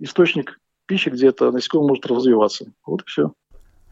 источник 0.02 0.58
пищи, 0.86 1.08
где 1.08 1.28
это 1.28 1.50
насекомое 1.50 1.88
может 1.88 2.06
развиваться. 2.06 2.66
Вот 2.86 3.02
и 3.02 3.04
все. 3.06 3.32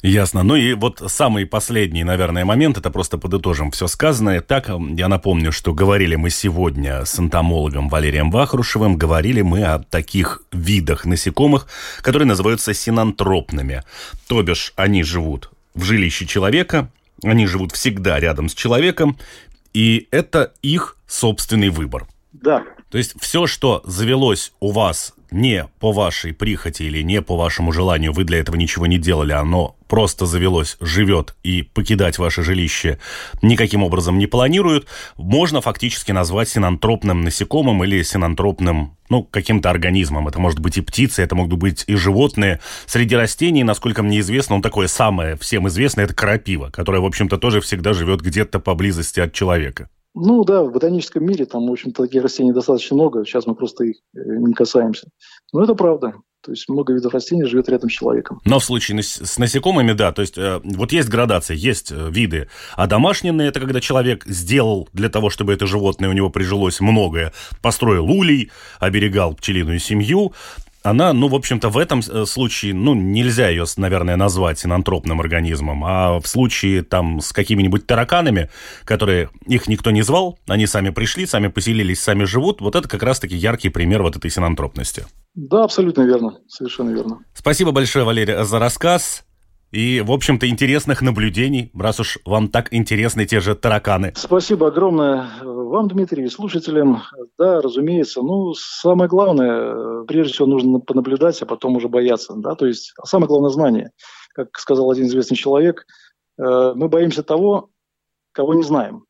Ясно. 0.03 0.43
Ну 0.43 0.57
и 0.57 0.73
вот 0.73 1.03
самый 1.09 1.45
последний, 1.45 2.05
наверное, 2.05 2.47
момент, 2.47 2.79
это 2.79 2.91
просто 2.91 3.19
подытожим 3.19 3.71
все 3.71 3.87
сказанное. 3.87 4.41
Так, 4.41 4.71
я 4.97 5.09
напомню, 5.09 5.53
что 5.53 5.75
говорили 5.75 6.17
мы 6.17 6.31
сегодня 6.31 7.05
с 7.05 7.19
энтомологом 7.19 7.91
Валерием 7.91 8.31
Вахрушевым, 8.31 8.97
говорили 8.97 9.43
мы 9.43 9.63
о 9.65 9.79
таких 9.79 10.43
видах 10.53 11.05
насекомых, 11.05 11.67
которые 12.01 12.27
называются 12.27 12.73
синантропными. 12.73 13.83
То 14.27 14.43
бишь, 14.43 14.73
они 14.77 15.03
живут 15.03 15.51
в 15.75 15.85
жилище 15.85 16.27
человека, 16.27 16.91
они 17.23 17.47
живут 17.47 17.73
всегда 17.73 18.19
рядом 18.19 18.49
с 18.49 18.55
человеком, 18.55 19.19
и 19.75 20.09
это 20.11 20.55
их 20.63 20.97
собственный 21.07 21.69
выбор. 21.69 22.07
Да. 22.33 22.65
То 22.89 22.97
есть 22.97 23.21
все, 23.21 23.47
что 23.47 23.83
завелось 23.85 24.53
у 24.61 24.73
вас 24.73 25.15
не 25.31 25.67
по 25.79 25.93
вашей 25.93 26.33
прихоти 26.33 26.85
или 26.85 27.03
не 27.03 27.23
по 27.23 27.37
вашему 27.37 27.73
желанию, 27.73 28.13
вы 28.13 28.25
для 28.25 28.39
этого 28.39 28.57
ничего 28.57 28.87
не 28.87 28.99
делали, 28.99 29.33
оно 29.33 29.77
просто 29.89 30.25
завелось, 30.25 30.77
живет 30.81 31.35
и 31.43 31.63
покидать 31.63 32.19
ваше 32.19 32.43
жилище 32.43 32.99
никаким 33.43 33.83
образом 33.83 34.19
не 34.19 34.27
планируют, 34.27 34.87
можно 35.17 35.61
фактически 35.61 36.13
назвать 36.13 36.49
синантропным 36.49 37.23
насекомым 37.23 37.83
или 37.85 38.03
синантропным, 38.03 38.97
ну, 39.09 39.25
каким-то 39.25 39.69
организмом. 39.69 40.29
Это 40.29 40.39
может 40.39 40.61
быть 40.61 40.79
и 40.79 40.81
птицы, 40.81 41.23
это 41.23 41.35
могут 41.35 41.59
быть 41.59 41.85
и 41.89 41.97
животные. 41.97 42.61
Среди 42.87 43.17
растений, 43.17 43.65
насколько 43.65 44.03
мне 44.03 44.21
известно, 44.21 44.55
он 44.55 44.63
такое 44.63 44.87
самое 44.87 45.37
всем 45.37 45.67
известное, 45.69 46.05
это 46.05 46.15
крапива, 46.15 46.71
которая, 46.71 47.03
в 47.03 47.07
общем-то, 47.07 47.37
тоже 47.39 47.61
всегда 47.61 47.93
живет 47.93 48.21
где-то 48.21 48.61
поблизости 48.61 49.19
от 49.19 49.33
человека. 49.33 49.89
Ну 50.15 50.45
да, 50.45 50.63
в 50.63 50.73
ботаническом 50.73 51.25
мире 51.25 51.47
там, 51.47 51.67
в 51.69 51.73
общем-то, 51.73 52.03
таких 52.05 52.23
растений 52.23 52.53
достаточно 52.53 52.97
много. 52.97 53.25
Сейчас 53.25 53.47
мы 53.47 53.55
просто 53.55 53.85
их 53.85 53.97
э, 54.15 54.19
не 54.25 54.53
касаемся. 54.55 55.09
Но 55.53 55.63
это 55.63 55.75
правда. 55.75 56.15
То 56.43 56.53
есть 56.53 56.69
много 56.69 56.95
видов 56.95 57.13
растений 57.13 57.45
живет 57.45 57.69
рядом 57.69 57.91
с 57.91 57.93
человеком. 57.93 58.41
Но 58.47 58.59
в 58.59 58.65
случае 58.65 59.03
с 59.03 59.39
насекомыми, 59.39 59.93
да, 59.93 60.11
то 60.11 60.23
есть 60.23 60.39
э, 60.39 60.61
вот 60.65 60.91
есть 60.91 61.09
градация, 61.09 61.55
есть 61.55 61.93
э, 61.93 62.11
виды. 62.11 62.49
А 62.77 62.87
домашние 62.87 63.31
это 63.47 63.61
когда 63.61 63.81
человек 63.81 64.25
сделал 64.25 64.89
для 64.93 65.11
того, 65.11 65.29
чтобы 65.29 65.53
это 65.53 65.67
животное 65.67 66.09
у 66.09 66.13
него 66.13 66.31
прижилось 66.31 66.81
многое, 66.81 67.33
построил 67.61 68.11
улей, 68.11 68.51
оберегал 68.79 69.35
пчелиную 69.35 69.79
семью, 69.79 70.33
она, 70.83 71.13
ну, 71.13 71.29
в 71.29 71.35
общем-то, 71.35 71.69
в 71.69 71.79
этом 71.79 72.01
э, 72.01 72.25
случае, 72.27 72.75
ну, 72.75 72.95
нельзя 72.95 73.49
ее, 73.49 73.65
наверное, 73.77 74.17
назвать 74.17 74.59
синантропным 74.59 75.21
организмом, 75.21 75.85
а 75.85 76.21
в 76.21 76.27
случае 76.27 76.83
там 76.83 77.21
с 77.21 77.33
какими-нибудь 77.33 77.87
тараканами, 77.87 78.51
которые 78.85 79.31
их 79.47 79.69
никто 79.69 79.91
не 79.91 80.03
звал, 80.03 80.39
они 80.49 80.67
сами 80.67 80.91
пришли, 80.91 81.27
сами 81.27 81.49
поселились, 81.49 82.01
сами 82.01 82.25
живут, 82.25 82.61
вот 82.61 82.77
это 82.77 82.89
как 82.89 83.03
раз-таки 83.03 83.37
яркий 83.37 83.69
пример 83.69 84.03
вот 84.03 84.17
этой 84.17 84.31
синантропности. 84.31 85.07
Да, 85.35 85.65
абсолютно 85.65 86.03
верно, 86.03 86.39
совершенно 86.49 86.91
верно. 86.91 87.19
Спасибо 87.35 87.73
большое, 87.73 88.05
Валерий, 88.05 88.45
за 88.45 88.59
рассказ. 88.59 89.25
И, 89.71 90.01
в 90.01 90.11
общем-то, 90.11 90.49
интересных 90.49 91.01
наблюдений, 91.01 91.71
раз 91.75 92.01
уж 92.01 92.19
вам 92.25 92.49
так 92.49 92.73
интересны 92.75 93.25
те 93.25 93.41
же 93.41 93.55
тараканы. 93.55 94.13
Спасибо 94.17 94.69
огромное 94.69 95.29
вам, 95.43 95.87
Дмитрий, 95.87 96.29
слушателям. 96.29 97.03
Да, 97.39 97.61
разумеется. 97.61 98.23
Ну, 98.23 98.53
самое 98.55 99.09
главное, 99.09 100.05
прежде 100.05 100.33
всего, 100.33 100.49
нужно 100.49 100.81
понаблюдать, 100.81 101.41
а 101.43 101.47
потом 101.47 101.77
уже 101.77 101.89
бояться. 101.89 102.35
Да? 102.37 102.57
То 102.57 102.67
есть, 102.67 102.93
самое 103.05 103.29
главное– 103.29 103.51
знание. 103.51 103.91
Как 104.35 104.59
сказал 104.59 104.91
один 104.91 105.07
известный 105.07 105.37
человек, 105.37 105.87
э, 106.39 106.73
мы 106.75 106.89
боимся 106.89 107.23
того, 107.23 107.71
кого 108.33 108.55
не 108.55 108.65
знаем. 108.65 109.05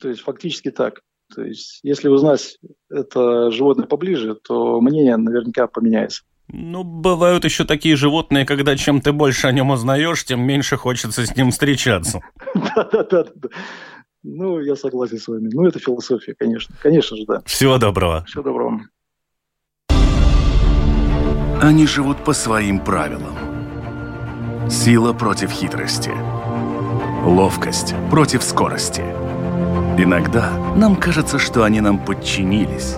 То 0.00 0.08
есть, 0.08 0.20
фактически 0.20 0.70
так. 0.70 1.00
То 1.34 1.42
есть, 1.42 1.80
если 1.82 2.08
узнать 2.08 2.58
это 2.88 3.50
животное 3.50 3.86
поближе, 3.86 4.36
то 4.36 4.80
мнение 4.80 5.16
наверняка 5.16 5.66
поменяется. 5.66 6.22
Ну, 6.48 6.84
бывают 6.84 7.44
еще 7.44 7.64
такие 7.64 7.96
животные, 7.96 8.44
когда 8.44 8.76
чем 8.76 9.00
ты 9.00 9.12
больше 9.12 9.46
о 9.46 9.52
нем 9.52 9.70
узнаешь, 9.70 10.24
тем 10.24 10.42
меньше 10.42 10.76
хочется 10.76 11.26
с 11.26 11.36
ним 11.36 11.50
встречаться. 11.50 12.20
Да-да-да. 12.54 13.48
Ну, 14.22 14.60
я 14.60 14.76
согласен 14.76 15.18
с 15.18 15.28
вами. 15.28 15.50
Ну, 15.52 15.66
это 15.66 15.78
философия, 15.78 16.34
конечно. 16.34 16.74
Конечно 16.82 17.16
же, 17.16 17.24
да. 17.26 17.42
Всего 17.44 17.78
доброго. 17.78 18.24
Всего 18.26 18.42
доброго. 18.42 18.80
Они 21.60 21.86
живут 21.86 22.24
по 22.24 22.32
своим 22.32 22.80
правилам. 22.80 23.36
Сила 24.70 25.12
против 25.12 25.50
хитрости. 25.50 26.12
Ловкость 27.24 27.94
против 28.10 28.42
скорости. 28.42 29.02
Иногда 29.96 30.50
нам 30.76 30.96
кажется, 30.96 31.38
что 31.38 31.64
они 31.64 31.80
нам 31.80 31.98
подчинились. 31.98 32.96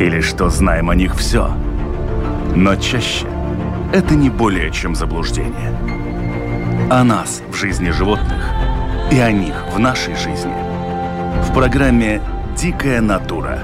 Или 0.00 0.20
что 0.20 0.48
знаем 0.48 0.90
о 0.90 0.94
них 0.94 1.14
все– 1.16 1.50
но 2.54 2.76
чаще 2.76 3.26
это 3.92 4.14
не 4.14 4.30
более 4.30 4.70
чем 4.70 4.94
заблуждение. 4.94 5.76
О 6.90 7.02
нас 7.04 7.42
в 7.48 7.54
жизни 7.54 7.90
животных 7.90 8.50
и 9.10 9.18
о 9.18 9.30
них 9.30 9.54
в 9.72 9.78
нашей 9.78 10.14
жизни. 10.14 10.54
В 11.42 11.52
программе 11.54 12.20
«Дикая 12.56 13.00
натура» 13.00 13.60